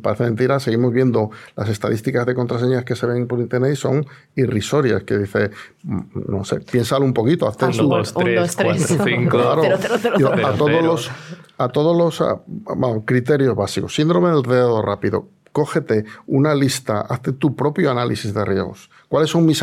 parece 0.02 0.24
mentira, 0.24 0.60
seguimos 0.60 0.94
viendo 0.94 1.30
las 1.56 1.70
estadísticas 1.70 2.26
de 2.26 2.34
contraseñas 2.34 2.86
que 2.86 2.96
se 2.96 3.06
ven 3.06 3.28
por 3.28 3.40
internet 3.40 3.74
y 3.74 3.76
son 3.76 4.06
irrisorias, 4.36 5.04
que 5.04 5.18
dice, 5.18 5.52
mm, 5.84 6.02
no 6.28 6.46
sé, 6.46 6.62
piénsalo 6.62 7.06
un 7.06 7.14
poquito, 7.14 7.48
hazte 7.48 7.66
Un, 7.66 7.72
tres, 7.72 7.88
dos, 7.88 8.14
tres. 8.14 8.56
cuatro, 8.56 9.06
cinco. 9.06 9.38
Claro. 9.38 9.62
Cero, 9.64 9.78
cero, 9.80 9.96
cero, 10.02 10.16
Yo 10.18 10.32
cero. 10.34 10.48
a 10.48 10.54
todos 10.54 10.84
los, 10.84 11.12
a 11.58 11.68
todos 11.70 11.98
los 11.98 12.22
ah, 12.22 12.42
vamos, 12.48 13.04
criterios 13.06 13.56
básicos. 13.56 13.94
Síndrome 13.94 14.30
del 14.30 14.44
dedo 14.44 14.82
rápido. 14.82 15.28
Cógete 15.52 16.06
una 16.26 16.56
lista, 16.56 17.02
hazte 17.02 17.34
tu 17.34 17.56
propio 17.56 17.92
análisis 17.92 18.34
de 18.34 18.46
riesgos. 18.46 18.90
¿Cuáles 19.08 19.30
son 19.30 19.46
mis 19.46 19.62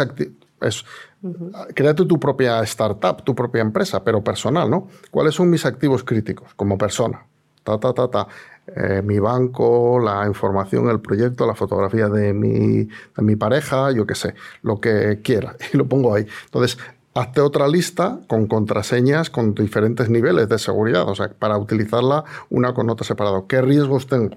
activos? 1.23 1.67
Créate 1.75 2.05
tu 2.05 2.19
propia 2.19 2.63
startup, 2.63 3.23
tu 3.25 3.35
propia 3.35 3.63
empresa, 3.63 4.03
pero 4.03 4.23
personal, 4.23 4.71
¿no? 4.71 4.89
¿Cuáles 5.11 5.35
son 5.35 5.51
mis 5.51 5.65
activos 5.67 6.05
críticos 6.05 6.55
como 6.55 6.77
persona? 6.77 7.27
Ta, 7.63 7.79
ta, 7.79 7.93
ta, 7.93 8.09
ta. 8.09 8.29
Eh, 8.75 9.01
mi 9.03 9.19
banco, 9.21 10.01
la 10.01 10.27
información, 10.27 10.89
el 10.89 11.01
proyecto, 11.01 11.47
la 11.47 11.55
fotografía 11.55 12.09
de 12.09 12.33
mi, 12.33 12.85
de 12.85 13.23
mi 13.23 13.37
pareja, 13.37 13.93
yo 13.93 14.07
qué 14.07 14.15
sé, 14.15 14.35
lo 14.63 14.81
que 14.81 15.21
quiera. 15.23 15.57
Y 15.73 15.77
lo 15.77 15.87
pongo 15.87 16.15
ahí. 16.15 16.27
Entonces, 16.47 16.79
hazte 17.15 17.41
otra 17.41 17.69
lista 17.69 18.21
con 18.29 18.47
contraseñas 18.47 19.31
con 19.31 19.55
diferentes 19.55 20.11
niveles 20.11 20.49
de 20.49 20.59
seguridad, 20.59 21.09
o 21.09 21.15
sea, 21.15 21.31
para 21.31 21.57
utilizarla 21.59 22.25
una 22.51 22.75
con 22.75 22.91
otra 22.91 23.07
separado. 23.07 23.47
¿Qué 23.47 23.63
riesgos 23.63 24.07
tengo? 24.07 24.37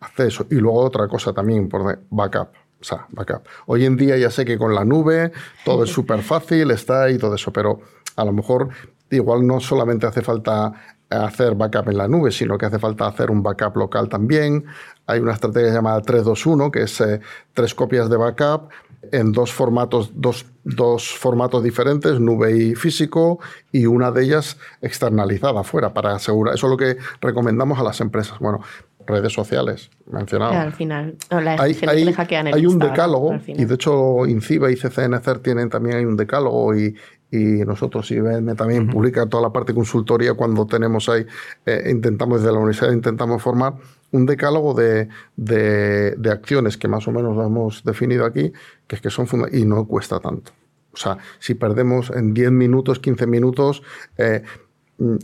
Haz 0.00 0.20
eso. 0.20 0.46
Y 0.50 0.56
luego 0.56 0.80
otra 0.80 1.08
cosa 1.08 1.32
también, 1.32 1.68
por 1.68 2.00
backup. 2.10 2.48
O 2.80 2.84
sea, 2.84 3.06
backup. 3.10 3.42
Hoy 3.66 3.84
en 3.84 3.96
día 3.96 4.16
ya 4.16 4.30
sé 4.30 4.44
que 4.44 4.56
con 4.58 4.74
la 4.74 4.84
nube 4.84 5.32
todo 5.64 5.84
es 5.84 5.90
súper 5.98 6.22
fácil, 6.22 6.70
está 6.70 7.04
ahí 7.04 7.18
todo 7.18 7.34
eso, 7.34 7.52
pero 7.52 7.80
a 8.16 8.24
lo 8.24 8.32
mejor 8.32 8.68
igual 9.10 9.46
no 9.46 9.60
solamente 9.60 10.06
hace 10.06 10.22
falta 10.22 10.72
hacer 11.10 11.54
backup 11.54 11.88
en 11.88 11.98
la 11.98 12.08
nube, 12.08 12.30
sino 12.30 12.58
que 12.58 12.66
hace 12.66 12.78
falta 12.78 13.06
hacer 13.06 13.30
un 13.30 13.42
backup 13.42 13.76
local 13.76 14.08
también. 14.08 14.66
Hay 15.06 15.20
una 15.20 15.32
estrategia 15.32 15.72
llamada 15.72 16.02
321, 16.02 16.70
que 16.70 16.82
es 16.82 17.00
eh, 17.00 17.20
tres 17.54 17.74
copias 17.74 18.10
de 18.10 18.16
backup 18.16 18.68
en 19.12 19.32
dos 19.32 19.52
formatos, 19.52 20.10
dos, 20.14 20.46
dos 20.64 21.08
formatos 21.08 21.62
diferentes, 21.62 22.20
nube 22.20 22.56
y 22.56 22.74
físico, 22.74 23.38
y 23.72 23.86
una 23.86 24.10
de 24.10 24.24
ellas 24.24 24.58
externalizada 24.82 25.60
afuera 25.60 25.94
para 25.94 26.14
asegurar. 26.14 26.54
Eso 26.54 26.66
es 26.66 26.70
lo 26.70 26.76
que 26.76 26.98
recomendamos 27.20 27.78
a 27.78 27.84
las 27.84 28.00
empresas. 28.00 28.38
Bueno, 28.38 28.60
redes 29.08 29.32
sociales, 29.32 29.90
mencionado. 30.10 30.52
Claro, 30.52 30.66
al 30.68 30.72
final. 30.74 31.16
la 31.30 31.52
Hay, 31.54 31.74
gente 31.74 31.86
que 31.86 31.90
hay- 32.00 32.04
le 32.04 32.12
hackean 32.12 32.46
el 32.48 32.54
hay 32.54 32.66
un 32.66 32.72
Instagram, 32.72 32.92
decálogo, 32.94 33.34
y 33.46 33.64
de 33.64 33.74
hecho 33.74 34.26
INCIBE 34.26 34.72
y 34.72 34.76
CCNCER 34.76 35.38
tienen 35.40 35.68
también 35.70 35.96
hay 35.96 36.04
un 36.04 36.16
decálogo, 36.16 36.76
y, 36.76 36.94
y 37.30 37.38
nosotros 37.66 38.10
IBM 38.10 38.54
también 38.54 38.88
publica 38.88 39.26
toda 39.26 39.42
la 39.42 39.50
parte 39.52 39.72
de 39.72 39.76
consultoría 39.76 40.34
cuando 40.34 40.66
tenemos 40.66 41.08
ahí, 41.08 41.26
eh, 41.66 41.88
intentamos 41.90 42.40
desde 42.40 42.52
la 42.52 42.58
universidad, 42.58 42.92
intentamos 42.92 43.42
formar 43.42 43.74
un 44.12 44.24
decálogo 44.24 44.72
de, 44.74 45.08
de- 45.36 46.12
de 46.16 46.30
acciones 46.30 46.76
que 46.78 46.88
más 46.88 47.06
o 47.08 47.12
menos 47.12 47.36
lo 47.36 47.44
hemos 47.44 47.84
definido 47.84 48.24
aquí, 48.24 48.52
que 48.86 48.96
es 48.96 49.02
que 49.02 49.10
son 49.10 49.26
funda- 49.26 49.48
y 49.52 49.64
no 49.66 49.86
cuesta 49.86 50.18
tanto. 50.20 50.52
O 50.92 50.96
sea, 50.96 51.18
si 51.38 51.54
perdemos 51.54 52.10
en 52.10 52.32
10 52.34 52.50
minutos, 52.50 52.98
15 52.98 53.26
minutos, 53.26 53.82
eh, 54.16 54.42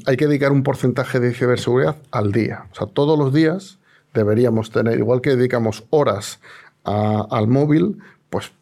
hay 0.06 0.16
que 0.16 0.26
dedicar 0.26 0.52
un 0.52 0.62
porcentaje 0.62 1.20
de 1.20 1.32
ciberseguridad 1.34 1.96
al 2.10 2.32
día. 2.32 2.66
O 2.72 2.74
sea, 2.74 2.86
todos 2.86 3.18
los 3.18 3.32
días 3.32 3.78
deberíamos 4.12 4.70
tener, 4.70 4.98
igual 4.98 5.20
que 5.20 5.34
dedicamos 5.36 5.84
horas 5.90 6.40
a- 6.84 7.26
al 7.30 7.48
móvil, 7.48 7.98
pues 8.30 8.52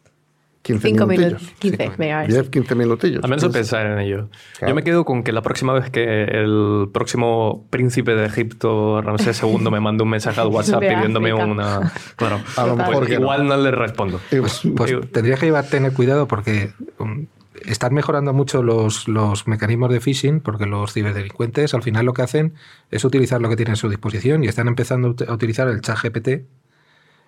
15 0.63 0.87
Cinco 0.87 1.05
minutillos. 1.05 1.41
minutos. 1.41 1.59
15, 1.59 1.91
venga, 1.97 2.19
a 2.19 2.21
ver. 2.21 2.29
10, 2.31 2.49
15 2.49 2.75
minutillos. 2.75 3.21
Al 3.23 3.29
menos 3.29 3.41
de 3.43 3.47
15. 3.49 3.59
pensar 3.59 3.85
en 3.85 3.99
ello. 3.99 4.29
Claro. 4.57 4.71
Yo 4.71 4.75
me 4.75 4.83
quedo 4.83 5.03
con 5.03 5.21
que 5.23 5.33
la 5.33 5.41
próxima 5.41 5.73
vez 5.73 5.89
que 5.89 6.23
el 6.23 6.87
próximo 6.93 7.67
príncipe 7.69 8.15
de 8.15 8.25
Egipto, 8.25 9.01
Ramsés 9.01 9.43
II, 9.43 9.57
me 9.69 9.81
mande 9.81 10.03
un 10.03 10.09
mensaje 10.09 10.39
al 10.39 10.47
WhatsApp 10.53 10.79
pidiéndome 10.79 11.33
una... 11.33 11.91
Claro, 12.15 12.39
A 12.55 12.65
lo 12.65 12.77
mejor 12.77 13.11
igual 13.11 13.45
no. 13.45 13.57
le 13.57 13.71
respondo. 13.71 14.21
Pues, 14.29 14.61
pues 14.75 14.93
tendrías 15.11 15.37
que 15.41 15.47
llevar, 15.47 15.65
tener 15.67 15.91
cuidado 15.91 16.29
porque 16.29 16.71
um, 16.97 17.25
están 17.65 17.93
mejorando 17.93 18.33
mucho 18.33 18.63
los, 18.63 19.07
los 19.07 19.47
mecanismos 19.47 19.91
de 19.91 19.99
phishing 19.99 20.39
porque 20.41 20.65
los 20.65 20.93
ciberdelincuentes 20.93 21.73
al 21.73 21.83
final 21.83 22.05
lo 22.05 22.13
que 22.13 22.21
hacen 22.23 22.53
es 22.91 23.05
utilizar 23.05 23.41
lo 23.41 23.49
que 23.49 23.55
tienen 23.55 23.73
a 23.73 23.75
su 23.77 23.89
disposición 23.89 24.43
y 24.43 24.47
están 24.47 24.67
empezando 24.67 25.09
a 25.09 25.11
ut- 25.11 25.29
a 25.29 25.33
utilizar 25.33 25.67
el 25.67 25.81
chat 25.81 25.97
GPT 26.01 26.45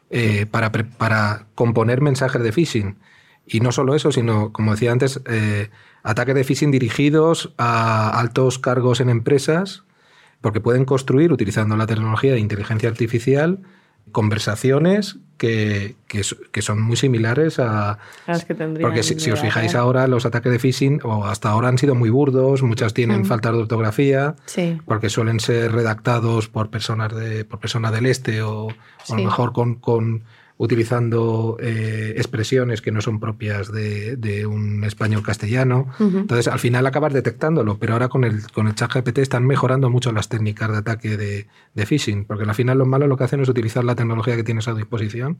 eh, 0.09 0.45
para, 0.49 0.71
para 0.71 1.47
componer 1.55 2.01
mensajes 2.01 2.41
de 2.41 2.51
phishing. 2.51 2.97
Y 3.47 3.59
no 3.59 3.71
solo 3.71 3.95
eso, 3.95 4.11
sino, 4.11 4.51
como 4.51 4.71
decía 4.71 4.91
antes, 4.91 5.21
eh, 5.27 5.69
ataques 6.03 6.35
de 6.35 6.43
phishing 6.43 6.71
dirigidos 6.71 7.53
a 7.57 8.19
altos 8.19 8.57
cargos 8.59 8.99
en 8.99 9.09
empresas, 9.09 9.83
porque 10.41 10.61
pueden 10.61 10.85
construir, 10.85 11.31
utilizando 11.31 11.75
la 11.77 11.87
tecnología 11.87 12.33
de 12.33 12.39
inteligencia 12.39 12.89
artificial, 12.89 13.59
conversaciones 14.11 15.17
que, 15.37 15.95
que 16.51 16.61
son 16.61 16.81
muy 16.81 16.95
similares 16.95 17.59
a... 17.59 17.97
Las 18.25 18.45
que 18.45 18.53
tendrían 18.55 18.89
Porque 18.89 19.03
si, 19.03 19.19
si 19.19 19.31
os 19.31 19.39
fijáis 19.39 19.73
real. 19.73 19.83
ahora, 19.83 20.07
los 20.07 20.25
ataques 20.25 20.51
de 20.51 20.59
phishing 20.59 21.01
o 21.03 21.25
hasta 21.25 21.49
ahora 21.49 21.67
han 21.67 21.77
sido 21.77 21.93
muy 21.95 22.09
burdos, 22.09 22.63
muchas 22.63 22.93
tienen 22.93 23.21
Mm. 23.21 23.25
faltas 23.25 23.53
de 23.53 23.59
ortografía, 23.59 24.35
Sí. 24.45 24.77
porque 24.85 25.09
suelen 25.09 25.39
ser 25.39 25.71
redactados 25.73 26.47
por 26.47 26.69
personas 26.69 27.13
de 27.15 27.43
por 27.45 27.59
personas 27.59 27.91
del 27.91 28.05
este 28.05 28.41
o, 28.41 28.67
o 28.67 28.69
a 29.13 29.15
lo 29.17 29.23
mejor 29.23 29.51
con, 29.53 29.75
con 29.75 30.23
utilizando 30.57 31.57
eh, 31.59 32.13
expresiones 32.15 32.81
que 32.81 32.91
no 32.91 33.01
son 33.01 33.19
propias 33.19 33.71
de, 33.71 34.15
de 34.15 34.45
un 34.45 34.83
español 34.85 35.21
castellano. 35.21 35.87
Entonces, 35.99 36.47
al 36.47 36.59
final 36.59 36.87
acabas 36.87 37.13
detectándolo, 37.13 37.77
pero 37.77 37.93
ahora 37.93 38.07
con 38.07 38.23
el, 38.23 38.49
con 38.51 38.67
el 38.67 38.75
chat 38.75 38.93
GPT 38.93 39.17
están 39.19 39.45
mejorando 39.45 39.89
mucho 39.89 40.11
las 40.13 40.29
técnicas 40.29 40.71
de 40.71 40.77
ataque 40.77 41.17
de, 41.17 41.47
de 41.73 41.85
phishing, 41.85 42.25
porque 42.25 42.45
al 42.45 42.55
final 42.55 42.77
los 42.77 42.87
malos 42.87 43.09
lo 43.09 43.17
que 43.17 43.25
hacen 43.25 43.41
es 43.41 43.49
utilizar 43.49 43.83
la 43.83 43.95
tecnología 43.95 44.35
que 44.35 44.43
tienes 44.43 44.67
a 44.67 44.73
disposición 44.73 45.39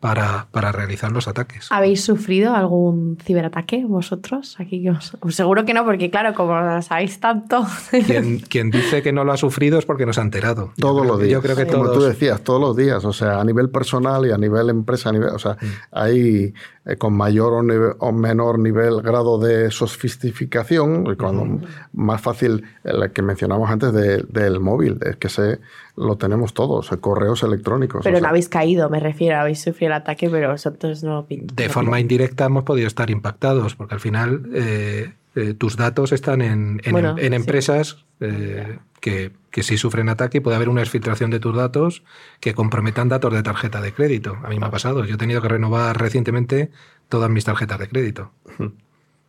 para, 0.00 0.46
para 0.52 0.72
realizar 0.72 1.10
los 1.10 1.26
ataques. 1.26 1.66
¿Habéis 1.70 2.04
sufrido 2.04 2.54
algún 2.54 3.16
ciberataque 3.24 3.84
vosotros? 3.86 4.56
Aquí 4.60 4.88
os- 4.88 5.16
os 5.20 5.34
seguro 5.34 5.64
que 5.64 5.72
no, 5.74 5.84
porque 5.84 6.10
claro, 6.10 6.34
como 6.34 6.82
sabéis 6.82 7.18
tanto. 7.18 7.66
Quien, 8.06 8.38
quien 8.48 8.70
dice 8.70 9.02
que 9.02 9.12
no 9.12 9.24
lo 9.24 9.32
ha 9.32 9.36
sufrido 9.36 9.78
es 9.78 9.86
porque 9.86 10.04
no 10.06 10.12
se 10.12 10.20
ha 10.20 10.24
enterado. 10.24 10.72
Todos 10.78 11.00
creo- 11.02 11.12
los 11.12 11.20
días. 11.20 11.32
Yo 11.32 11.42
creo 11.42 11.56
que 11.56 11.66
Como 11.66 11.84
todos. 11.86 11.98
tú 11.98 12.04
decías, 12.04 12.40
todos 12.42 12.60
los 12.60 12.76
días. 12.76 13.04
O 13.04 13.12
sea, 13.12 13.40
a 13.40 13.44
nivel 13.44 13.70
personal 13.70 14.26
y 14.26 14.32
a 14.32 14.38
nivel 14.38 14.68
empresa, 14.70 15.08
a 15.08 15.12
nivel, 15.12 15.30
o 15.30 15.38
sea, 15.38 15.56
hay 15.90 16.52
eh, 16.84 16.96
con 16.96 17.14
mayor 17.14 17.54
o, 17.54 17.62
nive- 17.62 17.96
o 17.98 18.12
menor 18.12 18.58
nivel 18.58 19.00
grado 19.02 19.38
de 19.38 19.70
sofisticación, 19.70 21.06
y 21.12 21.16
cuando 21.16 21.66
más 21.92 22.20
fácil 22.20 22.64
el 22.84 23.10
que 23.12 23.22
mencionamos 23.22 23.70
antes 23.70 23.92
de- 23.92 24.24
del 24.28 24.60
móvil, 24.60 24.98
es 25.02 25.16
que 25.16 25.28
se 25.28 25.58
lo 25.96 26.16
tenemos 26.16 26.52
todos, 26.54 26.90
correos 27.00 27.42
electrónicos. 27.42 28.02
Pero 28.04 28.18
o 28.18 28.20
no 28.20 28.28
habéis 28.28 28.48
caído, 28.48 28.90
me 28.90 29.00
refiero, 29.00 29.38
habéis 29.38 29.60
sufrido 29.62 29.88
el 29.94 30.00
ataque, 30.00 30.28
pero 30.30 30.50
vosotros 30.50 31.02
no 31.02 31.26
De 31.28 31.66
no 31.66 31.72
forma 31.72 32.00
indirecta 32.00 32.44
hemos 32.46 32.64
podido 32.64 32.86
estar 32.86 33.10
impactados, 33.10 33.74
porque 33.76 33.94
al 33.94 34.00
final 34.00 34.42
eh, 34.54 35.12
eh, 35.34 35.54
tus 35.54 35.76
datos 35.76 36.12
están 36.12 36.42
en, 36.42 36.80
en- 36.84 36.92
Bueno, 36.92 37.16
en 37.18 37.30
sí. 37.30 37.34
empresas 37.34 38.04
eh, 38.20 38.78
que, 39.00 39.32
que 39.50 39.62
si 39.62 39.76
sufren 39.78 40.08
ataque 40.08 40.40
puede 40.40 40.56
haber 40.56 40.68
una 40.68 40.82
exfiltración 40.82 41.30
de 41.30 41.40
tus 41.40 41.54
datos 41.56 42.02
que 42.40 42.54
comprometan 42.54 43.08
datos 43.08 43.32
de 43.32 43.42
tarjeta 43.42 43.80
de 43.80 43.92
crédito. 43.92 44.36
A 44.44 44.48
mí 44.50 44.58
me 44.58 44.66
ha 44.66 44.70
pasado. 44.70 45.04
Yo 45.04 45.14
he 45.14 45.18
tenido 45.18 45.40
que 45.42 45.48
renovar 45.48 45.98
recientemente 46.00 46.70
todas 47.08 47.30
mis 47.30 47.44
tarjetas 47.44 47.78
de 47.78 47.88
crédito. 47.88 48.32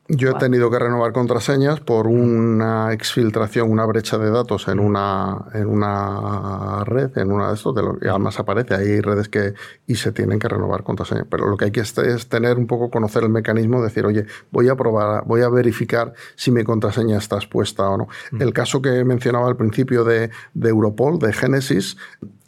Yo 0.09 0.31
he 0.31 0.33
tenido 0.35 0.71
que 0.71 0.79
renovar 0.79 1.11
contraseñas 1.11 1.81
por 1.81 2.07
una 2.07 2.93
exfiltración, 2.93 3.69
una 3.69 3.85
brecha 3.85 4.17
de 4.17 4.31
datos 4.31 4.69
en 4.69 4.79
una, 4.79 5.45
en 5.53 5.67
una 5.67 6.85
red, 6.85 7.17
en 7.17 7.31
una 7.31 7.49
de 7.49 7.55
estos, 7.55 7.75
de 7.75 7.83
lo 7.83 7.99
que 7.99 8.07
además 8.07 8.39
aparece, 8.39 8.75
hay 8.75 9.01
redes 9.01 9.27
que 9.27 9.53
y 9.85 9.95
se 9.95 10.13
tienen 10.13 10.39
que 10.39 10.47
renovar 10.47 10.83
contraseñas. 10.83 11.27
Pero 11.29 11.47
lo 11.47 11.57
que 11.57 11.65
hay 11.65 11.71
que 11.71 11.81
es, 11.81 11.97
es 11.97 12.29
tener 12.29 12.57
un 12.57 12.67
poco, 12.67 12.89
conocer 12.89 13.23
el 13.23 13.29
mecanismo, 13.29 13.81
decir, 13.81 14.05
oye, 14.05 14.25
voy 14.49 14.69
a 14.69 14.75
probar, 14.75 15.23
voy 15.25 15.41
a 15.41 15.49
verificar 15.49 16.13
si 16.35 16.51
mi 16.51 16.63
contraseña 16.63 17.17
está 17.17 17.35
expuesta 17.35 17.89
o 17.89 17.97
no. 17.97 18.07
El 18.39 18.53
caso 18.53 18.81
que 18.81 19.03
mencionaba 19.03 19.47
al 19.47 19.57
principio 19.57 20.05
de, 20.05 20.29
de 20.53 20.69
Europol, 20.69 21.19
de 21.19 21.33
Genesis, 21.33 21.97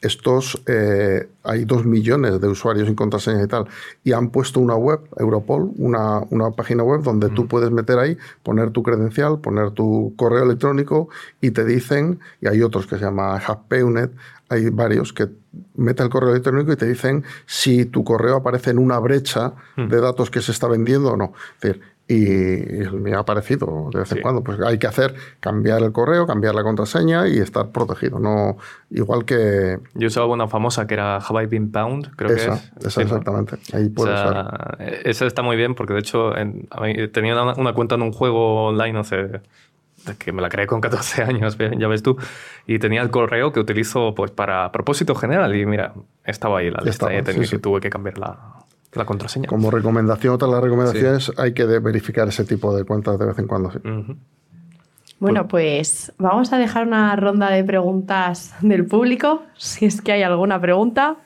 estos, 0.02 0.62
eh, 0.66 1.28
hay 1.44 1.66
dos 1.66 1.86
millones 1.86 2.40
de 2.40 2.48
usuarios 2.48 2.88
sin 2.88 2.96
contraseña 2.96 3.44
y 3.44 3.48
tal, 3.48 3.68
y 4.04 4.14
han 4.14 4.30
puesto 4.30 4.60
una 4.60 4.76
web, 4.76 5.02
Europol, 5.18 5.72
una, 5.78 6.20
una 6.30 6.52
página 6.52 6.84
web 6.84 7.02
donde 7.04 7.30
tú 7.30 7.48
puedes 7.48 7.72
meter 7.72 8.00
ahí, 8.00 8.18
poner 8.44 8.72
tu 8.72 8.84
credencial, 8.84 9.40
poner 9.40 9.72
tu 9.72 10.14
correo 10.16 10.44
electrónico 10.44 11.10
y 11.42 11.52
te 11.52 11.66
dicen, 11.66 12.20
y 12.42 12.48
hay 12.48 12.62
otros 12.62 12.88
que 12.88 12.98
se 12.98 13.06
llama 13.06 13.38
HackPeunet, 13.40 14.12
hay 14.50 14.70
varios 14.70 15.14
que 15.14 15.30
mete 15.76 16.04
el 16.04 16.10
correo 16.10 16.32
electrónico 16.32 16.72
y 16.72 16.76
te 16.76 16.88
dicen 16.88 17.24
si 17.46 17.86
tu 17.86 18.04
correo 18.04 18.38
aparece 18.38 18.72
en 18.72 18.80
una 18.80 19.00
brecha 19.00 19.54
de 19.78 20.02
datos 20.02 20.30
que 20.32 20.42
se 20.42 20.52
está 20.52 20.68
vendiendo 20.68 21.14
o 21.14 21.18
no. 21.18 21.34
Es 21.56 21.62
decir, 21.62 21.82
y 22.12 22.26
me 22.98 23.14
ha 23.14 23.20
aparecido 23.20 23.90
de 23.94 24.00
vez 24.00 24.12
en 24.12 24.18
Sí. 24.18 24.22
cuando. 24.24 24.44
Pues 24.44 24.60
hay 24.62 24.80
que 24.80 24.88
hacer, 24.88 25.14
cambiar 25.40 25.84
el 25.84 25.92
correo, 25.92 26.26
cambiar 26.26 26.56
la 26.56 26.64
contraseña 26.64 27.28
y 27.28 27.38
estar 27.38 27.70
protegido. 27.70 28.20
No, 28.20 28.58
igual 28.90 29.26
que 29.26 29.78
Yo 29.94 30.08
usaba 30.08 30.26
una 30.26 30.48
famosa 30.48 30.88
que 30.88 30.96
era 30.96 31.18
Have 31.18 31.44
I 31.44 31.46
Been 31.46 31.72
Pound, 31.72 32.16
creo 32.16 32.32
esa, 32.36 32.48
que 32.48 32.54
es. 32.56 32.72
esa 32.80 32.90
Sí, 32.90 33.02
exactamente. 33.02 33.58
Ahí 33.74 33.86
O 33.86 33.94
puede 33.94 34.18
ser. 34.18 34.28
sea, 34.28 34.78
esa 35.06 35.26
está 35.28 35.44
muy 35.44 35.56
bien 35.56 35.76
porque 35.76 35.94
de 35.94 36.00
hecho 36.00 36.36
en- 36.36 36.68
tenía 37.12 37.40
una, 37.42 37.54
una 37.54 37.74
cuenta 37.74 37.94
en 37.96 38.02
un 38.02 38.12
juego 38.12 38.66
online 38.70 38.98
hace 39.00 39.42
que 40.18 40.32
me 40.32 40.42
la 40.42 40.50
creé 40.50 40.66
con 40.66 40.82
14 40.82 41.22
años, 41.24 41.58
ya 41.78 41.88
ves 41.88 42.02
tú, 42.02 42.18
y 42.66 42.80
tenía 42.80 43.02
el 43.02 43.12
correo 43.12 43.52
que 43.52 43.60
utilizo 43.60 44.16
pues 44.16 44.32
para 44.32 44.72
propósito 44.72 45.14
general 45.14 45.56
y 45.56 45.66
mira, 45.66 45.94
estaba 46.24 46.60
ahí 46.60 46.72
la 46.72 46.78
lista 46.80 46.90
Estaba, 47.12 47.14
y 47.14 47.22
tenido 47.22 47.44
sí, 47.46 47.60
tuve 47.60 47.82
que 47.82 47.90
cambiar 47.90 48.18
la, 48.18 48.40
la 48.94 49.06
contraseña. 49.06 49.48
Como 49.48 49.72
recomendación, 49.72 50.34
otra 50.34 50.48
de 50.48 50.54
las 50.54 50.64
recomendaciones, 50.64 51.32
hay 51.38 51.54
que 51.54 51.66
verificar 51.66 52.28
ese 52.28 52.44
tipo 52.46 52.76
de 52.76 52.84
cuentas 52.84 53.20
de 53.20 53.26
vez 53.26 53.40
en 53.40 53.48
cuando. 53.48 53.72
sí. 53.72 53.80
Bueno, 55.20 55.50
pues 55.50 56.14
vamos 56.18 56.54
a 56.54 56.58
dejar 56.58 56.88
una 56.88 57.14
ronda 57.18 57.50
de 57.50 57.62
preguntas 57.66 58.54
del 58.62 58.86
público, 58.86 59.44
si 59.58 59.86
es 59.86 60.02
que 60.02 60.14
hay 60.14 60.24
alguna 60.24 60.62
pregunta. 60.62 61.18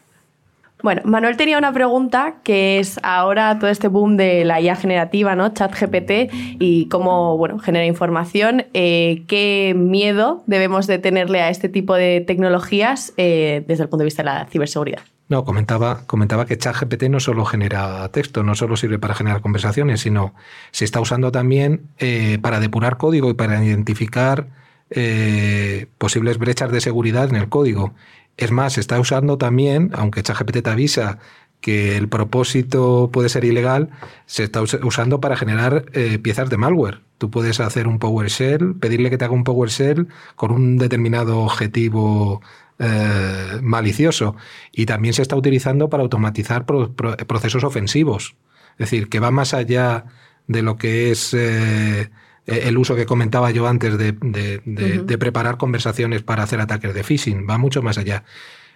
Bueno, 0.81 1.03
Manuel 1.05 1.37
tenía 1.37 1.59
una 1.59 1.71
pregunta 1.71 2.37
que 2.43 2.79
es 2.79 2.99
ahora 3.03 3.57
todo 3.59 3.69
este 3.69 3.87
boom 3.87 4.17
de 4.17 4.45
la 4.45 4.59
IA 4.59 4.75
generativa, 4.75 5.35
¿no? 5.35 5.49
ChatGPT 5.49 6.33
y 6.59 6.89
cómo, 6.89 7.37
bueno, 7.37 7.59
genera 7.59 7.85
información. 7.85 8.65
eh, 8.73 9.23
¿Qué 9.27 9.75
miedo 9.77 10.43
debemos 10.47 10.87
de 10.87 10.97
tenerle 10.97 11.41
a 11.41 11.49
este 11.49 11.69
tipo 11.69 11.93
de 11.93 12.19
tecnologías 12.19 13.13
eh, 13.17 13.63
desde 13.67 13.83
el 13.83 13.89
punto 13.89 14.01
de 14.01 14.05
vista 14.05 14.23
de 14.23 14.29
la 14.29 14.45
ciberseguridad? 14.47 15.03
No, 15.29 15.45
comentaba, 15.45 16.05
comentaba 16.05 16.45
que 16.45 16.57
ChatGPT 16.57 17.03
no 17.03 17.19
solo 17.19 17.45
genera 17.45 18.07
texto, 18.09 18.43
no 18.43 18.55
solo 18.55 18.75
sirve 18.75 18.99
para 18.99 19.15
generar 19.15 19.41
conversaciones, 19.41 20.01
sino 20.01 20.35
se 20.71 20.85
está 20.85 20.99
usando 20.99 21.31
también 21.31 21.87
eh, 21.97 22.37
para 22.41 22.59
depurar 22.59 22.97
código 22.97 23.29
y 23.29 23.33
para 23.33 23.63
identificar 23.63 24.49
eh, 24.89 25.87
posibles 25.97 26.37
brechas 26.37 26.71
de 26.71 26.81
seguridad 26.81 27.29
en 27.29 27.37
el 27.37 27.49
código. 27.49 27.93
Es 28.35 28.51
más, 28.51 28.73
se 28.73 28.81
está 28.81 28.99
usando 28.99 29.37
también, 29.37 29.91
aunque 29.93 30.23
ChatGPT 30.23 30.61
te 30.63 30.69
avisa 30.69 31.19
que 31.63 31.95
el 31.95 32.09
propósito 32.09 33.09
puede 33.13 33.29
ser 33.29 33.45
ilegal, 33.45 33.89
se 34.25 34.43
está 34.43 34.61
us- 34.61 34.77
usando 34.83 35.21
para 35.21 35.37
generar 35.37 35.85
eh, 35.93 36.19
piezas 36.19 36.49
de 36.49 36.57
malware. 36.57 36.99
Tú 37.19 37.31
puedes 37.31 37.61
hacer 37.61 37.87
un 37.87 37.99
PowerShell, 37.99 38.75
pedirle 38.75 39.09
que 39.09 39.17
te 39.17 39.23
haga 39.23 39.33
un 39.33 39.45
PowerShell 39.45 40.07
con 40.35 40.51
un 40.51 40.77
determinado 40.77 41.39
objetivo 41.39 42.41
eh, 42.79 43.59
malicioso. 43.61 44.35
Y 44.73 44.85
también 44.85 45.13
se 45.13 45.21
está 45.21 45.37
utilizando 45.37 45.89
para 45.89 46.03
automatizar 46.03 46.65
pro- 46.65 46.91
pro- 46.93 47.15
procesos 47.15 47.63
ofensivos. 47.63 48.35
Es 48.73 48.89
decir, 48.89 49.07
que 49.07 49.21
va 49.21 49.31
más 49.31 49.53
allá 49.53 50.03
de 50.47 50.63
lo 50.63 50.75
que 50.75 51.11
es 51.11 51.33
eh, 51.33 52.09
el 52.45 52.77
uso 52.77 52.95
que 52.97 53.05
comentaba 53.05 53.51
yo 53.51 53.67
antes 53.69 53.97
de, 53.97 54.11
de- 54.11 54.61
de- 54.65 54.97
Ujú. 54.97 55.05
de 55.05 55.17
preparar 55.17 55.55
conversaciones 55.57 56.23
para 56.23 56.43
hacer 56.43 56.59
ataques 56.59 56.93
de 56.93 57.03
phishing. 57.05 57.47
Va 57.49 57.57
mucho 57.57 57.81
más 57.81 57.97
allá. 57.97 58.25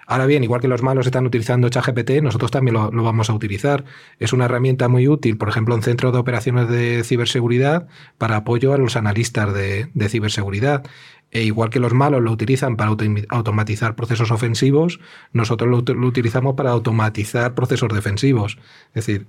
Ahora 0.09 0.25
bien, 0.25 0.41
igual 0.41 0.61
que 0.61 0.69
los 0.69 0.81
malos 0.81 1.05
están 1.05 1.25
utilizando 1.25 1.67
ChatGPT, 1.67 2.21
nosotros 2.23 2.49
también 2.49 2.75
lo, 2.75 2.89
vamos 3.03 3.29
a 3.29 3.33
utilizar. 3.33 3.83
Es 4.19 4.31
una 4.31 4.45
herramienta 4.45 4.87
muy 4.87 5.05
útil, 5.09 5.37
por 5.37 5.49
ejemplo, 5.49 5.75
en 5.75 5.81
centros 5.83 6.13
de 6.13 6.19
operaciones 6.19 6.69
de 6.69 7.03
ciberseguridad 7.03 7.87
para 8.17 8.37
apoyo 8.37 8.73
a 8.73 8.77
los 8.77 8.95
analistas 8.95 9.53
de, 9.53 9.89
ciberseguridad. 10.07 10.85
E 11.29 11.43
igual 11.43 11.69
que 11.69 11.81
los 11.81 11.93
malos 11.93 12.21
lo 12.21 12.31
utilizan 12.31 12.77
para 12.77 12.89
auto- 12.89 13.03
automatizar 13.27 13.95
procesos 13.95 14.31
ofensivos, 14.31 15.01
nosotros 15.33 15.69
lo, 15.69 15.83
ut- 15.83 15.93
lo 15.93 16.07
utilizamos 16.07 16.55
para 16.55 16.71
automatizar 16.71 17.53
procesos 17.53 17.89
defensivos. 17.93 18.59
Es 18.93 19.05
decir, 19.05 19.27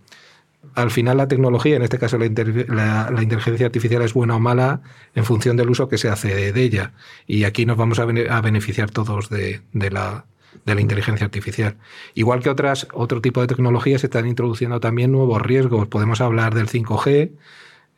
al 0.76 0.92
final 0.92 1.16
la 1.16 1.26
tecnología, 1.26 1.74
en 1.74 1.82
este 1.82 1.98
caso 1.98 2.18
la, 2.18 2.26
inteligencia 3.20 3.66
artificial 3.66 4.02
es 4.02 4.14
buena 4.14 4.36
o 4.36 4.40
mala 4.40 4.82
en 5.16 5.24
función 5.24 5.56
del 5.56 5.70
uso 5.70 5.88
que 5.88 5.98
se 5.98 6.08
hace 6.08 6.52
de, 6.52 6.62
ella. 6.62 6.92
Y 7.26 7.42
aquí 7.42 7.66
nos 7.66 7.76
vamos 7.76 7.98
a, 7.98 8.04
bene- 8.04 8.28
a 8.30 8.40
beneficiar 8.40 8.90
todos 8.92 9.28
de 9.28 9.60
la, 9.72 10.24
de 10.64 10.74
la 10.74 10.80
inteligencia 10.80 11.24
artificial. 11.24 11.76
Igual 12.14 12.40
que 12.40 12.50
otras, 12.50 12.88
otro 12.92 13.20
tipo 13.20 13.40
de 13.40 13.46
tecnologías, 13.46 14.00
se 14.00 14.06
están 14.06 14.26
introduciendo 14.26 14.80
también 14.80 15.12
nuevos 15.12 15.40
riesgos. 15.42 15.88
Podemos 15.88 16.20
hablar 16.20 16.54
del 16.54 16.68
5G, 16.68 17.32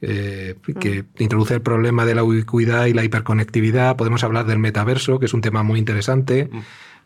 eh, 0.03 0.55
que 0.81 1.05
introduce 1.19 1.55
el 1.55 1.63
problema 1.63 2.07
de 2.07 2.15
la 2.15 2.25
ubicuidad 2.25 2.87
y 2.87 2.95
la 2.95 3.05
hiperconectividad. 3.05 3.97
Podemos 3.97 4.25
hablar 4.25 4.47
del 4.47 4.59
metaverso, 4.59 5.19
que 5.19 5.27
es 5.27 5.35
un 5.35 5.43
tema 5.43 5.63
muy 5.63 5.79
interesante. 5.79 6.49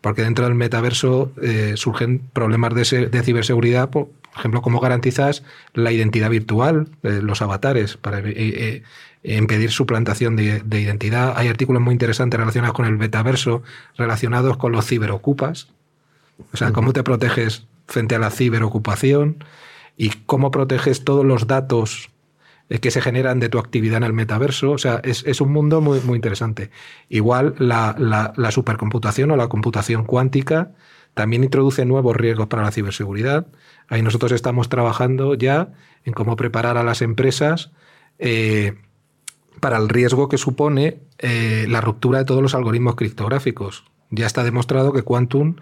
Porque 0.04 0.20
dentro 0.20 0.44
del 0.44 0.54
metaverso 0.54 1.32
eh, 1.40 1.72
surgen 1.76 2.18
problemas 2.34 2.74
de, 2.74 3.22
ciberseguridad, 3.22 3.88
por, 3.88 4.10
ejemplo, 4.36 4.60
cómo 4.60 4.78
garantizas 4.78 5.44
la 5.72 5.92
identidad 5.92 6.28
virtual, 6.28 6.88
de 7.02 7.22
los 7.22 7.40
avatares, 7.40 7.96
para 7.96 8.20
eh, 8.22 8.82
impedir 9.22 9.70
su 9.70 9.86
plantación 9.86 10.36
de, 10.36 10.62
identidad. 10.78 11.32
Hay 11.38 11.48
artículos 11.48 11.80
muy 11.80 11.92
interesantes 11.92 12.38
relacionados 12.38 12.76
con 12.76 12.84
el 12.84 12.98
metaverso, 12.98 13.62
relacionados 13.96 14.58
con 14.58 14.72
los 14.72 14.86
ciberocupas. 14.86 15.68
O 16.52 16.58
sea, 16.58 16.70
cómo 16.72 16.92
te 16.92 17.02
proteges 17.02 17.64
frente 17.88 18.14
a 18.14 18.18
la 18.18 18.30
ciberocupación 18.30 19.42
y 19.96 20.10
cómo 20.26 20.50
proteges 20.50 21.04
todos 21.04 21.24
los 21.24 21.46
datos 21.46 22.10
eh, 22.10 22.13
que 22.68 22.90
se 22.90 23.00
generan 23.00 23.40
de 23.40 23.48
tu 23.48 23.58
actividad 23.58 23.98
en 23.98 24.04
el 24.04 24.12
metaverso. 24.12 24.72
O 24.72 24.78
sea, 24.78 25.00
es, 25.04 25.40
un 25.40 25.52
mundo 25.52 25.80
muy, 25.80 26.00
muy 26.00 26.16
interesante. 26.16 26.70
Igual 27.08 27.54
la, 27.58 27.94
la, 28.36 28.50
supercomputación 28.50 29.30
o 29.30 29.36
la 29.36 29.48
computación 29.48 30.04
cuántica 30.04 30.72
también 31.14 31.44
introduce 31.44 31.84
nuevos 31.84 32.16
riesgos 32.16 32.48
para 32.48 32.62
la 32.62 32.72
ciberseguridad. 32.72 33.46
Ahí 33.88 34.02
nosotros 34.02 34.32
estamos 34.32 34.68
trabajando 34.68 35.34
ya 35.34 35.72
en 36.04 36.12
cómo 36.12 36.36
preparar 36.36 36.76
a 36.76 36.82
las 36.82 37.02
empresas 37.02 37.70
eh, 38.18 38.74
para 39.60 39.76
el 39.76 39.88
riesgo 39.88 40.28
que 40.28 40.38
supone 40.38 40.98
eh, 41.18 41.66
la 41.68 41.80
ruptura 41.80 42.18
de 42.18 42.24
todos 42.24 42.42
los 42.42 42.54
algoritmos 42.54 42.96
criptográficos. 42.96 43.84
Ya 44.10 44.26
está 44.26 44.42
demostrado 44.42 44.92
que 44.92 45.02
Quantum, 45.02 45.56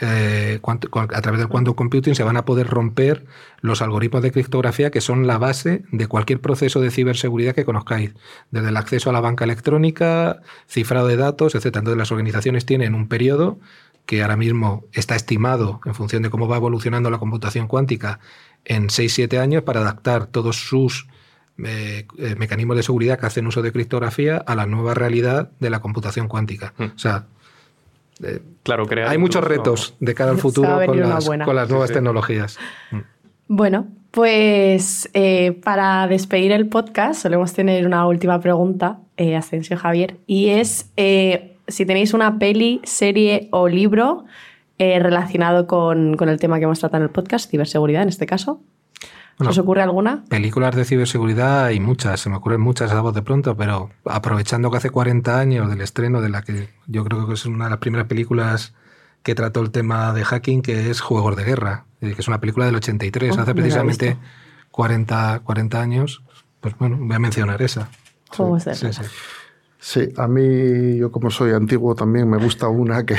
eh, 0.00 0.60
a 0.62 1.20
través 1.20 1.38
del 1.38 1.48
Quantum 1.48 1.74
Computing 1.74 2.16
se 2.16 2.24
van 2.24 2.36
a 2.36 2.44
poder 2.44 2.66
romper 2.66 3.24
los 3.60 3.80
algoritmos 3.80 4.22
de 4.22 4.32
criptografía 4.32 4.90
que 4.90 5.00
son 5.00 5.26
la 5.26 5.38
base 5.38 5.84
de 5.92 6.08
cualquier 6.08 6.40
proceso 6.40 6.80
de 6.80 6.90
ciberseguridad 6.90 7.54
que 7.54 7.64
conozcáis, 7.64 8.12
desde 8.50 8.70
el 8.70 8.76
acceso 8.76 9.10
a 9.10 9.12
la 9.12 9.20
banca 9.20 9.44
electrónica, 9.44 10.40
cifrado 10.66 11.06
de 11.06 11.16
datos, 11.16 11.54
etc. 11.54 11.66
Entonces 11.66 11.96
las 11.96 12.10
organizaciones 12.10 12.66
tienen 12.66 12.94
un 12.94 13.08
periodo 13.08 13.58
que 14.04 14.22
ahora 14.22 14.36
mismo 14.36 14.84
está 14.92 15.14
estimado 15.14 15.80
en 15.84 15.94
función 15.94 16.22
de 16.22 16.30
cómo 16.30 16.48
va 16.48 16.56
evolucionando 16.56 17.08
la 17.08 17.18
computación 17.18 17.68
cuántica 17.68 18.18
en 18.64 18.88
6-7 18.88 19.38
años 19.38 19.62
para 19.62 19.80
adaptar 19.80 20.26
todos 20.26 20.56
sus 20.56 21.06
eh, 21.64 22.06
mecanismos 22.36 22.76
de 22.76 22.82
seguridad 22.82 23.18
que 23.18 23.26
hacen 23.26 23.46
uso 23.46 23.62
de 23.62 23.70
criptografía 23.70 24.38
a 24.38 24.56
la 24.56 24.66
nueva 24.66 24.92
realidad 24.94 25.52
de 25.60 25.70
la 25.70 25.80
computación 25.80 26.26
cuántica. 26.26 26.74
Hmm. 26.76 26.86
O 26.96 26.98
sea, 26.98 27.26
eh, 28.24 28.42
claro, 28.62 28.86
hay 29.06 29.18
muchos 29.18 29.44
retos 29.44 29.94
de 30.00 30.14
cara 30.14 30.30
al 30.30 30.38
futuro 30.38 30.80
con 30.86 30.98
las, 30.98 31.28
con 31.28 31.56
las, 31.56 31.68
nuevas 31.68 31.92
tecnologías. 31.92 32.58
Hmm. 32.90 33.00
Bueno, 33.46 33.88
pues 34.10 35.10
eh, 35.12 35.52
para 35.52 36.06
despedir 36.06 36.52
el 36.52 36.68
podcast 36.68 37.22
solemos 37.22 37.52
tener 37.52 37.86
una 37.86 38.06
última 38.06 38.40
pregunta, 38.40 39.00
Asensio 39.36 39.76
Javier, 39.76 40.16
y 40.26 40.48
es 40.48 40.90
si 40.96 41.86
tenéis 41.86 42.14
una 42.14 42.38
peli, 42.38 42.80
serie 42.84 43.48
o 43.52 43.68
libro 43.68 44.24
relacionado 44.78 45.66
con, 45.66 46.16
con 46.16 46.28
el 46.28 46.38
tema 46.38 46.58
que 46.58 46.64
hemos 46.64 46.80
tratado 46.80 47.02
en 47.02 47.08
el 47.08 47.10
podcast, 47.10 47.50
ciberseguridad 47.50 48.02
en 48.02 48.08
este 48.08 48.26
caso. 48.26 48.60
¿Os 49.38 49.58
ocurre 49.58 49.82
alguna? 49.82 50.24
Películas 50.28 50.74
de 50.76 50.84
ciberseguridad 50.84 51.64
hay 51.64 51.80
muchas, 51.80 52.20
se 52.20 52.30
me 52.30 52.36
ocurren 52.36 52.60
muchas 52.60 52.92
a 52.92 53.00
voz 53.00 53.14
de 53.14 53.22
pronto, 53.22 53.56
pero 53.56 53.90
aprovechando 54.04 54.70
que 54.70 54.76
hace 54.76 54.90
40 54.90 55.38
años 55.38 55.68
del 55.68 55.80
estreno 55.80 56.20
de 56.20 56.28
la 56.28 56.42
que 56.42 56.68
yo 56.86 57.04
creo 57.04 57.26
que 57.26 57.34
es 57.34 57.44
una 57.46 57.64
de 57.64 57.70
las 57.70 57.78
primeras 57.80 58.06
películas 58.06 58.74
que 59.22 59.34
trató 59.34 59.62
el 59.62 59.70
tema 59.70 60.12
de 60.12 60.24
hacking, 60.24 60.62
que 60.62 60.90
es 60.90 61.00
Juegos 61.00 61.34
de 61.36 61.44
Guerra, 61.44 61.86
eh, 62.00 62.12
que 62.12 62.20
es 62.20 62.28
una 62.28 62.40
película 62.40 62.66
del 62.66 62.76
83, 62.76 63.36
hace 63.36 63.54
precisamente 63.54 64.18
40, 64.70 65.40
40 65.42 65.80
años. 65.80 66.22
Pues 66.60 66.76
bueno, 66.78 66.98
voy 67.00 67.16
a 67.16 67.18
mencionar 67.18 67.60
esa. 67.62 67.88
Juegos 68.28 68.66
de 68.66 68.74
Guerra. 68.74 68.92
Sí, 68.92 69.02
Sí, 69.86 70.08
a 70.16 70.26
mí, 70.26 70.96
yo 70.96 71.12
como 71.12 71.30
soy 71.30 71.52
antiguo 71.52 71.94
también, 71.94 72.26
me 72.26 72.38
gusta 72.38 72.68
una 72.68 73.04
que... 73.04 73.16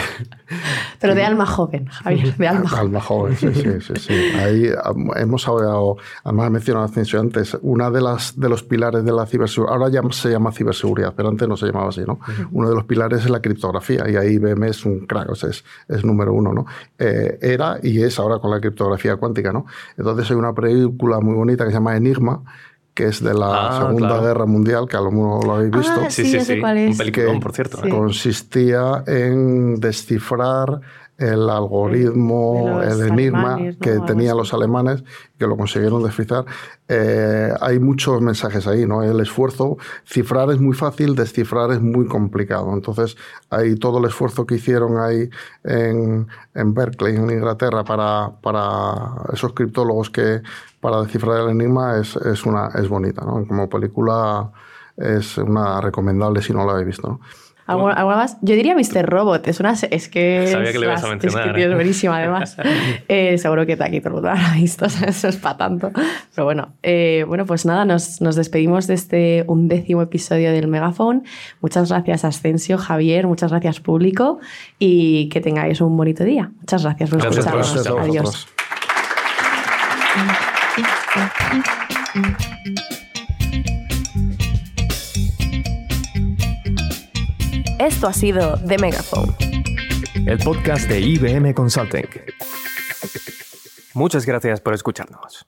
Pero 1.00 1.14
de 1.14 1.24
alma 1.24 1.46
joven, 1.46 1.86
Javier, 1.86 2.36
de 2.36 2.48
alma 2.48 2.68
joven. 2.68 2.82
Alma 2.86 3.02
joven, 3.02 3.36
sí, 3.38 3.54
sí, 3.54 3.94
sí. 3.98 4.14
Ahí 4.36 4.72
hemos 5.16 5.48
hablado, 5.48 5.98
además 6.24 6.48
he 6.48 6.50
mencionado 6.50 6.92
antes, 7.20 7.56
una 7.62 7.92
de, 7.92 8.02
las, 8.02 8.40
de 8.40 8.50
los 8.50 8.64
pilares 8.64 9.06
de 9.06 9.12
la 9.12 9.28
ciberseguridad, 9.28 9.78
ahora 9.78 9.92
ya 9.92 10.02
se 10.10 10.32
llama 10.32 10.52
ciberseguridad, 10.52 11.14
pero 11.16 11.30
antes 11.30 11.48
no 11.48 11.56
se 11.56 11.68
llamaba 11.68 11.90
así, 11.90 12.02
¿no? 12.02 12.20
Uno 12.52 12.68
de 12.68 12.74
los 12.74 12.86
pilares 12.86 13.24
es 13.24 13.30
la 13.30 13.42
criptografía, 13.42 14.10
y 14.10 14.16
ahí 14.16 14.34
IBM 14.34 14.64
es 14.64 14.86
un 14.86 15.06
crack, 15.06 15.30
o 15.30 15.36
sea, 15.36 15.52
es, 15.52 15.64
es 15.88 16.04
número 16.04 16.34
uno, 16.34 16.52
¿no? 16.52 16.66
Eh, 16.98 17.38
era 17.44 17.78
y 17.84 18.02
es 18.02 18.18
ahora 18.18 18.40
con 18.40 18.50
la 18.50 18.60
criptografía 18.60 19.18
cuántica, 19.18 19.54
¿no? 19.54 19.68
Entonces 19.98 20.32
hay 20.32 20.36
una 20.36 20.54
película 20.54 21.20
muy 21.20 21.36
bonita 21.36 21.64
que 21.64 21.70
se 21.70 21.76
llama 21.76 21.96
Enigma, 21.96 22.42
que 22.96 23.08
es 23.08 23.22
de 23.22 23.34
la 23.34 23.68
ah, 23.68 23.82
Segunda 23.82 24.20
Guerra 24.22 24.46
Mundial, 24.46 24.88
que 24.88 24.96
a 24.96 25.02
lo 25.02 25.12
mejor 25.12 25.46
lo 25.46 25.56
habéis 25.56 25.74
ah, 25.74 25.78
visto. 25.78 26.02
sí, 26.10 26.26
sí, 26.26 26.40
sí. 26.40 26.54
Un 26.54 26.98
peliculón, 26.98 27.40
por 27.42 27.52
cierto. 27.52 27.82
Consistía 27.90 29.04
en 29.06 29.76
descifrar 29.82 30.80
el 31.18 31.50
algoritmo, 31.50 32.82
el 32.82 33.08
enigma 33.08 33.58
que 33.80 34.00
tenían 34.06 34.36
los 34.36 34.54
alemanes, 34.54 35.04
que 35.38 35.48
lo 35.48 35.56
consiguieron 35.56 36.04
descifrar. 36.04 36.46
Eh, 36.88 37.54
hay 37.62 37.80
muchos 37.80 38.22
mensajes 38.22 38.68
ahí, 38.68 38.86
¿no? 38.86 39.02
El 39.02 39.20
esfuerzo, 39.22 39.78
cifrar 40.06 40.52
es 40.52 40.60
muy 40.60 40.76
fácil, 40.76 41.16
descifrar 41.16 41.72
es 41.72 41.82
muy 41.82 42.06
complicado. 42.08 42.74
Entonces, 42.74 43.16
hay 43.50 43.76
todo 43.76 44.00
el 44.00 44.06
esfuerzo 44.06 44.46
que 44.46 44.56
hicieron 44.56 45.00
ahí 45.00 45.30
en, 45.64 46.28
en 46.54 46.74
Berkeley, 46.74 47.16
en 47.16 47.30
Inglaterra, 47.30 47.84
para, 47.86 48.32
para 48.42 49.32
esos 49.34 49.54
criptólogos 49.54 50.10
que 50.10 50.42
para 50.82 51.02
descifrar 51.02 51.42
el 51.42 51.50
enigma 51.50 51.98
es, 51.98 52.16
es, 52.18 52.46
una, 52.46 52.68
es 52.76 52.90
bonita, 52.90 53.24
¿no? 53.24 53.46
Como 53.48 53.70
película 53.70 54.52
es 54.98 55.38
una 55.38 55.82
recomendable 55.82 56.42
si 56.42 56.54
no 56.54 56.66
la 56.66 56.74
habéis 56.74 56.88
visto, 56.88 57.08
¿no? 57.08 57.20
¿Algo, 57.68 57.88
más? 57.88 58.38
Yo 58.42 58.54
diría 58.56 58.76
Mr. 58.76 59.06
Robot. 59.06 59.48
Es 59.48 59.60
una. 59.60 59.74
Es 59.74 60.08
que. 60.08 60.48
Sabía 60.52 60.72
que 60.72 60.80
le 60.80 60.86
ibas 60.86 61.04
a 61.04 61.08
mencionar. 61.08 61.48
Es 61.48 61.54
que 61.54 61.62
es 61.64 61.72
¿eh? 61.72 61.74
buenísima, 61.74 62.18
además. 62.18 62.58
eh, 63.08 63.38
seguro 63.40 63.66
que 63.66 63.74
aquí 63.74 64.00
todo 64.00 64.10
el 64.10 64.14
mundo 64.16 64.30
ha 64.30 64.54
visto. 64.54 64.86
Eso 64.86 65.28
es 65.28 65.38
para 65.38 65.58
tanto. 65.58 65.92
Pero 66.36 66.46
bueno. 66.46 66.74
Eh, 66.84 67.26
bueno, 67.28 67.46
pues 67.46 67.66
nada, 67.66 67.84
nos, 67.86 68.22
nos, 68.22 68.36
despedimos 68.36 68.86
de 68.86 68.94
este 68.94 69.46
undécimo 69.48 70.04
episodio 70.04 70.52
del 70.52 70.68
Megafone. 70.68 71.24
Muchas 71.62 71.90
gracias, 71.90 72.24
Ascensio, 72.24 72.78
Javier. 72.78 73.26
Muchas 73.26 73.50
gracias, 73.52 73.80
público. 73.80 74.40
Y 74.78 75.30
que 75.30 75.42
tengáis 75.42 75.82
un 75.82 75.98
bonito 75.98 76.24
día. 76.24 76.52
Muchas 76.60 76.84
gracias 76.84 77.10
por 77.10 77.20
escucharnos. 77.20 77.88
Adiós. 77.88 78.48
Esto 87.86 88.08
ha 88.08 88.14
sido 88.14 88.58
The 88.68 88.80
Megaphone, 88.80 89.32
el 90.26 90.40
podcast 90.40 90.90
de 90.90 91.02
IBM 91.02 91.54
Consulting. 91.54 92.08
Muchas 93.94 94.26
gracias 94.26 94.60
por 94.60 94.74
escucharnos. 94.74 95.46